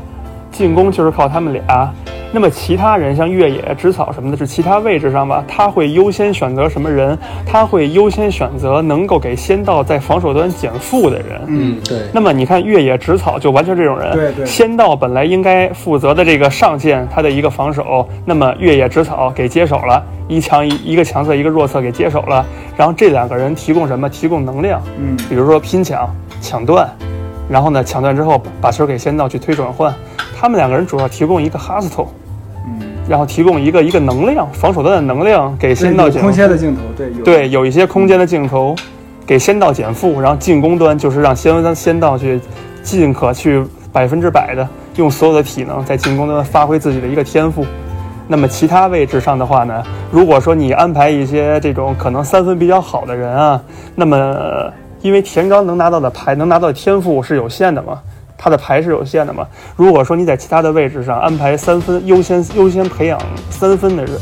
[0.52, 1.94] 进攻就是靠他们俩。
[2.32, 7.18] 那么其他人像越野、植草什么的，是其他位置上吧，他会优先选择什么人？
[7.44, 11.42] 他会优先选择能够给仙道在防守端减负的人。
[11.48, 11.98] 嗯，对。
[12.14, 22.46] 那么你看越野植草就完全这种人，对对仙道本来应该负责的这个上线，他的一个防守，那么越野植草给接手了，一强一一个强侧一个弱侧给接手了，
[22.78, 24.08] 然后这两个人提供什么？
[24.08, 26.08] 提供能量，嗯，比如说拼抢、
[26.40, 26.88] 抢断，
[27.50, 29.94] 然后呢抢断之后把球给仙道去推转换，
[30.40, 32.08] 他们两个人主要提供一个 hustle，
[32.66, 37.24] 嗯，然后提供一个一个能量，防守端的能量给对仙道减有空间的镜头，对有。
[37.24, 38.76] 对，有一些空间的镜头，
[39.26, 42.40] 给仙道减负，然后进攻端就是让仙仙道去
[42.84, 44.68] 尽可去百分之百的
[44.98, 47.66] 用所有的体能在进攻端发挥自己的一个天赋。
[48.28, 53.60] 那么其他位置上的话呢，如果说你安排一些这种可能三分比较好的人啊，
[53.96, 54.72] 那么呃
[55.02, 58.00] 因为田刚能拿到的牌能拿到的天赋是有限的嘛，
[58.38, 59.48] 他的牌是有限的嘛。
[59.76, 63.20] 如果说你在其他的位置上安排三分优先优先培养
[63.50, 64.16] 三分的人，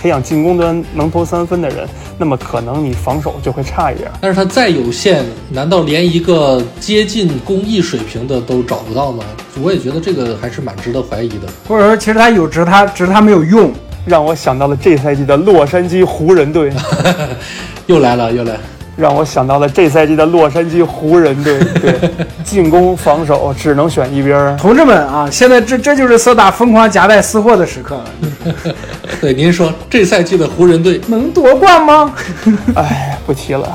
[0.00, 4.10] 培养进攻端能投三分的人，那么可能你防守就会差一点。
[4.20, 9.24] 但是他再有限，难道连一个接近工艺水平的都找不到吗？
[9.60, 11.48] 我也觉得这个还是蛮值得怀疑的。
[11.66, 13.72] 或者说其实他有，只是他只是他没有用。
[14.06, 16.72] 让我想到了这赛季的洛杉矶湖人队。
[17.86, 18.56] 又来了，又来。
[18.98, 21.94] 让我想到了这赛季的洛杉矶湖人队， 对，
[22.42, 24.56] 进攻防守只能选一边儿。
[24.56, 28.74] 同志们啊，现在这这就是色达疯狂夹带私货的时刻了，
[29.20, 32.12] 对，您说这赛季的湖人队能夺冠吗？
[32.74, 33.68] 哎，不提了，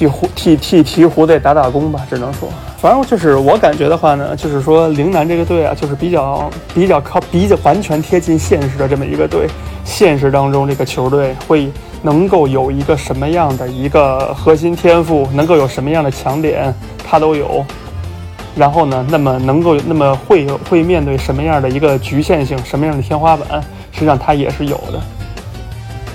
[0.00, 2.48] 替湖替替鹈鹕队打打工吧，只能说。
[2.78, 9.46] 反正就是我感觉的话呢，就是说陵南这个队啊，就是比较比较靠比较完全贴近现实的这么一个队。
[9.84, 11.70] 现实当中，这个球队会
[12.00, 16.74] 能够有一个什么样的一个核心天赋，能够有什么样的强点，
[17.06, 17.62] 他都有。
[18.56, 23.60] 然后呢，那么能够那么会有会面对什么样的一个局限性，什么样的天花板，
[23.92, 24.98] 实际上他也是有的。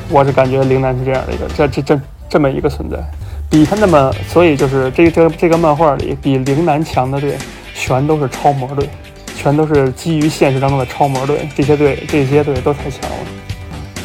[0.10, 2.98] 我是感觉陵南是这样的一个这这这这么一个存在，
[3.56, 7.38] 比他那么，所以就是这这这个漫画里比陵南强的队，
[7.74, 8.90] 全都是超模队，
[9.38, 13.18] 全都是基于现实当中的超模队，这些队这些队都太强了。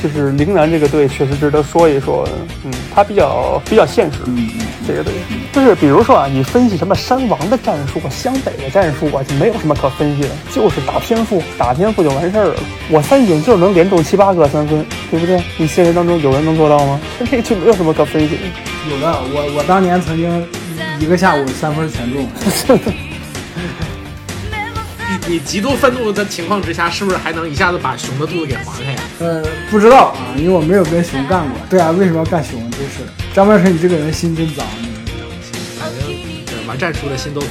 [0.01, 2.25] 就是陵南这个队确实值得说一说，
[2.65, 4.19] 嗯，他比较比较现实，
[4.87, 5.13] 这个队
[5.53, 12.55] 就是比如说啊，你分析什么山王的战术啊、湘北的战术啊，就没有什么可分析的，就是打天赋，打天赋就完事儿了。
[12.89, 15.43] 我三井就是能连中七八个三分，对不对？
[15.57, 17.01] 你现实当中有人能做到吗？
[17.29, 18.43] 这就没有什么可分析的。
[18.89, 20.47] 有的，我我当年曾经
[20.99, 22.27] 一个下午三分全中，
[25.27, 28.99] 你你极度愤怒的情况之下，是不是还能一下子把熊的肚子给划开呀？
[29.19, 31.59] 呃，不知道啊，因为我没有跟熊干过。
[31.69, 32.59] 对啊，为什么要干熊？
[32.71, 33.05] 真是
[33.35, 34.65] 张万成，你这个人心真脏。
[35.79, 36.07] 反正
[36.47, 37.51] 对玩战术的心都脏。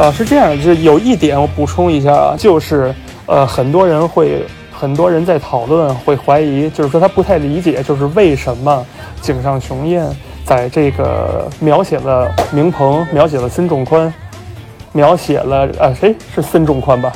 [0.00, 2.94] 啊，是这样，就有一点我补充一下啊，就是
[3.26, 8.82] 呃，很多人会，很多人在讨论，会怀疑，就是说他不太理解，就是为什么
[9.20, 10.06] 井上雄彦
[10.42, 14.10] 在这个描写了明鹏，描写了孙仲宽，
[14.92, 17.12] 描写了呃谁是孙仲宽吧？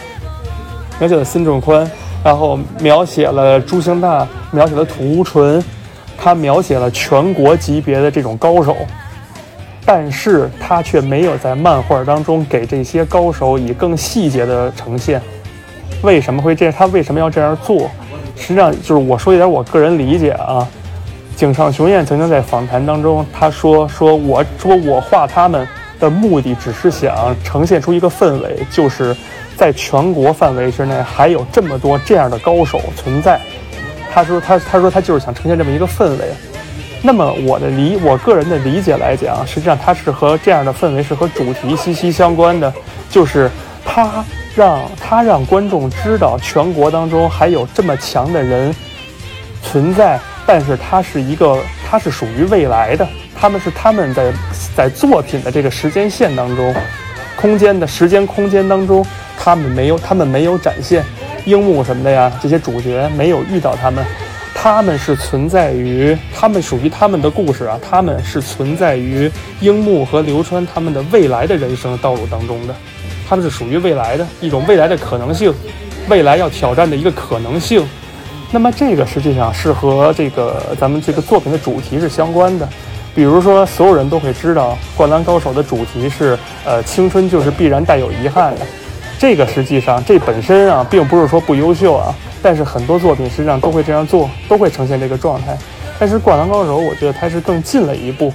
[0.98, 1.90] 描写了孙仲宽，
[2.22, 5.64] 然后描写了朱星大，描写了土屋纯，
[6.18, 8.76] 他描写了全国级别的这种高手。
[9.86, 15.20] 但是他却没有在漫画当中给这些高手以更细节的呈现。
[16.02, 16.74] 为什么会这样？
[16.76, 17.90] 他为什么要这样做？
[18.36, 20.66] 实际上就是我说一点我个人理解啊。
[21.36, 25.66] 井上雄彦曾经在访谈当中，他说：“说我说我画他们
[25.98, 29.14] 的目的只是想呈现出一个氛围，就是
[29.56, 33.40] 在全国范围之内还有这么多这样的高手存在。”
[34.12, 36.32] 他说他他说他就是想呈现这么一个氛围。
[37.06, 42.72] 那么我的理，我个人的理解来讲，实际上它是和这样的氛围是和主题息息相关的，
[43.10, 43.50] 就是
[43.84, 44.24] 它
[44.56, 48.74] 让它让观众知道全国当中还有这么强的人
[49.62, 53.06] 存在，但是它是一个，它是属于未来的，
[53.38, 54.32] 他们是他们在
[54.74, 56.74] 在作品的这个时间线当中，
[57.36, 59.04] 空间的时间空间当中，
[59.38, 61.04] 他们没有他们没有展现
[61.44, 64.02] 樱木什么的呀，这些主角没有遇到他们。
[64.54, 72.74] 他们是存在于，他们属于他们的故事啊，他们是存在于樱木和流川他们的未来的人生道路当中的，
[73.28, 75.52] 他们是属于未来的一种未来的可能性，
[76.08, 77.86] 未来要挑战的一个可能性。
[78.50, 82.66] 那么这个实际上是和这个咱们这个作品的主题是相关的。
[83.14, 88.66] 比如说，所有人都会知道，《灌篮高手》的主题是，呃，青春就是必然带有遗憾的。
[89.20, 92.12] 这个实际上，这本身啊，并不是说不优秀啊，
[92.44, 95.56] 但是很多作品实际上都会这样做，都会呈现这个状态。
[95.98, 98.30] 但是《灌篮高手》，我觉得它是更进了一步，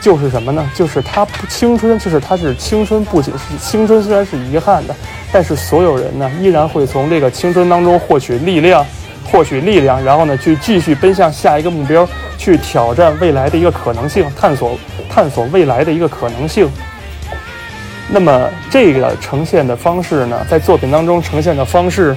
[0.00, 0.66] 就是什么呢？
[0.74, 4.96] 就是它不青春，就是它是青春，不仅是青春，虽然是遗憾的，
[5.30, 8.82] 但是所有人呢，依然会从这个青春当中获取力量，
[9.30, 12.08] 获取力量，然后呢，去继续奔向下一个目标，
[12.38, 14.78] 去挑战未来的一个可能性，探索
[15.10, 16.66] 探索未来的一个可能性。
[18.08, 22.16] 那么这个呈现的方式呢，在作品当中呈现的方式，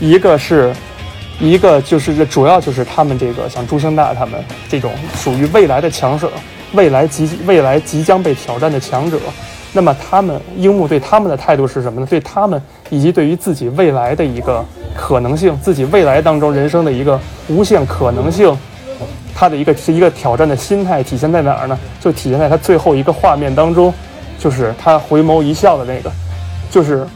[0.00, 0.74] 一个是，
[1.38, 6.30] 一个就是这主要就是他们这个像朱星大他们这种属于未来的强者，
[6.72, 9.18] 未来即未来即将被挑战的强者。
[9.72, 12.06] 那么他们樱木对他们的态度是什么呢？
[12.08, 14.64] 对他们以及对于自己未来的一个
[14.96, 18.56] 可能性，自己未来当中人生的一个无限可能性，
[19.32, 21.78] 他的一个是一个挑战的心态体现在哪儿呢？
[22.00, 23.94] 就体现在他最后一个画面当中，
[24.40, 26.10] 就是他回眸一笑的那个，
[26.68, 27.06] 就是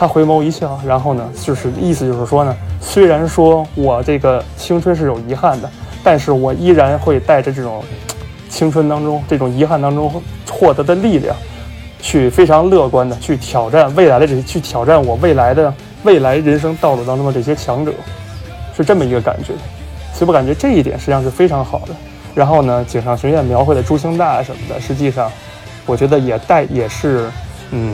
[0.00, 5.70] 他回眸一笑，然后呢，就是意思就是说呢，虽然说我这个青春是有遗憾的，
[6.02, 7.84] 但是我依然会带着这种
[8.48, 10.10] 青春当中这种遗憾当中
[10.50, 11.36] 获得的力量，
[12.00, 15.70] 去非常乐观的去挑战未来的这些，去挑战我未来的
[16.02, 17.92] 未来人生道路当中的这些强者，
[18.74, 19.52] 是这么一个感觉。
[20.14, 21.94] 所以我感觉这一点实际上是非常好的。
[22.34, 25.30] 然后呢，井上学院描绘的朱星大什么的，实际上
[25.84, 27.30] 我觉得也带也是
[27.70, 27.92] 嗯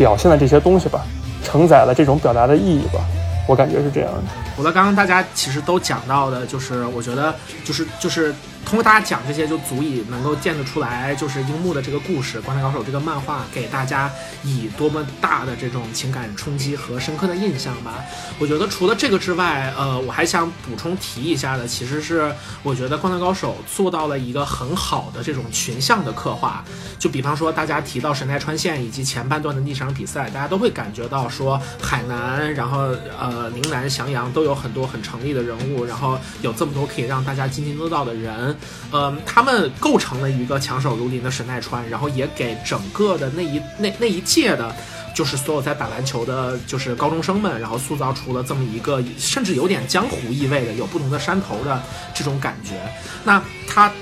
[0.00, 1.04] 表现的这些东西吧，
[1.44, 3.04] 承载了这种表达的意义吧。
[3.46, 4.22] 我感觉是这样的。
[4.56, 7.34] 我的刚刚大家其实都讲到的，就是我觉得
[7.66, 8.34] 就是就是
[8.64, 14.08] 通过大家讲这些，就足以能够见得出来，就是樱木的这个故事《灌篮高手》这个漫画给大家
[14.44, 18.04] 以多么大的这种情感冲击和深刻的印象吧。
[18.38, 22.32] 我觉得除了这个之外，呃，我还想补充提一下的，其实是
[22.62, 26.64] 我觉得《灌篮高手》做到了一个很好的这种群像的刻画。
[26.96, 38.49] 就比方说，大家提到神奈川县以及前半段的那场比赛，大家都会感觉到说海南，然后呃陵南、翔阳都有很多很成立的人物，然后有这么多可以让大家津津乐道的人，
[38.92, 44.74] 嗯、他们构成了一个强手如林的神奈川，然后也给整个的那一那那一届的。
[45.12, 51.82] 就是所有在打篮球的，就是高中生们，然后塑造出了这么一个甚至有点江湖意味的、有不同的山头的
[52.14, 52.76] 这种感觉。
[53.24, 53.92] 那他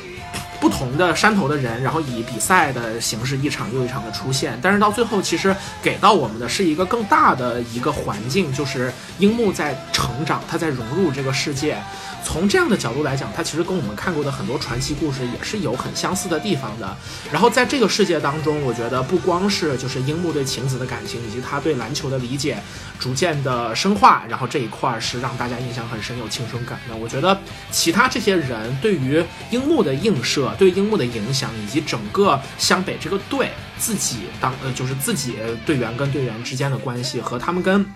[0.60, 11.78] 不同的山头的人，然后以比赛的形式一场又一场的出现，但是到最后其实给到我们的是一个更大的一个环境，就是樱木在成长，他在融入这个世界。
[12.24, 16.96] 从这样的角度来讲，它其实跟我们看过的很多传奇故事也是有很相似的地方的。
[17.32, 22.62] 然后在这个世界当中，我觉得不光是就是樱木对晴子的感情，以及他对篮球的理解
[22.98, 26.94] 逐渐的深化，然后这一块儿是让大家印象很深、有青春感的。
[26.96, 27.38] 我觉得
[27.70, 37.86] 其他这些人对于樱木的映射、对樱木的影响，以及整个湘北这个队自己当呃就是自己队员跟队员之间的关系和他们跟。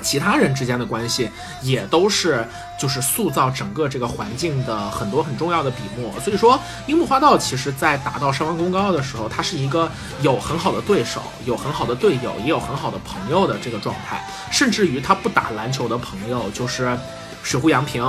[0.00, 2.46] 其他人之间的关系也都是
[2.78, 6.18] 就是塑造整个这个环境的很多很重要的笔墨。
[6.20, 9.90] 所以说，樱木花道其实在打到上官公高的时候，他是一个
[10.22, 14.24] 有很好的对手、有很好的队友、也有很好的朋友的这个状态。
[14.50, 16.96] 甚至于他不打篮球的朋友，就是
[17.42, 18.02] 水户洋平。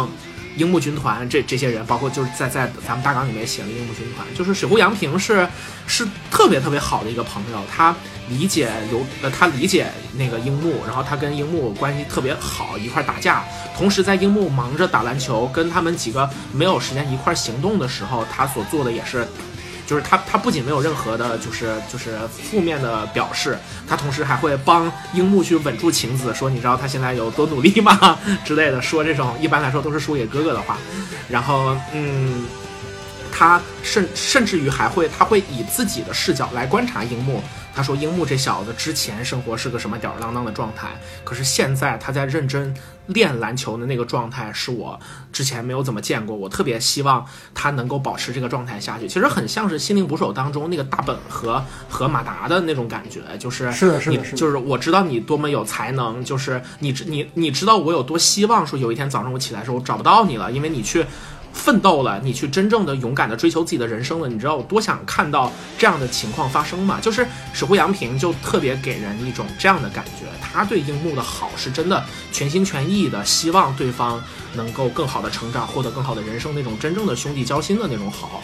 [0.58, 5.48] 樱木军团这这些人，包括就是在在咱们大纲里面写了樱木军团，就是水户洋平是
[5.88, 7.96] 是特别特别好的一个朋友，他
[8.30, 13.44] 理解有呃他理解那个樱木，然后他跟樱木关系特别好，一块打架。
[13.76, 19.28] 同时在樱木忙着打篮球，跟他们几个没有时间一块行动的时候，他所做的也是。
[19.94, 23.56] 就是他，他不仅没有任何的，就是就是负面的表示，
[23.88, 30.78] 他同时还会帮樱木去稳住晴子，说你知道他现在有多努力吗之类的，说这种一般来说都是输给哥哥的话。
[31.30, 32.44] 然后，嗯，
[33.32, 37.44] 他甚甚至于还会，他会以自己的视角来观察樱木。
[37.76, 40.90] 他说：“樱木这小子之前生活是个什么吊儿郎当的状态，
[41.24, 42.74] 可是现在他在认真
[43.08, 45.00] 练篮球的那个状态，是我
[45.32, 46.36] 之前没有怎么见过。
[46.36, 49.08] 我特别希望他能够保持这个状态下去。
[49.08, 61.06] 其实很像是《心灵捕手》当中那个大本和和马达的那种感觉，就是是的是的就是我知道你多么有才能，就是你知你你知道我有多希望说有一天早上我起来的时候我找不到你了，因为你去。”
[61.54, 67.00] 奋斗了，你去真正的勇敢的追求自己的人生了，你知道我多想看到这样的情况发生吗？
[67.02, 74.22] 就是守护杨平就特别给人一种这样的感觉，他对樱木的好是真的全心全意的，希望对方
[74.56, 78.42] 能够更好的成长，获得更好的人生，那种真正的兄弟交心的那种好。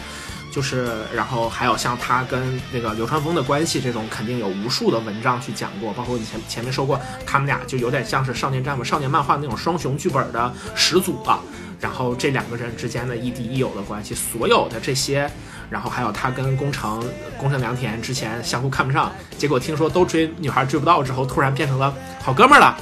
[0.52, 11.38] 就是，然后还有像他跟那个流川枫的关系，这种肯定有无数的文章去讲过，包括以前前面说过，他们俩就有点像是少年战嘛、少年漫画那种双雄剧本的始祖吧。
[11.80, 15.30] 然后这两个人之间的亦敌亦友的关系，所有的这些，
[15.70, 17.02] 然后还有他跟宫城
[17.38, 22.76] 宫城良田之前相互看不上，结果听说都追女孩追不到之后，突然变成了好哥们儿了。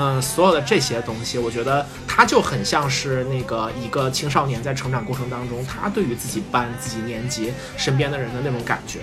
[0.00, 9.00] 嗯，所有的这些东西，我觉得他就很像是那个一个青少年在成长过程当中，他对于自己班、自己年级身边的人的那种感觉。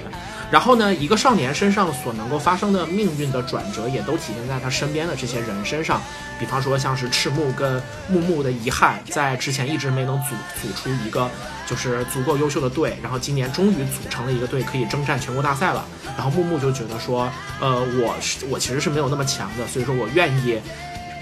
[0.50, 6.02] 然后呢，一个少年身上所能够发生的命运的转折，也都体现在他身边的这些人身上。
[6.40, 11.30] 比方说，像是赤木跟木木的遗憾，在之前一直没能组组出一个
[11.68, 15.84] 就是足够优秀的队，然后今年终于组成了一个队，可以征战全国大赛了。
[16.16, 20.60] 然后木木就觉得说，呃，我是我其实是没有那么强的，所以说我愿意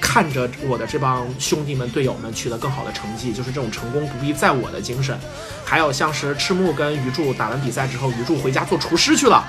[0.03, 5.17] 看着我的这帮兄弟们、队友们取得更好的成绩，就是这种成功不必在我的精神。
[5.63, 9.41] 还有像是赤木跟鱼柱打完比赛之后，鱼柱回家做厨师去了。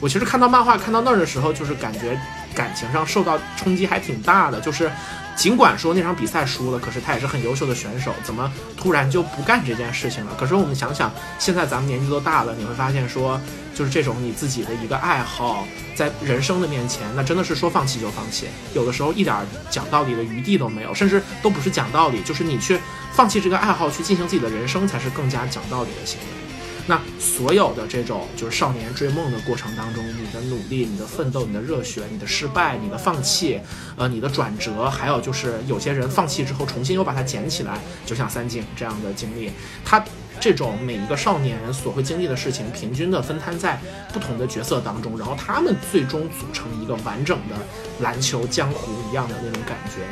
[0.00, 2.20] 我其实看到漫画看到那儿的时候，就是感觉
[2.54, 4.60] 感情上受到冲击还挺大的。
[4.60, 4.90] 就是
[5.34, 10.32] 尽管说那场比赛输了，可是他也是很优秀的选手，怎么突然就不干这件事情了？
[10.38, 13.40] 可是我们想想，现在咱们年纪都大了，你会发现说，
[13.74, 19.36] 就是这种你自己的一个爱好，在人生的面前，那真的是说放弃就放弃，有的时候一点
[19.70, 22.78] 讲道理的余地都没有，甚至都不是讲道理，就是你去
[23.12, 26.41] 放弃这个爱好，去进行自己的人生，才是更加讲道理的行为。
[26.86, 33.60] 那所有的这种就是少年追梦的过程当中，你的努力、你的奋斗、你的热血、你的失败、你的放弃，
[33.96, 39.52] 呃，你的转折，还有就是有些人放弃之后重新又把它捡起来，就像三井这样的经历，
[39.84, 40.04] 他
[40.40, 43.80] 这种每一个少年所会经历的事情，平均的分摊在
[44.12, 47.54] 不同的角色当中，然后他们最终组成一个完整的
[48.00, 50.02] 篮球江湖一样的那种感觉，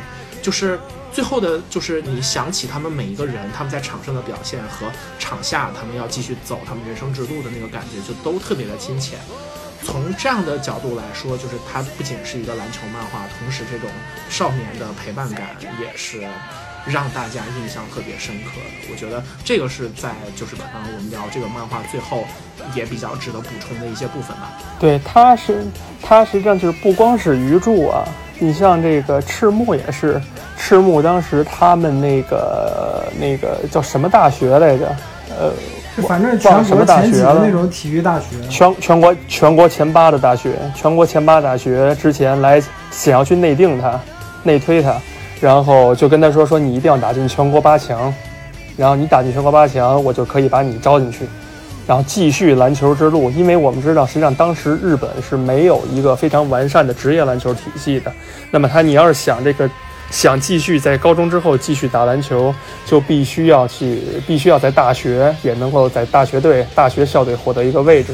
[0.43, 0.79] 就是。
[1.13, 4.87] 最后的，就是你想起他们每一个人，他们在场上的表现和
[5.19, 9.17] 场下他们要继续走他们人生之路的那个感觉，就都特别的亲切。
[9.83, 13.91] 从这样的角度来说，就是它不仅是一个篮球漫画，同时这种
[14.29, 16.21] 少年的陪伴感也是
[16.87, 18.93] 让大家印象特别深刻的。
[18.93, 22.25] 我觉得这个是在就是可能我们聊这个漫画最后
[22.73, 24.53] 也比较值得补充的一些部分吧。
[24.79, 25.67] 对，它是
[26.01, 28.07] 它实际上就是不光是鱼柱啊，
[28.41, 30.21] 你像这个赤木也是，
[30.57, 34.87] 赤木当时他们那个那个叫什么大学来着？
[35.39, 35.53] 呃，
[35.97, 42.61] 就反正忘全了什么国前几大学了的那种体育大学，全全国全国前八的大学，全国前八大学之前来
[42.91, 44.01] 想要去内定他，
[44.43, 44.97] 内推他，
[45.41, 48.13] 然后就跟他说说你一定要打进全国八强，
[48.77, 51.29] 然后你打进全国八强，我就可以把你招进去，
[51.87, 53.31] 然后继续篮球之路。
[53.31, 58.13] 因为我们知道，实际上当时日本是没有一个非常完善的职业篮球体系的。
[58.51, 59.69] 那么他你要是想这个
[60.11, 62.53] 想继续在高中之后继续打篮球，
[62.85, 68.13] 就必须要去，必须要在大学也能够在大学队、大学校队获得一个位置。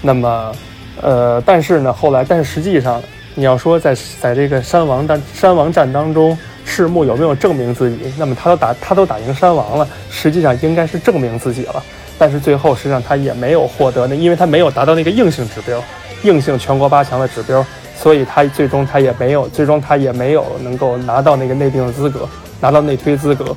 [0.00, 0.52] 那么，
[1.00, 3.02] 呃，但是呢，后来，但是实际上，
[3.34, 7.98] 你要说在在这个山王战山王战当中，赤木有没有证明自己？
[8.16, 11.82] 那么他都打他都打赢山王了，实际上应该是证明自己了。
[12.24, 15.78] 但是最后实际上他也没有获得那，因为他没有达到那个硬性指标，
[16.22, 17.62] 硬性全国八强的指标，
[17.94, 22.26] 所以他最终他也没有，最终他也没有能够拿到那个内定的资格，
[22.62, 23.54] 拿到内推资格。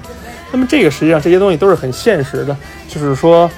[0.52, 2.54] 那么这个实际上这些东西都是很现实的，
[2.90, 3.50] 就是说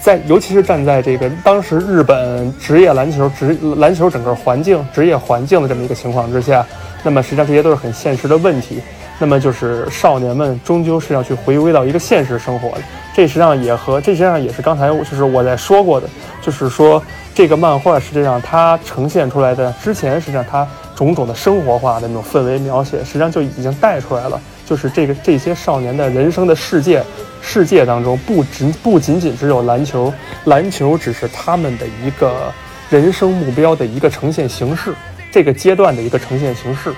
[0.00, 6.66] 在尤其是站在这个当时日本职业篮球职篮球整个环境职业环境的这么一个情况之下，
[7.04, 8.82] 那么实际上这些都是很现实的问题。
[9.18, 12.82] 那么就是少年们终究是要去回归到一个现实生活的，
[13.14, 16.08] 这实际上也和这实际上也是刚才就是我在说过的，
[16.42, 17.02] 就是说
[17.34, 27.02] 这个漫画实际上它呈现出来的之前实际上它种种的生活化的那种氛围描写，实际上就已经带出来了，就是这个这些少年的人生的世界
[27.40, 30.12] 世界当中，不仅不仅仅只有篮球，
[30.44, 32.52] 篮球只是他们的一个
[32.90, 34.94] 人生目标的一个呈现形式，
[35.30, 36.92] 这个阶段的一个呈现形式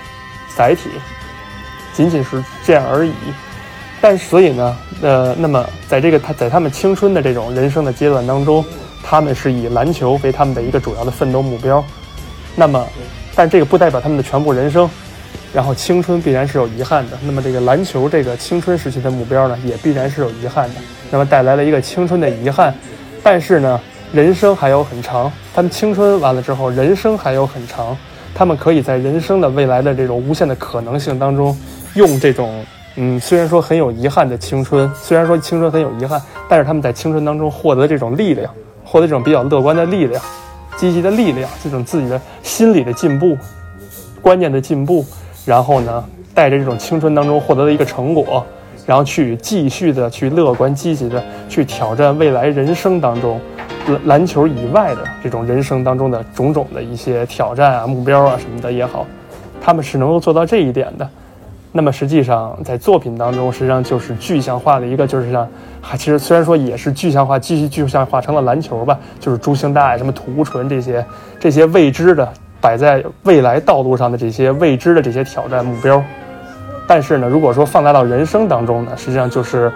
[0.56, 0.90] 载体。
[1.98, 3.12] 仅仅是这样而已。
[4.00, 8.64] 但所以呢，呃，那么在这个他在他们青春的这种人生的阶段当中，
[9.02, 11.84] 他们是以篮球为他们的一个主要的奋斗目标。
[12.54, 12.86] 那么，
[13.34, 14.88] 但这个不代表他们的全部人生。
[15.52, 17.18] 然后青春必然是有遗憾的。
[17.24, 20.74] 那么这个篮球这个青春时期的目标呢，也必然是有遗憾的。
[21.10, 22.72] 那么带来了一个青春的遗憾。
[23.22, 23.80] 但是呢，
[24.12, 25.32] 人生还有很长。
[25.52, 27.96] 他们青春完了之后，人生还有很长。
[28.34, 31.56] 他们可以在人生的未来的这种无限的可能性当中。
[31.94, 32.64] 用这种
[32.96, 38.52] 嗯，虽然说很有遗憾的青春，虽然说青春很有遗憾，但是他们在青春当中获得这种力量，
[38.84, 40.20] 获得这种比较乐观的力量、
[40.76, 43.36] 积极的力量，这种自己的心理的进步、
[44.20, 45.04] 观念的进步，
[45.46, 46.04] 然后呢，
[46.34, 48.44] 带着这种青春当中获得的一个成果，
[48.84, 53.40] 然后去继续的去乐观积极的去挑战未来人生当中
[53.86, 59.06] 篮篮球以外的这种人生当中的种种的一些挑战啊、目标啊什么的也好，
[59.60, 61.08] 他们是能够做到这一点的。
[61.70, 65.46] 那么实际上，在作品当中，实际上就是具象化的一个，就是像，
[65.80, 71.04] 还其实虽然说也是具象化，继续具象化成了篮球吧，就是朱星大、什么土纯这些
[71.38, 72.26] 这些未知的
[72.60, 76.02] 摆在未来道路上的这些未知的这些挑战目标。
[76.86, 79.70] 但是呢，如果说放大到人生当中呢，实际上就是，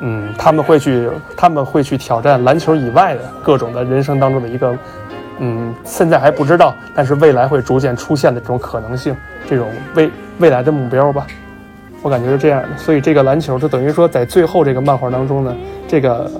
[0.00, 4.74] 嗯，他们会去他们会去挑战篮球以外的各种的人生当中的一个，
[5.38, 9.14] 嗯，现在还不知道，但是未来会逐渐出现的这种可能性，
[9.48, 11.26] 这种未未来的目标吧。
[12.02, 15.54] 我感觉是这样的，所以这个篮球就等于说，在最后这个漫画当中呢，
[15.88, 16.30] 这个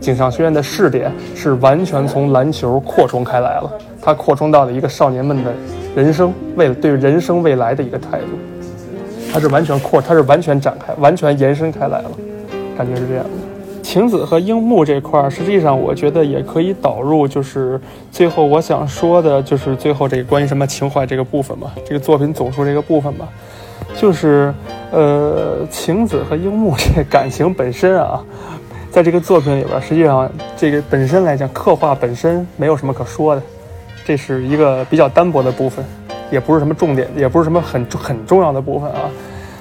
[0.00, 3.70] 井上学院的试点是完全从篮球扩充开来了，
[4.02, 5.52] 它扩充到了一个少年们的
[5.94, 8.26] 人生未对人生未来的一个态度。
[9.32, 12.10] 它是完全扩，它是完全展开，完全延伸开来了，
[12.76, 13.45] 感觉是这样的。
[13.86, 17.80] 晴子和樱木这块儿，实际上我觉得也可以导入，就是
[18.10, 23.28] 最后我想说的，就是最后这个关于什么情怀这个部分吧，这个作品总数这个部分吧，
[23.94, 24.52] 就是
[24.90, 28.20] 呃，晴子和樱木这感情本身啊，
[28.90, 33.42] 在这个作品里边，实际上这个本身来讲，刻画本身没有什么可说的，
[34.04, 35.84] 这是一个比较单薄的部分，
[36.28, 39.00] 也不是什么重点，也不是什么很很重要的部分啊。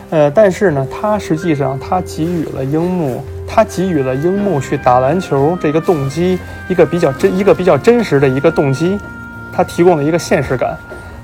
[0.09, 3.23] 呃，但是呢，它实际上它给予了樱木，
[3.55, 6.37] 它给予了樱木去打篮球这个动机
[6.67, 8.99] 一个比较真一个比较真实的一个动机，
[9.53, 10.77] 它提供了一个现实感，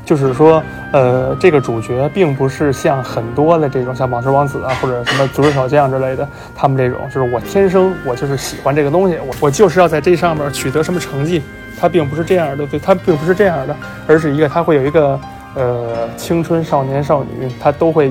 [0.06, 0.64] 就是说，
[0.94, 6.26] 呃，这个主角并不是像很多的这种像网球王子啊或者什么足球小将之类的，
[6.56, 11.42] 他们这种就是我天生我就是喜欢这个东西，我我就是要在这上面取得什么成绩，
[11.78, 13.76] 它并不是这样的，对，它并不是这样的，
[14.08, 15.20] 而是一个它会有一个
[15.54, 18.10] 呃青春少年少女，他都会。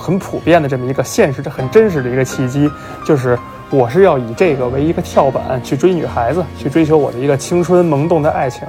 [0.00, 2.70] 很普遍的这么一个现实的、很真实的一个契机，
[3.04, 3.36] 就是
[3.70, 8.66] 我是要以这个为一个跳板去追女孩子，去追求我的一个青春萌动的爱情。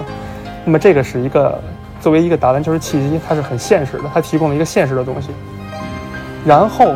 [0.65, 1.57] 那么这个是一个
[2.01, 5.29] 作为一个打篮球的契机，它是很现实的，它提供了一个现实的东西。
[6.45, 6.93] 然后，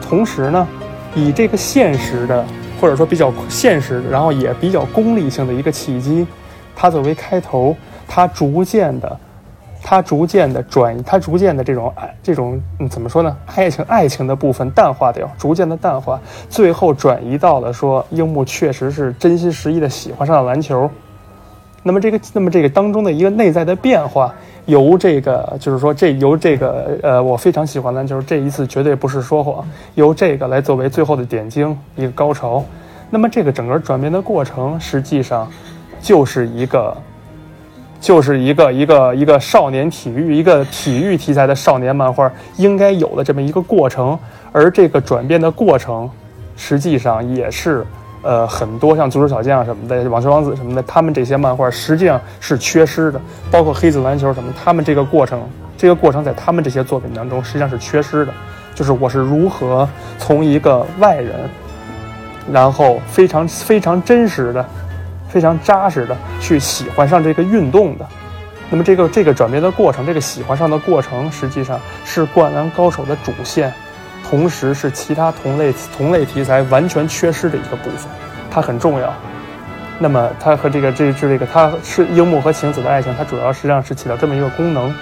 [0.00, 0.66] 同时呢，
[1.14, 2.44] 以这个现实的
[2.80, 6.26] 或者说比较现实，然后也比较功利性的一个契机，
[6.74, 7.76] 它作为开头，
[8.08, 9.18] 它逐渐的。
[9.84, 13.36] 它逐渐的转移，它逐渐的这种爱，这种怎么说呢？
[13.54, 20.88] 爱情爱情的部分淡化掉，逐渐的淡化，最后转移到了说樱木确实是真心实意的喜欢上了篮球。
[21.82, 24.32] 那么这个，那么这个当中的一个内在的变化，
[24.66, 32.64] 由这个就是说这由这个呃我非常喜欢篮球，这一次绝对不是说谎，由这个来作为最后的点睛，一个高潮。
[33.10, 35.50] 那么这个整个转变的过程，实际上
[36.00, 36.96] 就是一个。
[38.02, 44.18] 就是一个一个一个少年体育一个体育题材的少年漫画应该有的这么一个过程，
[44.50, 46.10] 而这个转变的过程，
[46.56, 47.86] 实际上也是，
[48.22, 53.20] 呃，很多像足球小将什么的、网球王子什么的，他们这些漫画实际上是缺失的，
[53.52, 55.40] 包括黑子篮球什么，他们这个过程，
[55.78, 58.34] 这个过程在他们这些作品当中实际上是缺失的，
[58.74, 59.88] 就是我是如何
[60.18, 61.48] 从一个外人，
[62.50, 64.66] 然后非常非常真实的。
[65.32, 68.06] 非常扎实的去喜欢上这个运动的，
[68.68, 73.72] 那么这个这个转变的过程，这个喜欢上的过程，实际上是《灌篮高手》的主线，
[74.28, 78.10] 同时是其他同类同类题材完全缺失的一个部分，
[78.50, 79.10] 它很重要。
[79.98, 84.94] 那么它和这个这这这个它是樱木和晴子的爱情，它主要实际上是起到这么一个功能。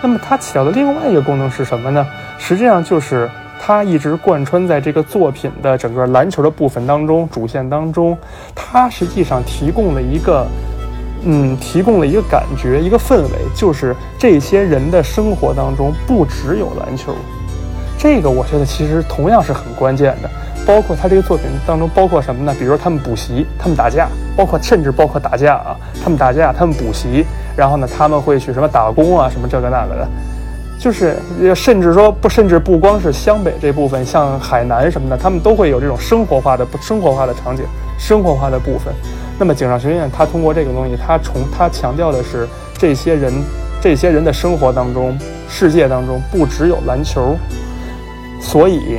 [0.00, 2.06] 那么它起到的另外一个功能是什么呢？
[2.38, 3.28] 实际上就是。
[3.64, 8.18] 它一直贯穿在这个作品的整个篮球的部分当中，主线当中，
[8.56, 10.44] 它实际上提供了一个，
[11.24, 17.12] 嗯，提供了一个感觉，一个氛围，就是这些人的生活当中不只有篮球，
[17.96, 20.28] 这个我觉得其实同样是很关键的。
[20.66, 22.52] 包括他这个作品当中，包括什么呢？
[22.58, 27.24] 比如说他们补习，他们打架，包括甚至包括打架啊，他们打架，他们补习，
[27.56, 30.08] 然后呢，他们会去什么打工啊，什么这个那个的。
[30.82, 31.16] 就是，
[31.54, 37.64] 甚至说不，甚至不光是湘北这部分，像海南什么的，他们都会有这种生活化的、不生活化的场景，
[37.96, 38.92] 生活化的部分。
[39.38, 43.32] 那么，井上学院它通过这个东西，它从它强调的是这些人、
[43.80, 45.16] 这些人的生活当中、
[45.48, 47.36] 世界当中不只有篮球。
[48.40, 48.98] 所以，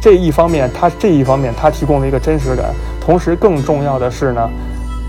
[0.00, 4.48] 这一方面，它这一方面它提供了一个真实感，同时更重要的是呢，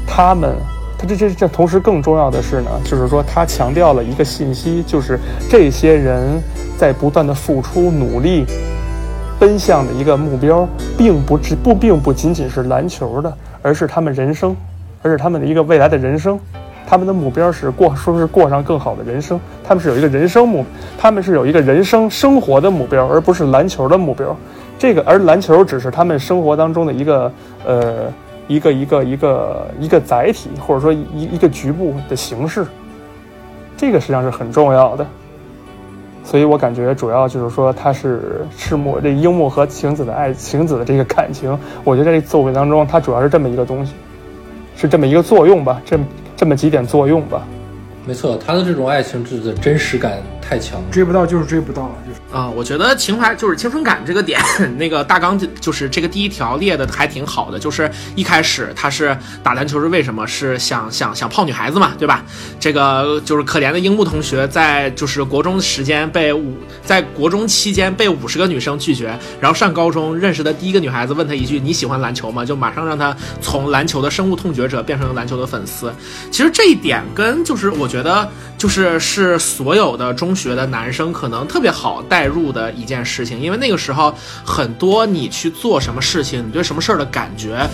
[0.06, 0.58] 他们。
[1.06, 5.20] 这这这，同时更重要的是呢，就是说他强调了一个信息，就是
[5.50, 6.42] 这些人
[6.78, 8.46] 在不断的付出努力，
[9.38, 10.68] 奔向的一个目标，
[10.98, 14.56] 并不只不并不仅仅是篮球的，而是他们人生，
[15.02, 16.40] 而是他们的一个未来的人生，
[16.88, 20.66] 他们的目标是过，说是过上更好的人生，他们是有一个人生目，
[20.98, 24.36] 他们是有一个人生生活的目标，而不是篮球的目标。
[24.80, 27.32] 这个而篮球只是他们生活当中的一个
[27.66, 28.12] 呃。
[28.48, 32.66] 一个一个一个一个载体，或者说一一个局部的形式，
[33.78, 35.06] 这个实际上是很重要的。
[36.26, 43.94] 所以我感觉主要就是说，它是赤木这樱木和晴子的爱，晴子的这个感情，我觉得在这作品当中，它主要是这么一个东西，
[44.78, 46.00] 是这么一个作用吧，这
[46.38, 47.46] 这么几点作用吧。
[48.06, 50.18] 没错，他的这种爱情质的真实感
[50.54, 54.40] 太强，追不到就是追不到，就是啊，我觉得情怀就是青春感这个点，
[54.78, 60.28] 那个大纲就是这个第一条列的还挺好的，就是一开始他是打篮球是为什么？
[60.28, 62.24] 是想想想泡女孩子嘛，对吧？
[62.60, 66.56] 这个就是可怜的樱木同学在就是国中时间被五
[66.86, 72.46] 在国中期间被五十个女生拒绝，然后上高中认识的第一个女孩子问他一句你喜欢篮球吗？
[72.46, 75.92] 就马上让他从篮球的深恶痛绝者变成篮球的粉丝。
[76.30, 77.90] 其实这一点跟就是我。
[77.94, 78.28] 觉得
[78.58, 84.14] 就是是所有的中学的男生可能特别好带入的一件事情，因为那个时候
[84.44, 87.68] 很多你去做什么事情，你对什么事儿的感觉，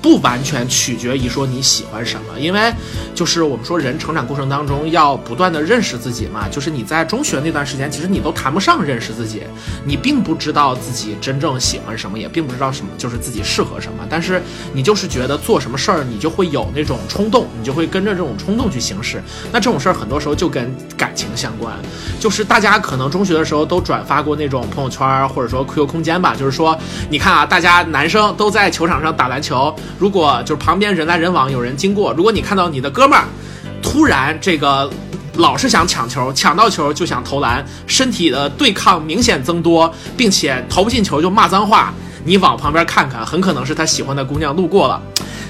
[0.00, 2.72] 不完全取决于说你喜欢什么，因为
[3.14, 9.42] 就是我们说人成长过程当中要不断的认识自己嘛，就是你在中学那段时间，其实你都谈不上认识自己，
[9.84, 14.42] 你并不知道自己真正喜欢什么，也并不知道什么就是自己适合什么，但是
[14.72, 19.22] 你就是觉得做什么事儿你就会有那种冲动，你就会跟着这种冲动去行事。
[19.52, 21.74] 那这种事儿很多时候就跟感情相关，
[22.18, 26.76] 就是大家可能中学的时候都转发过那种朋友圈或者说 QQ 空间吧，就是说
[27.10, 33.24] 你看啊，大家男生都在球场上打篮球，如果就是旁边人来人往有人经过，如果你看到你的哥们儿
[33.82, 34.90] 突然这个。
[35.36, 41.92] 老是想抢球，抢到球就想投篮，身体的对抗明显增多，并且投不进球就骂脏话。
[42.24, 45.02] 你往旁边看看，很可能是他喜欢的姑娘路过了，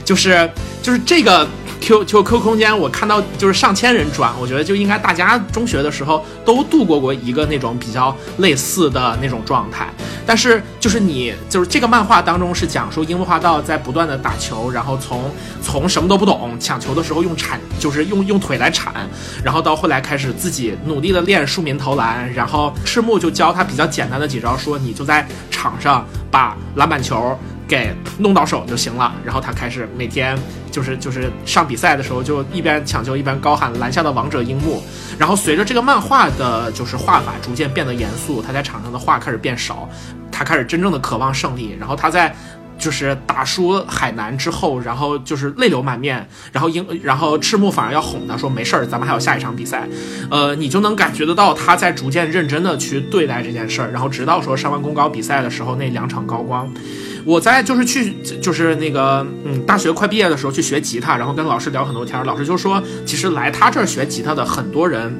[0.02, 0.50] 就是
[0.82, 1.46] 就是这个
[1.84, 9.86] Q Q Q 空间，我看到就是上千人转，我觉得就应该大家中学的时候都度过过一个那种比较类似的那种状态。
[10.24, 15.30] 但是就是你就是这个漫画当中是讲说樱木花道在不断的打球，然后从
[15.62, 18.90] 从什么都不懂抢球的时候用铲就是用用腿来铲，
[19.44, 27.38] 然后到后来开始自己努力的练庶民投篮，然后赤木就教他比较简单的几招，说你就在场上把篮板球
[27.68, 29.14] 给弄到手就行了。
[29.22, 30.34] 然后他开始每天
[30.74, 34.82] 就是就是上比赛的时候就一边抢球一边高喊篮下的王者樱木。
[35.16, 39.88] 然后随着这个漫画的就是画法逐渐变得严肃，他在场上的话开始变少，
[40.32, 41.76] 他开始真正的渴望胜利。
[41.78, 42.34] 然后他在
[42.78, 49.88] 就是打输海南之后，然后就是泪流满面，然后英，然后赤木反而要哄他说没事儿，咱们还有下一场比赛，
[50.30, 56.68] 呃，你就能感觉得到他在逐渐认真的去对待这件事儿，然后直到说上完公高比赛的时候那两场高光。
[57.24, 65.10] 我在就是去就是那个嗯大学快毕业的时候去学吉他，然后跟老师聊很多天，老师就说其实来他这儿学吉他的很多人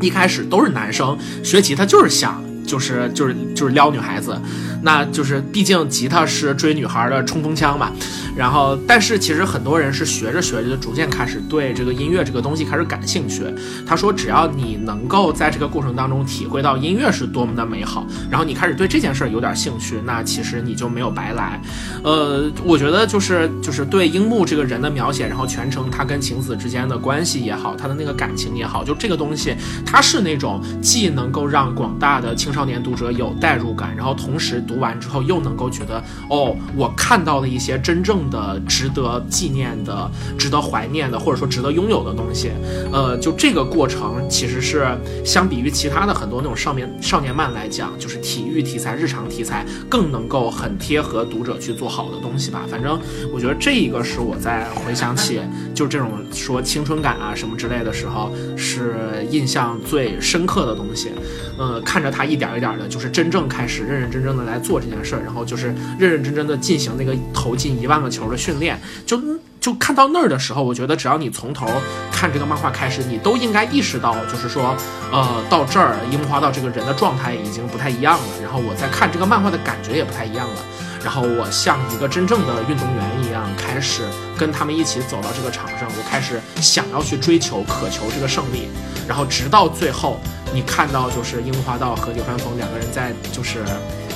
[0.00, 4.40] 一开始都是男生，学吉他就是想就是就是就是撩女孩子，
[4.84, 7.90] 那就是毕竟吉他是追女孩的冲锋枪嘛。
[8.36, 13.42] 然后，但是其实很多人是学着学着就逐渐开始对这个音乐这个东西开始感兴趣。
[13.86, 21.60] 他说，只要你能够在这个过程当中体会到音乐是多么的美好，然后你开始对这件事儿有点兴趣，那其实你就没有白来。
[22.02, 29.54] 呃，我觉得就是就是对樱木这个人的描写，然后全程他跟晴子之间的关系也好，他的那个感情也好，就这个东西，
[29.86, 42.50] 它是那种既能够让广大的青少年读者有代入感，然后同时读读完之后又能够觉得，哦，我看到了一些真正的值得纪念的、值得怀念的，或者说值得拥有的东西。
[42.92, 44.86] 呃，就这个过程其实是
[45.24, 52.62] 相比于其他的很多那种少年少年漫来讲，就是体育题材、日常题材更能够很贴合读者去做好的东西吧。
[52.68, 52.98] 反正
[53.32, 55.40] 我觉得这一个是我在回想起
[55.72, 61.12] 就这种说青春感啊什么之类的时候，是印象最深刻的东西。
[61.56, 65.66] 呃，看着他一点一点的，就是真正开始认认真真的来做这件事儿，然后就是
[65.98, 69.20] 认认真真的进行那个投进一万个球的训练，就
[69.60, 71.66] 就看到那儿的时候，我觉得只要你从头
[72.10, 74.74] 看这个漫画开始，你都应该意识到，就是说，
[75.12, 80.56] 呃，到这儿樱花道这个人的状态已经不太一样了，然后我在看这个漫画的感觉也不太一样了。
[81.04, 84.02] 然后我像一个真正的运动员一样，开始
[84.38, 88.68] 跟他们一起走到这个场上，我开始想要去追求、渴求这个胜利。
[89.06, 90.18] 然后直到最后，
[90.54, 93.64] 你看到就是樱木花道和流川枫两个人在就是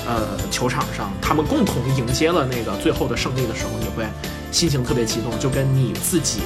[0.07, 4.07] 呃球场上，他们共同迎接了那个最后的胜利的时候，你会
[4.49, 6.39] 心情特别激动，就跟你自己。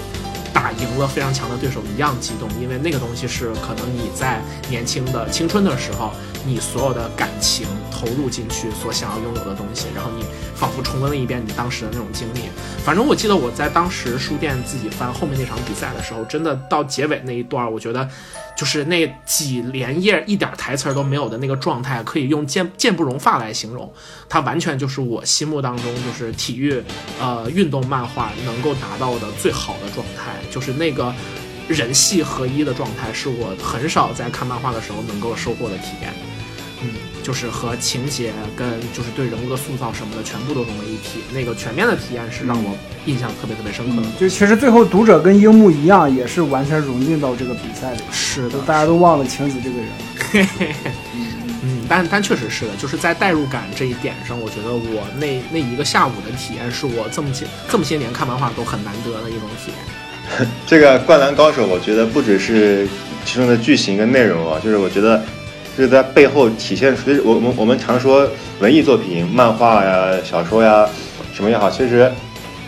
[0.54, 4.40] 打赢了非常强的对手一样激动，因为那个东西是可能你在
[4.70, 6.12] 年轻的青春的时候，
[6.46, 10.26] 你所有的感情投入进去所想要拥有的东西，然后你
[10.56, 12.42] 仿佛重温了一遍你当时的那种经历。
[12.84, 18.08] 反正我记得我在当时书店自己翻后面那场比赛的时候，真的到结尾那一段，我觉得
[18.58, 23.92] 就是那几连页一点台词都没有的那个状态，可以用剑剑不容发来形容。
[24.28, 26.84] 它完全就是我心目当中就是体育
[27.20, 31.14] 呃运动漫画能够达到的最好的状态，就是那个
[31.70, 36.14] 人戏合一的状态，是我很少在看漫画的时候能够收获的体验。
[37.24, 44.08] 嗯，就是和情节跟就是对人物的塑造什么的全部都融为一体，那个全面的体验是让我印象特别特别深刻的。
[44.20, 49.88] 就其实最后读者跟樱木一样，也是完全融进到这个比赛里，是的，大家都忘了晴子这个人。
[50.32, 50.92] 嘿嘿嘿，
[51.64, 60.48] 嗯，但但确实是的，就是在代入感这一点上，我觉得我那那一个下午的体验，是我这么些这么些年看漫画都很难得的一种体验。
[60.66, 62.88] 这个《灌篮高手》，我觉得不只是
[63.26, 65.24] 其中的剧情跟内容啊，就是我觉得
[65.76, 68.28] 就是在背后体现出，我我们我们常说
[68.60, 70.88] 文艺作品、漫画呀、小说呀
[71.34, 72.12] 什么也好，其实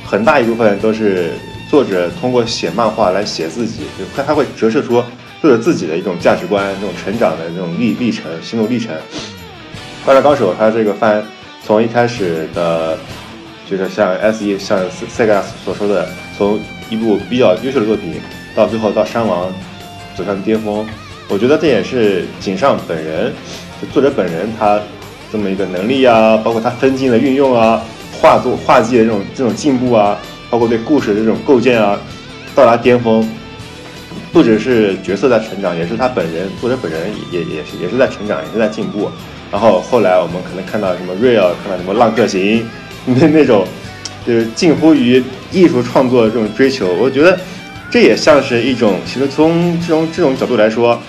[0.04, 1.34] 很大一部分都是
[1.70, 5.04] 作者通过写漫画来写自己，就他他会折射出
[5.42, 8.96] 作者自己的一种价值观、这种成长的这种历历程、心路历程。
[10.04, 11.24] 《灌篮高手》它这个番
[11.64, 12.98] 从一开始的，
[13.70, 16.08] 就是像 S E 像 Sega 所说的，
[16.38, 16.60] 从
[16.90, 18.20] 一部比较优秀的作品，
[18.56, 19.52] 到最后到山王
[20.16, 20.86] 走向巅峰，
[21.28, 23.34] 我觉得这也是井上本人，
[23.82, 24.80] 就作者本人他
[25.32, 27.82] 这么一个能力啊，包括他分镜的运用啊，
[28.22, 30.18] 画作画技的这种这种进步啊，
[30.50, 32.00] 包括对故事的这种构建啊，
[32.54, 33.28] 到达巅峰。
[34.32, 39.10] 不只是角色在成长，也是他本人，作者本人也也是也是在成长，也是在进步。
[39.50, 42.68] 然后后来我们可能看到什么 Real，看到什么浪客行，
[43.06, 43.66] 那那种
[44.28, 45.24] 就是近乎于
[45.54, 47.40] 艺术创作的这种追求，我觉得
[47.96, 50.96] 这也像是一种，其实从这种这种角度来说，《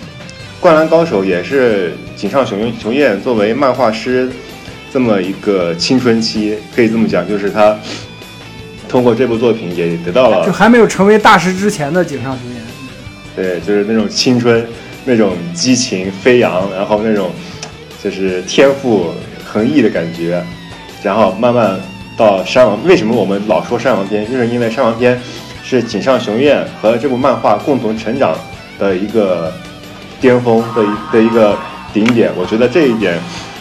[0.61, 4.31] 灌篮高手》也是井上雄雄彦作为漫画师
[4.93, 7.77] 这么一个青春期，可以这么讲，就是他
[8.89, 12.63] 通过这部作品也得到了就还没有成为大师之前的井上雄彦。
[13.35, 14.65] 对，就是那种青春，
[15.05, 17.33] 那种激情飞扬，然后那种
[18.01, 19.13] 就是天赋
[19.45, 20.41] 横溢的感觉，
[21.03, 21.81] 然后慢慢
[22.17, 22.79] 到山王。
[22.87, 24.25] 为什么我们老说山王篇？
[24.31, 25.21] 就是因为山王篇
[25.69, 28.39] 是井上雄彦和这部漫画共同成长
[28.79, 29.53] 的一个
[30.21, 31.59] 巅峰的一的一个
[31.93, 32.31] 顶点。
[32.39, 33.19] 我觉得这一点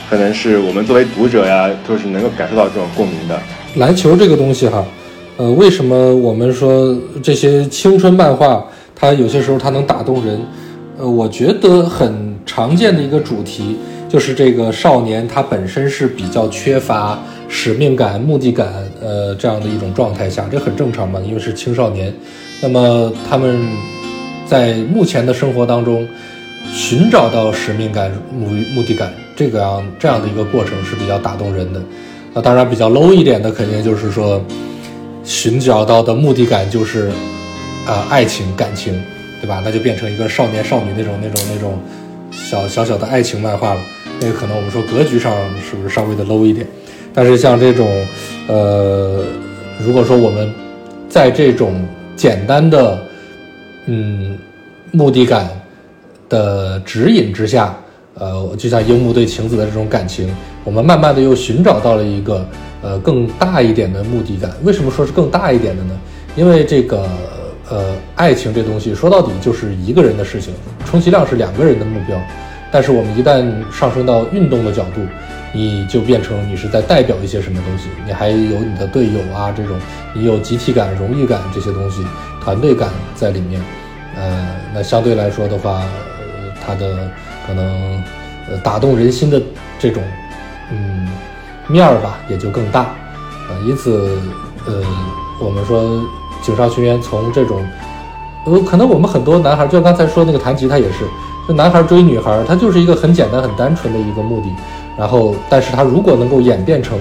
[0.08, 3.42] 可能是我们作为读者呀，就是能够感受到这种共鸣的。
[3.78, 4.86] 篮球这个东西哈，
[5.38, 8.64] 呃，为什么我们说这些青春漫画，
[8.96, 10.40] 它有些时候它能打动人？
[11.00, 22.14] 呃，我觉得很常见的一个主题就是这个少年他本身是比较缺乏使命感、目的感，呃，这样的一种状态下，这很正常嘛，因为是青少年。
[22.62, 23.60] 那么他们
[24.48, 26.08] 在目前的生活当中
[26.74, 31.82] 寻找到使命感、目目的感，这个样这样的一个过程是比较打动人的。
[32.34, 34.44] 那当然比较 low 一点的，肯定就是说，
[35.24, 37.10] 寻找到的目的感就是，
[37.86, 38.94] 啊、爱情感情，
[39.42, 39.62] 对吧？
[39.64, 41.80] 那就变成一个少年少女那种那种那种
[42.32, 43.82] 小小小的爱情漫画了。
[44.20, 46.68] 那个可能我们说格局上是不是稍微的 low 一点？
[47.16, 48.06] 但是像这种，
[48.48, 49.24] 呃，
[49.80, 50.54] 如果说我们
[51.08, 51.74] 在这种
[52.18, 53.00] 简单的，
[53.86, 54.38] 嗯，
[54.92, 55.50] 目的感
[56.28, 57.74] 的指引之下，
[58.16, 60.30] 呃，就像樱木对晴子的这种感情，
[60.66, 62.46] 我们慢慢的又寻找到了一个
[62.82, 64.52] 呃更大一点的目的感。
[64.66, 65.98] 为什么说是更大一点的呢？
[66.36, 67.08] 因为这个
[67.70, 70.54] 呃爱情这东西说到底就是一个人的事情，
[70.86, 72.20] 充其量是两个人的目标。
[72.72, 75.00] 但是我们一旦上升到运动的角度，
[75.56, 79.80] 你就变成你是在代表一些什么东西，你还有你的队友啊这种，
[80.14, 82.06] 你有集体感、荣誉感这些东西，
[82.44, 83.62] 团队感在里面。
[84.18, 87.10] 呃，那相对来说的话，呃，它的
[87.48, 88.04] 可能
[88.50, 89.42] 呃打动人心的
[89.80, 90.04] 这种
[90.72, 91.08] 嗯
[91.70, 92.94] 面儿吧，也就更大。
[93.50, 94.20] 呃，因此
[94.66, 94.84] 呃，
[95.42, 96.04] 我们说
[96.42, 97.66] 井上雄彦从这种
[98.46, 101.06] 呃，可能我们很多男孩，就刚才说那个弹吉他也是，
[101.48, 104.48] 就男孩追女孩，他就是一个很简单、很单纯的一个目的。
[104.98, 106.98] 然后，但是他如果能够演变成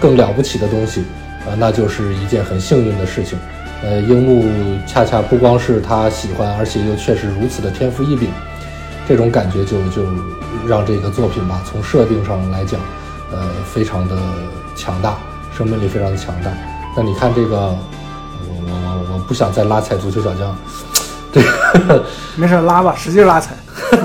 [0.00, 1.02] 更了不起的东西，
[1.46, 3.38] 啊、那就是一件很幸运的事情。
[3.82, 4.44] 呃，樱木
[4.86, 8.28] 恰恰不光是他喜欢，而且又确实如此的天赋异禀，
[9.06, 10.02] 这种感觉就就
[10.66, 12.80] 让这个作品吧，从设定上来讲，
[13.30, 14.16] 呃，非常的
[14.74, 15.16] 强大，
[15.56, 16.50] 生命力非常的强大。
[16.96, 17.78] 那你看这个，我
[18.66, 20.56] 我我我不想再拉踩足球小将，
[21.72, 22.04] 这个。
[22.36, 23.54] 没事拉吧，使劲拉踩。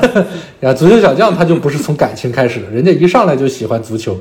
[0.61, 4.17] 呀，足球小将他就不是从感情开始的，人家一上来就喜欢足球，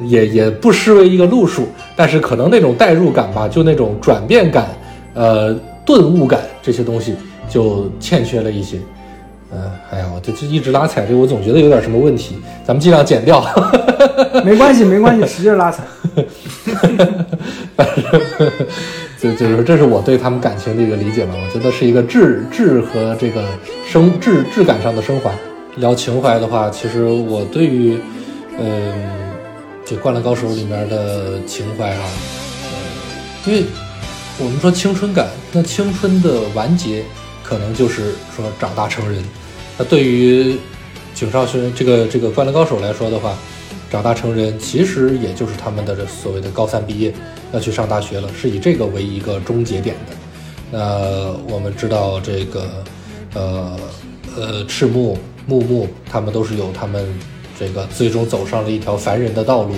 [0.00, 4.68] 也也不失为一个路数，但是可能那种代入感吧，就那种转变感，
[5.14, 5.52] 呃，
[5.84, 7.14] 顿悟感这些东西
[7.48, 8.78] 就欠缺了一些。
[9.50, 12.36] 嗯、哎呀，我这这一直拉踩这个，我总觉得有点什么问题，
[12.66, 13.42] 咱们尽量减掉。
[14.44, 15.82] 没关系，没关系，使劲拉踩。
[17.74, 18.12] 反正
[19.20, 21.34] 就就是说，这是我对他们感情的一个理解吧。
[21.34, 23.44] 我觉得是一个质质和这个
[23.86, 25.32] 生质质感上的升华。
[25.76, 27.98] 聊情怀的话，其实我对于，
[28.58, 28.92] 嗯、
[29.84, 32.02] 这《灌篮高手》里面的情怀啊，
[32.64, 33.64] 呃，因为
[34.38, 37.04] 我们说青春感，那青春的完结
[37.42, 39.22] 可能就是说长大成人。
[39.76, 40.56] 那对于
[41.14, 43.36] 井上雄这个这个《灌篮高手》来说的话，
[43.90, 47.12] 长大成人其实也就是他们的这所谓的高三毕业，
[47.52, 50.16] 要去上大学了，是以这个为一个终结点的。
[50.70, 52.68] 那我们知道这个，
[53.34, 53.76] 呃
[54.36, 55.16] 呃，赤木、
[55.46, 57.06] 木木他们都是有他们
[57.58, 59.74] 这个最终走上了一条凡人的道路。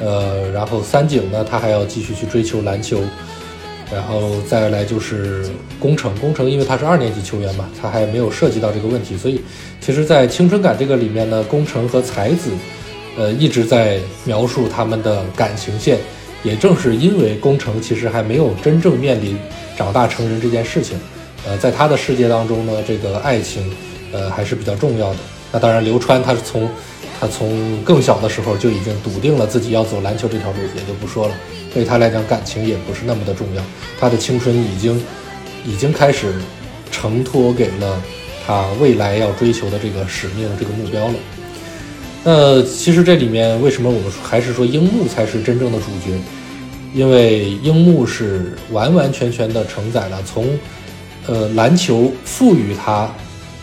[0.00, 3.00] 呃，然后三井呢，他还要继续去追求篮球，
[3.92, 5.46] 然后再来就是
[5.78, 9.40] 工程，工程因为他是二年级球员嘛，他还没有涉及到这个问题，所以
[9.80, 12.50] 其实，在青春感这个里面呢，工程和才子，
[13.16, 15.98] 呃，一直在描述他们的感情线。
[16.42, 19.34] 也正是因为工程其实还没有真正面临
[19.78, 21.00] 长大成人这件事情，
[21.46, 23.74] 呃，在他的世界当中呢，这个爱情，
[24.12, 25.16] 呃，还是比较重要的。
[25.50, 26.68] 那当然，流川他是从
[27.18, 31.34] 他从更小的时候就已经笃定了自己要走篮球这条路，也就不说了。
[31.72, 33.62] 对他来讲，感情也不是那么的重要，
[33.98, 35.02] 他的青春已经
[35.64, 36.34] 已经开始
[36.90, 38.02] 承托给了
[38.46, 41.14] 他未来要追求的这个使命、这个目标了。
[42.26, 46.18] 那其实这里面为什么我们还是说樱木才是真正的主角？
[46.94, 50.46] 因为樱木是完完全全的承载了从
[51.26, 53.12] 呃篮球赋予他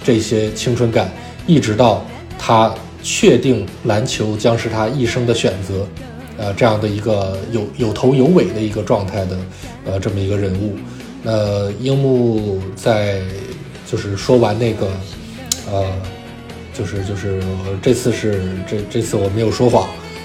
[0.04, 1.12] 这些青春感，
[1.48, 2.06] 一直到
[2.38, 2.72] 他
[3.02, 5.88] 确定篮球将是他一生的选择，
[6.38, 9.38] 呃这样的一个有有头有尾的一个状态的
[9.86, 10.76] 呃这么一个人物。
[11.24, 13.22] 那樱木在
[13.90, 14.88] 就是说完那个
[15.72, 15.92] 呃。
[16.74, 17.42] 就是就是
[17.82, 19.84] 这次是这这次我没有说谎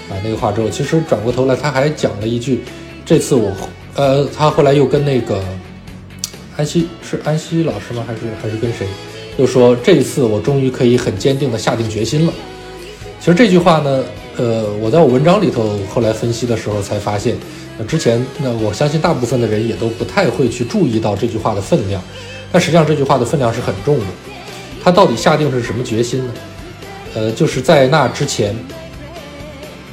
[0.09, 2.61] 啊那个话之后，其实转过头来他还讲了一句，
[3.05, 3.51] 这次我
[3.95, 5.43] 呃他后来又跟那个
[6.55, 8.03] 安西是安西老师吗？
[8.07, 8.87] 还是还是跟谁？
[9.37, 12.33] 又说这一次我终于可以很坚定的下定决心了。
[13.19, 14.03] 其实这句话呢，
[14.37, 17.35] 呃，我在我文章里头后来分析的时候才发现，
[17.77, 22.01] 那之前那我相信大部分的人也都不太会去注意到这句话的分量，
[22.51, 24.05] 但实际上这句话的分量是很重的。
[24.87, 26.33] 他到底下定是什么决心呢？
[27.13, 28.55] 呃，就是在那之前，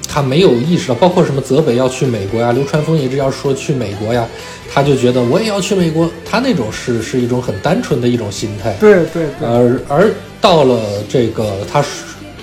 [0.09, 4.25] 他没有意识到，包括什么泽北要去美国呀，流川枫一直要说去美国呀，
[4.73, 8.73] 他就觉得我也要去美国，他那种是是一种很单纯的一种心态。
[8.75, 11.85] 对对对，而而到了这个他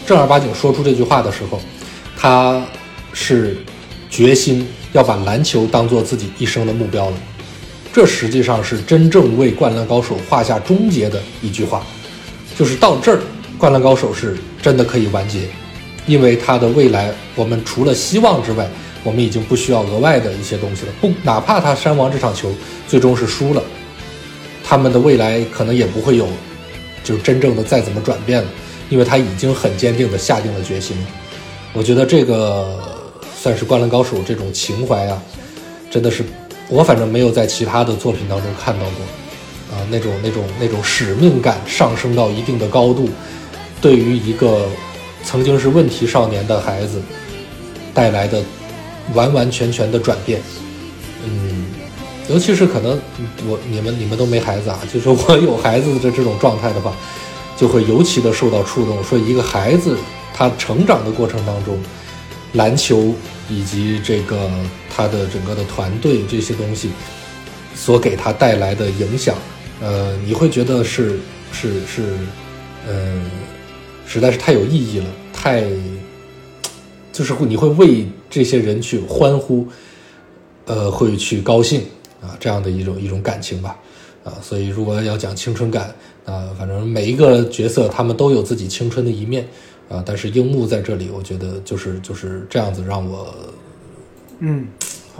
[0.05, 1.57] 正儿八经说出这句话的时候，
[2.17, 2.61] 他
[3.13, 3.55] 是
[4.09, 7.15] 决心要把篮球当做自己一生的目标了。
[7.93, 11.81] 这实际上是真正为《灌篮高手》画下终结的一句话。
[12.57, 13.17] 就是到这儿，
[13.57, 15.47] 《灌篮高手》是真的可以完结，
[16.05, 18.69] 因为他的未来，我们除了希望之外，
[19.03, 20.91] 我们已经不需要额外的一些东西了。
[21.01, 22.51] 不，哪怕他山王这场球
[22.87, 23.63] 最终是输了，
[24.63, 26.27] 他们的未来可能也不会有，
[27.03, 28.47] 就真正的再怎么转变了，
[28.89, 30.95] 因为他已经很坚定的下定了决心。
[31.73, 32.79] 我觉得这个
[33.35, 35.21] 算是《灌篮高手》这种情怀啊，
[35.89, 36.23] 真的是
[36.69, 39.20] 我反正没有在其他的作品当中看到过。
[39.89, 43.09] 那种那种那种使命感上升到一定的高度，
[43.81, 44.67] 对于一个
[45.23, 47.01] 曾经是问题少年的孩子
[47.93, 48.43] 带来的
[49.13, 50.41] 完完全全的转变。
[51.25, 51.65] 嗯，
[52.29, 52.99] 尤其是可能
[53.47, 56.95] 我你们你们都没孩子啊，就是我有孩子的这种状态的话，
[57.57, 59.03] 就会尤其的受到触动。
[59.03, 59.97] 说一个孩子
[60.33, 61.77] 他成长的过程当中，
[62.53, 63.13] 篮球
[63.49, 64.49] 以及这个
[64.89, 66.89] 他的整个的团队这些东西
[67.75, 69.35] 所给他带来的影响。
[69.81, 71.17] 呃，你会觉得是
[71.51, 72.03] 是是，
[72.87, 73.19] 呃，
[74.05, 75.63] 实在是太有意义了，太，
[77.11, 79.67] 就是你会为这些人去欢呼，
[80.65, 81.81] 呃，会去高兴
[82.21, 83.75] 啊，这样的一种一种感情吧，
[84.23, 85.93] 啊，所以如果要讲青春感
[86.25, 89.47] 啊，反正每一个角色他们都有自己青春的一面
[89.89, 93.33] 啊，但是樱木在这里，我觉得就是就是这样子让我，
[94.39, 94.67] 嗯，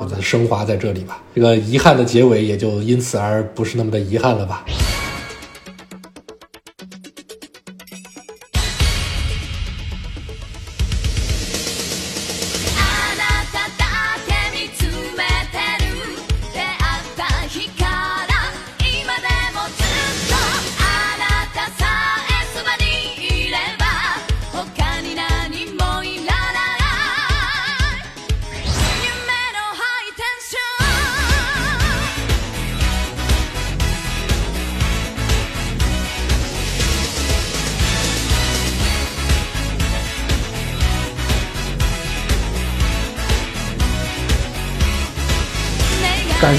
[0.02, 1.22] 我的升华在这里吧。
[1.36, 4.66] 这个遗憾的结尾也就因此而不是那么的遗憾了吧。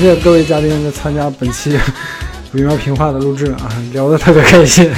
[0.03, 1.79] 谢各位嘉宾的参加本期
[2.51, 4.91] 美妙评话的录制啊，聊得特别开心，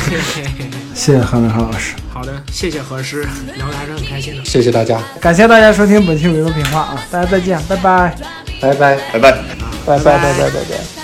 [0.94, 3.26] 谢谢韩文浩老师，好的，谢谢何师，
[3.56, 4.43] 聊得还是很开心的。
[4.44, 8.16] 谢谢大家，感谢大家收听本期美妙评话啊，大家再见，拜拜。
[8.62, 8.97] 拜拜。
[9.12, 9.32] 拜拜。
[9.86, 11.03] 拜拜拜拜拜拜。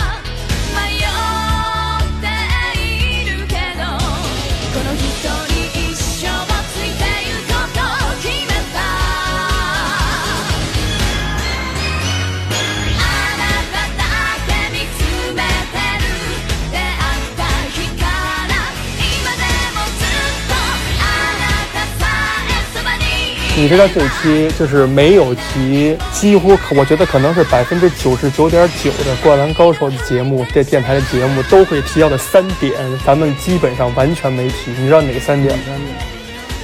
[23.61, 32.73] 你知道这期就是没有提，几乎我觉得可能是百分之九十九点九的《灌篮高手》的节目，这电台的节目都会提到的三点，
[33.05, 34.71] 咱们基本上完全没提。
[34.79, 35.63] 你知道哪三点吗？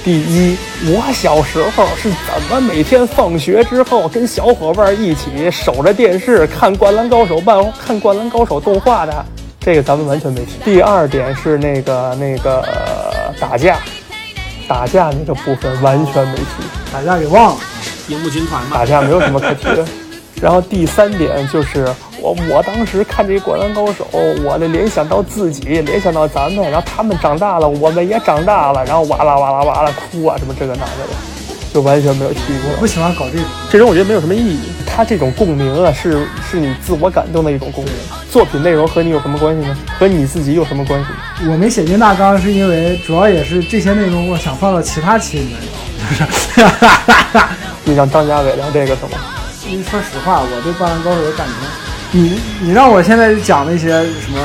[0.02, 9.24] 第一，我小时候是怎么每天放学之后跟小伙伴一起守着电视看《灌篮高手》漫看《灌篮高手》动画的，
[9.60, 10.58] 这个咱们完全没提。
[10.64, 12.66] 第二点是那个那个
[13.38, 13.78] 打架，
[14.68, 16.44] 打架那个部分完全没提。
[16.92, 17.60] 打架给忘了。
[18.08, 19.84] 樱木军团嘛打，架没有什么可提的。
[20.40, 24.06] 然后第三点就是我我当时看这《灌篮高手》，
[24.44, 32.70] 我的联想到自己，联想到咱们，然后他们长大了，我们也长大了，然后哇啦哇啦哇啦哭啊，什么这个那个的，就完全没有提过。
[32.78, 34.58] 不喜欢搞这种，这种我觉得没有什么意义。
[34.86, 37.92] 他这种共鸣啊，是是你自我感动的一种共鸣。
[38.30, 39.76] 作品内容和你有什么关系呢？
[39.98, 41.48] 和你自己有什么关系？
[41.48, 47.46] 我没写进大纲是因为主要也是这些内容我想放到其他期里面聊， 就是。
[47.84, 49.18] 你让张家伟聊这个是吗？
[49.68, 51.46] 因为说实话，我对《灌篮高手》的感
[52.10, 53.88] 情，你你让我现在讲那些
[54.20, 54.38] 什么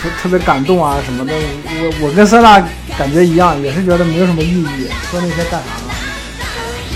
[0.00, 2.58] 特特别感动啊什么的，我我跟酸辣
[2.96, 5.91] 感觉一样，也是觉得没有什么意义，说那些干啥呢？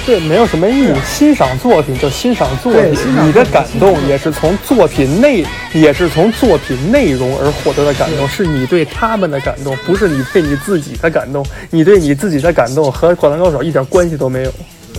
[0.07, 0.95] 对，没有什么意义。
[1.05, 2.95] 欣赏作品就欣赏作品
[3.27, 11.45] 你的感动也是从作品内，也是从作品内容而获得的感动，是你对他们的感动，不是你对你自己的感动。
[11.71, 14.53] 你对你自己的感动和《灌篮高手》一点关系都没有。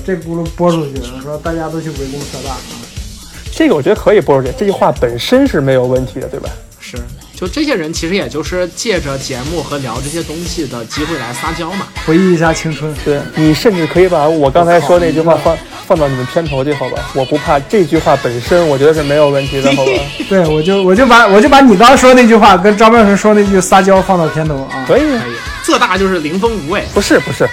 [0.06, 2.58] 这轱辘播出去了，说大家都去围攻社大啊，
[3.52, 6.50] 这个我觉得可以播出去，这句话本身是没有问题的，对吧？
[6.82, 6.98] 是，
[7.40, 11.88] 就这些人其实也就是借着节目和聊这些东西的机会来撒娇嘛。
[12.04, 12.92] 回忆一下青春。
[13.06, 15.56] 对你甚至可以把我刚才说那句话放
[15.86, 17.12] 放到你们片头去，好吧？
[17.14, 19.92] 我不怕这句话本身，我觉得是没有问题的，好吧？
[20.28, 24.84] 对，我就我就把我就把你刚刚说那句话跟张妙成说那句撒娇放到片头啊。
[24.88, 26.84] 可以啊，可以，这大就是凌风无畏。
[26.92, 27.48] 不是不是，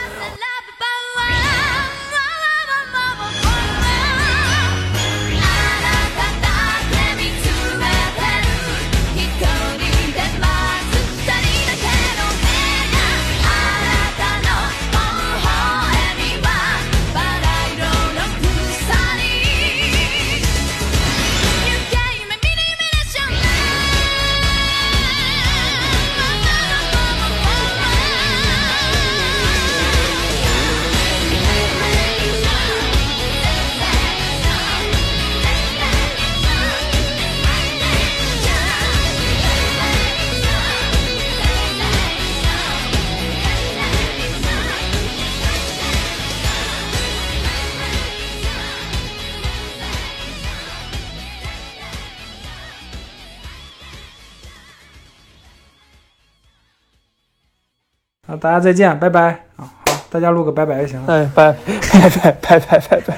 [58.45, 59.65] 大家再见，拜拜啊！
[59.87, 61.15] 好，大家录个拜拜就行了。
[61.15, 61.51] 哎，拜
[61.91, 63.17] 拜拜拜拜拜拜。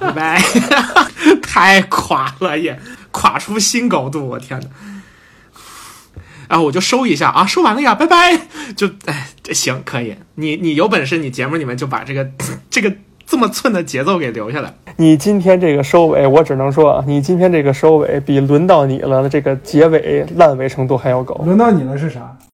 [0.00, 0.42] 拜拜，
[1.46, 2.78] 太垮了也，
[3.10, 4.66] 垮出新高度，我天哪！
[6.48, 8.40] 啊，我就收一下啊，收完了呀，拜拜。
[8.74, 12.26] 就哎，这行可以，你你有本事，你节目里面就把这个
[12.70, 12.90] 这个
[13.26, 14.72] 这么寸的节奏给留下来。
[14.96, 21.34] 你今天这个收尾，我只能说啊，你今天这个收尾比轮到你了的这个结尾烂尾程度还要高。
[21.44, 22.33] 轮到你了是啥？